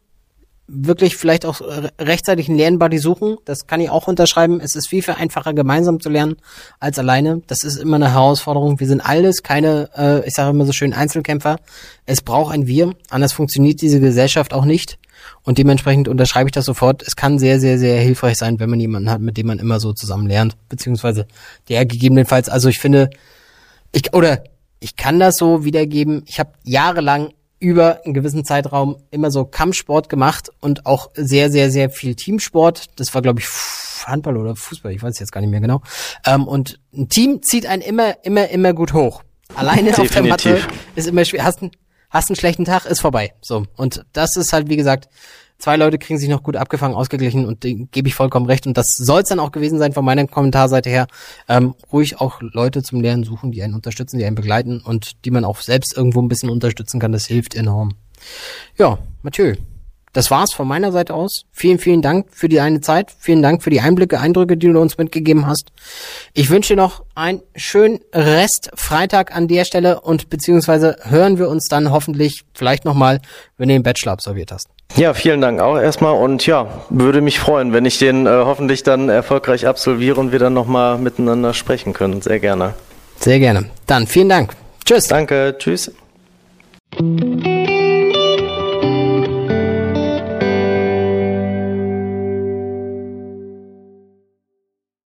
wirklich 0.72 1.16
vielleicht 1.16 1.44
auch 1.44 1.60
rechtzeitig 1.98 2.48
einen 2.48 2.56
Lernbuddy 2.56 2.98
suchen. 2.98 3.38
Das 3.44 3.66
kann 3.66 3.80
ich 3.80 3.90
auch 3.90 4.06
unterschreiben. 4.06 4.60
Es 4.60 4.76
ist 4.76 4.88
viel, 4.88 5.02
viel 5.02 5.14
einfacher, 5.14 5.52
gemeinsam 5.52 6.00
zu 6.00 6.08
lernen 6.08 6.36
als 6.78 6.98
alleine. 6.98 7.42
Das 7.48 7.64
ist 7.64 7.76
immer 7.76 7.96
eine 7.96 8.12
Herausforderung. 8.12 8.78
Wir 8.78 8.86
sind 8.86 9.00
alles 9.00 9.42
keine, 9.42 9.90
äh, 9.96 10.26
ich 10.26 10.34
sage 10.34 10.50
immer 10.50 10.66
so 10.66 10.72
schön, 10.72 10.92
Einzelkämpfer. 10.92 11.58
Es 12.06 12.22
braucht 12.22 12.54
ein 12.54 12.66
Wir. 12.66 12.94
Anders 13.10 13.32
funktioniert 13.32 13.82
diese 13.82 14.00
Gesellschaft 14.00 14.54
auch 14.54 14.64
nicht. 14.64 14.98
Und 15.42 15.58
dementsprechend 15.58 16.08
unterschreibe 16.08 16.48
ich 16.48 16.52
das 16.52 16.64
sofort. 16.64 17.02
Es 17.02 17.16
kann 17.16 17.38
sehr, 17.38 17.58
sehr, 17.58 17.78
sehr 17.78 18.00
hilfreich 18.00 18.36
sein, 18.36 18.60
wenn 18.60 18.70
man 18.70 18.80
jemanden 18.80 19.10
hat, 19.10 19.20
mit 19.20 19.36
dem 19.36 19.48
man 19.48 19.58
immer 19.58 19.80
so 19.80 19.92
zusammen 19.92 20.26
lernt. 20.26 20.56
Beziehungsweise 20.68 21.26
der 21.68 21.84
gegebenenfalls, 21.84 22.48
also 22.48 22.68
ich 22.68 22.78
finde, 22.78 23.10
ich, 23.92 24.14
oder 24.14 24.44
ich 24.78 24.96
kann 24.96 25.18
das 25.18 25.36
so 25.36 25.64
wiedergeben. 25.64 26.22
Ich 26.26 26.38
habe 26.38 26.52
jahrelang 26.64 27.32
über 27.60 28.00
einen 28.04 28.14
gewissen 28.14 28.44
Zeitraum 28.44 28.96
immer 29.10 29.30
so 29.30 29.44
Kampfsport 29.44 30.08
gemacht 30.08 30.50
und 30.60 30.86
auch 30.86 31.10
sehr, 31.14 31.50
sehr, 31.50 31.70
sehr 31.70 31.90
viel 31.90 32.16
Teamsport. 32.16 32.98
Das 32.98 33.14
war, 33.14 33.22
glaube 33.22 33.40
ich, 33.40 33.48
Handball 34.06 34.38
oder 34.38 34.56
Fußball, 34.56 34.92
ich 34.92 35.02
weiß 35.02 35.18
jetzt 35.18 35.30
gar 35.30 35.42
nicht 35.42 35.50
mehr 35.50 35.60
genau. 35.60 35.82
Ähm, 36.26 36.48
und 36.48 36.80
ein 36.92 37.08
Team 37.08 37.42
zieht 37.42 37.66
einen 37.66 37.82
immer, 37.82 38.24
immer, 38.24 38.48
immer 38.48 38.72
gut 38.72 38.94
hoch. 38.94 39.22
Alleine 39.54 39.96
auf 39.96 40.10
der 40.10 40.22
Matte 40.22 40.60
ist 40.96 41.06
immer 41.06 41.24
schwer. 41.24 41.44
Hast, 41.44 41.60
hast 42.08 42.30
einen 42.30 42.36
schlechten 42.36 42.64
Tag, 42.64 42.86
ist 42.86 43.00
vorbei. 43.00 43.34
So. 43.42 43.66
Und 43.76 44.04
das 44.12 44.36
ist 44.36 44.52
halt, 44.52 44.68
wie 44.68 44.76
gesagt, 44.76 45.08
Zwei 45.60 45.76
Leute 45.76 45.98
kriegen 45.98 46.18
sich 46.18 46.28
noch 46.28 46.42
gut 46.42 46.56
abgefangen, 46.56 46.96
ausgeglichen 46.96 47.44
und 47.44 47.64
dem 47.64 47.90
gebe 47.90 48.08
ich 48.08 48.14
vollkommen 48.14 48.46
recht. 48.46 48.66
Und 48.66 48.76
das 48.78 48.96
soll 48.96 49.20
es 49.22 49.28
dann 49.28 49.38
auch 49.38 49.52
gewesen 49.52 49.78
sein 49.78 49.92
von 49.92 50.04
meiner 50.04 50.26
Kommentarseite 50.26 50.88
her. 50.88 51.06
Ähm, 51.48 51.74
ruhig 51.92 52.18
auch 52.20 52.40
Leute 52.40 52.82
zum 52.82 53.00
Lernen 53.00 53.24
suchen, 53.24 53.52
die 53.52 53.62
einen 53.62 53.74
unterstützen, 53.74 54.18
die 54.18 54.24
einen 54.24 54.36
begleiten 54.36 54.80
und 54.80 55.24
die 55.24 55.30
man 55.30 55.44
auch 55.44 55.60
selbst 55.60 55.96
irgendwo 55.96 56.22
ein 56.22 56.28
bisschen 56.28 56.50
unterstützen 56.50 56.98
kann. 56.98 57.12
Das 57.12 57.26
hilft 57.26 57.54
enorm. 57.54 57.92
Ja, 58.78 58.98
Mathieu, 59.22 59.54
das 60.12 60.30
war's 60.30 60.52
von 60.52 60.66
meiner 60.66 60.90
Seite 60.90 61.14
aus. 61.14 61.44
Vielen, 61.52 61.78
vielen 61.78 62.02
Dank 62.02 62.28
für 62.32 62.48
die 62.48 62.60
eine 62.60 62.80
Zeit. 62.80 63.14
Vielen 63.18 63.42
Dank 63.42 63.62
für 63.62 63.70
die 63.70 63.80
Einblicke, 63.80 64.18
Eindrücke, 64.18 64.56
die 64.56 64.72
du 64.72 64.80
uns 64.80 64.98
mitgegeben 64.98 65.46
hast. 65.46 65.70
Ich 66.32 66.50
wünsche 66.50 66.74
dir 66.74 66.82
noch 66.82 67.04
einen 67.14 67.42
schönen 67.54 68.00
Rest 68.12 68.70
Freitag 68.74 69.36
an 69.36 69.46
der 69.46 69.64
Stelle 69.64 70.00
und 70.00 70.28
beziehungsweise 70.28 70.96
hören 71.02 71.38
wir 71.38 71.48
uns 71.48 71.68
dann 71.68 71.92
hoffentlich 71.92 72.42
vielleicht 72.54 72.84
nochmal, 72.84 73.20
wenn 73.56 73.68
du 73.68 73.74
den 73.74 73.82
Bachelor 73.84 74.12
absolviert 74.12 74.50
hast. 74.50 74.68
Ja, 74.96 75.14
vielen 75.14 75.40
Dank 75.40 75.60
auch 75.60 75.78
erstmal 75.78 76.14
und 76.14 76.44
ja, 76.46 76.66
würde 76.90 77.20
mich 77.20 77.38
freuen, 77.38 77.72
wenn 77.72 77.84
ich 77.84 77.98
den 77.98 78.26
äh, 78.26 78.30
hoffentlich 78.30 78.82
dann 78.82 79.08
erfolgreich 79.08 79.66
absolviere 79.66 80.20
und 80.20 80.32
wir 80.32 80.38
dann 80.38 80.52
nochmal 80.52 80.98
miteinander 80.98 81.54
sprechen 81.54 81.92
können. 81.92 82.22
Sehr 82.22 82.40
gerne. 82.40 82.74
Sehr 83.18 83.38
gerne. 83.38 83.66
Dann 83.86 84.06
vielen 84.06 84.28
Dank. 84.28 84.52
Tschüss. 84.84 85.08
Danke. 85.08 85.54
Tschüss. 85.58 85.92